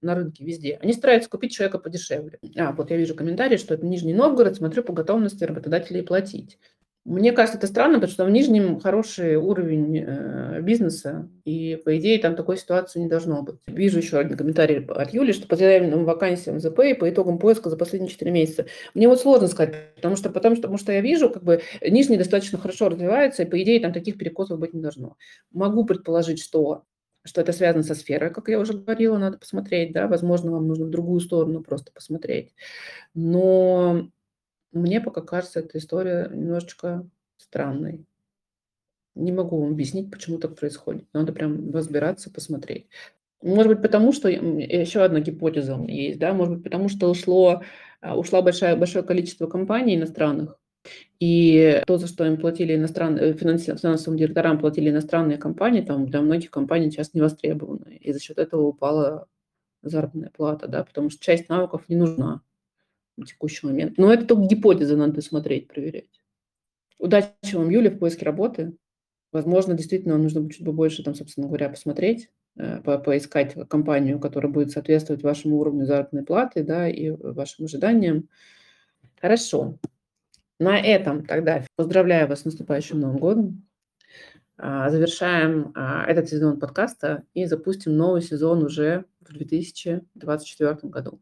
на 0.00 0.14
рынке 0.14 0.44
везде. 0.44 0.78
Они 0.80 0.92
стараются 0.92 1.28
купить 1.28 1.52
человека 1.52 1.78
подешевле. 1.78 2.38
А, 2.56 2.72
вот 2.72 2.90
я 2.90 2.96
вижу 2.96 3.14
комментарий, 3.14 3.58
что 3.58 3.74
это 3.74 3.84
Нижний 3.84 4.14
Новгород, 4.14 4.56
смотрю 4.56 4.82
по 4.82 4.92
готовности 4.92 5.44
работодателей 5.44 6.02
платить. 6.02 6.58
Мне 7.06 7.30
кажется, 7.30 7.56
это 7.56 7.68
странно, 7.68 7.94
потому 7.94 8.12
что 8.12 8.24
в 8.24 8.30
Нижнем 8.30 8.80
хороший 8.80 9.36
уровень 9.36 9.96
э, 10.04 10.60
бизнеса, 10.60 11.28
и, 11.44 11.80
по 11.84 11.96
идее, 11.98 12.18
там 12.18 12.34
такой 12.34 12.56
ситуации 12.58 12.98
не 12.98 13.08
должно 13.08 13.42
быть. 13.42 13.54
Вижу 13.68 13.98
еще 13.98 14.18
один 14.18 14.36
комментарий 14.36 14.84
от 14.84 15.14
Юли, 15.14 15.32
что 15.32 15.46
по 15.46 15.54
заявленным 15.54 16.04
вакансиям 16.04 16.58
ЗП 16.58 16.80
и 16.80 16.94
по 16.94 17.08
итогам 17.08 17.38
поиска 17.38 17.70
за 17.70 17.76
последние 17.76 18.10
4 18.10 18.32
месяца. 18.32 18.66
Мне 18.94 19.06
вот 19.06 19.20
сложно 19.20 19.46
сказать, 19.46 19.94
потому 19.94 20.16
что, 20.16 20.30
потому, 20.30 20.56
что, 20.56 20.62
потому 20.62 20.78
что 20.78 20.90
я 20.90 21.00
вижу, 21.00 21.30
как 21.30 21.44
бы 21.44 21.62
Нижний 21.80 22.16
достаточно 22.16 22.58
хорошо 22.58 22.88
развивается, 22.88 23.44
и, 23.44 23.46
по 23.46 23.62
идее, 23.62 23.78
там 23.78 23.92
таких 23.92 24.18
перекосов 24.18 24.58
быть 24.58 24.74
не 24.74 24.82
должно. 24.82 25.16
Могу 25.52 25.84
предположить, 25.84 26.42
что 26.42 26.82
что 27.22 27.40
это 27.40 27.52
связано 27.52 27.82
со 27.82 27.94
сферой, 27.94 28.30
как 28.30 28.48
я 28.48 28.58
уже 28.58 28.72
говорила, 28.72 29.18
надо 29.18 29.38
посмотреть, 29.38 29.92
да, 29.92 30.06
возможно, 30.06 30.52
вам 30.52 30.68
нужно 30.68 30.86
в 30.86 30.90
другую 30.90 31.18
сторону 31.20 31.60
просто 31.60 31.90
посмотреть. 31.92 32.54
Но 33.14 34.08
мне 34.76 35.00
пока 35.00 35.22
кажется 35.22 35.60
эта 35.60 35.78
история 35.78 36.28
немножечко 36.32 37.08
странной. 37.36 38.06
Не 39.14 39.32
могу 39.32 39.60
вам 39.60 39.72
объяснить, 39.72 40.10
почему 40.10 40.38
так 40.38 40.56
происходит. 40.56 41.06
Надо 41.12 41.32
прям 41.32 41.72
разбираться, 41.72 42.30
посмотреть. 42.30 42.88
Может 43.42 43.72
быть, 43.72 43.82
потому 43.82 44.12
что 44.12 44.28
еще 44.28 45.02
одна 45.02 45.20
гипотеза 45.20 45.82
есть, 45.88 46.18
да, 46.18 46.32
может 46.32 46.54
быть, 46.54 46.64
потому 46.64 46.88
что 46.88 47.10
ушло, 47.10 47.62
а, 48.00 48.18
ушла 48.18 48.42
большое, 48.42 48.76
большое 48.76 49.04
количество 49.04 49.46
компаний 49.46 49.96
иностранных, 49.96 50.58
и 51.20 51.82
то, 51.86 51.98
за 51.98 52.06
что 52.06 52.24
им 52.24 52.38
платили 52.38 52.74
иностранные, 52.74 53.32
э, 53.32 53.34
финансовым 53.34 54.18
директорам 54.18 54.58
платили 54.58 54.90
иностранные 54.90 55.38
компании, 55.38 55.82
там 55.82 56.06
для 56.06 56.20
многих 56.20 56.50
компаний 56.50 56.90
сейчас 56.90 57.14
не 57.14 57.20
востребованы. 57.20 57.96
И 57.96 58.12
за 58.12 58.20
счет 58.20 58.38
этого 58.38 58.62
упала 58.62 59.28
заработная 59.82 60.30
плата, 60.30 60.66
да, 60.68 60.84
потому 60.84 61.10
что 61.10 61.24
часть 61.24 61.48
навыков 61.48 61.84
не 61.88 61.96
нужна 61.96 62.42
на 63.16 63.26
текущий 63.26 63.66
момент. 63.66 63.98
Но 63.98 64.12
это 64.12 64.26
только 64.26 64.46
гипотеза, 64.46 64.96
надо 64.96 65.20
смотреть, 65.22 65.68
проверять. 65.68 66.20
Удачи 66.98 67.54
вам, 67.54 67.70
Юля, 67.70 67.90
в 67.90 67.98
поиске 67.98 68.24
работы. 68.24 68.76
Возможно, 69.32 69.74
действительно, 69.74 70.16
нужно 70.16 70.40
будет 70.40 70.56
чуть 70.56 70.64
побольше, 70.64 71.02
там, 71.02 71.14
собственно 71.14 71.46
говоря, 71.46 71.68
посмотреть, 71.68 72.30
э, 72.56 72.80
по 72.80 72.98
поискать 72.98 73.54
компанию, 73.68 74.18
которая 74.18 74.50
будет 74.50 74.70
соответствовать 74.70 75.22
вашему 75.22 75.58
уровню 75.58 75.84
заработной 75.84 76.24
платы 76.24 76.62
да, 76.62 76.88
и 76.88 77.10
вашим 77.10 77.66
ожиданиям. 77.66 78.28
Хорошо. 79.20 79.78
На 80.58 80.78
этом 80.78 81.26
тогда 81.26 81.64
поздравляю 81.76 82.28
вас 82.28 82.42
с 82.42 82.44
наступающим 82.46 83.00
Новым 83.00 83.18
годом. 83.18 83.66
А, 84.58 84.88
завершаем 84.88 85.72
а, 85.74 86.06
этот 86.06 86.30
сезон 86.30 86.58
подкаста 86.58 87.24
и 87.34 87.44
запустим 87.44 87.94
новый 87.94 88.22
сезон 88.22 88.64
уже 88.64 89.04
в 89.20 89.32
2024 89.32 90.78
году. 90.84 91.20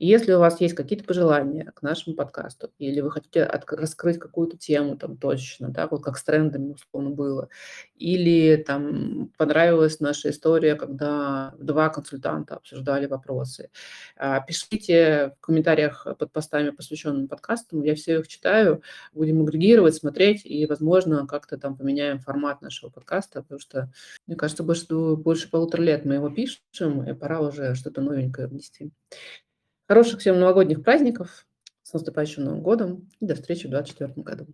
Если 0.00 0.32
у 0.32 0.38
вас 0.38 0.60
есть 0.60 0.76
какие-то 0.76 1.04
пожелания 1.04 1.72
к 1.74 1.82
нашему 1.82 2.14
подкасту, 2.14 2.70
или 2.78 3.00
вы 3.00 3.10
хотите 3.10 3.42
от, 3.42 3.70
раскрыть 3.72 4.18
какую-то 4.18 4.56
тему 4.56 4.96
там 4.96 5.16
точно, 5.16 5.70
да, 5.70 5.88
вот 5.88 6.04
как 6.04 6.16
с 6.18 6.22
трендами 6.22 6.74
условно 6.74 7.10
было, 7.10 7.48
или 7.96 8.56
там 8.56 9.32
понравилась 9.36 9.98
наша 9.98 10.30
история, 10.30 10.76
когда 10.76 11.52
два 11.58 11.88
консультанта 11.88 12.54
обсуждали 12.54 13.06
вопросы, 13.06 13.70
а, 14.16 14.40
пишите 14.40 15.34
в 15.38 15.40
комментариях 15.40 16.06
под 16.16 16.30
постами, 16.30 16.70
посвященными 16.70 17.26
подкастам, 17.26 17.82
я 17.82 17.96
все 17.96 18.20
их 18.20 18.28
читаю, 18.28 18.82
будем 19.12 19.42
агрегировать, 19.42 19.96
смотреть, 19.96 20.46
и, 20.46 20.64
возможно, 20.66 21.26
как-то 21.26 21.58
там 21.58 21.76
поменяем 21.76 22.20
формат 22.20 22.62
нашего 22.62 22.90
подкаста, 22.90 23.42
потому 23.42 23.58
что, 23.58 23.90
мне 24.28 24.36
кажется, 24.36 24.62
больше, 24.62 24.86
больше 25.16 25.50
полутора 25.50 25.82
лет 25.82 26.04
мы 26.04 26.14
его 26.14 26.30
пишем, 26.30 27.02
и 27.02 27.14
пора 27.14 27.40
уже 27.40 27.74
что-то 27.74 28.00
новенькое 28.00 28.46
внести. 28.46 28.92
Хороших 29.88 30.20
всем 30.20 30.38
новогодних 30.38 30.82
праздников, 30.82 31.46
с 31.82 31.94
наступающим 31.94 32.44
Новым 32.44 32.60
годом 32.60 33.10
и 33.20 33.24
до 33.24 33.34
встречи 33.34 33.66
в 33.66 33.70
2024 33.70 34.22
году. 34.22 34.46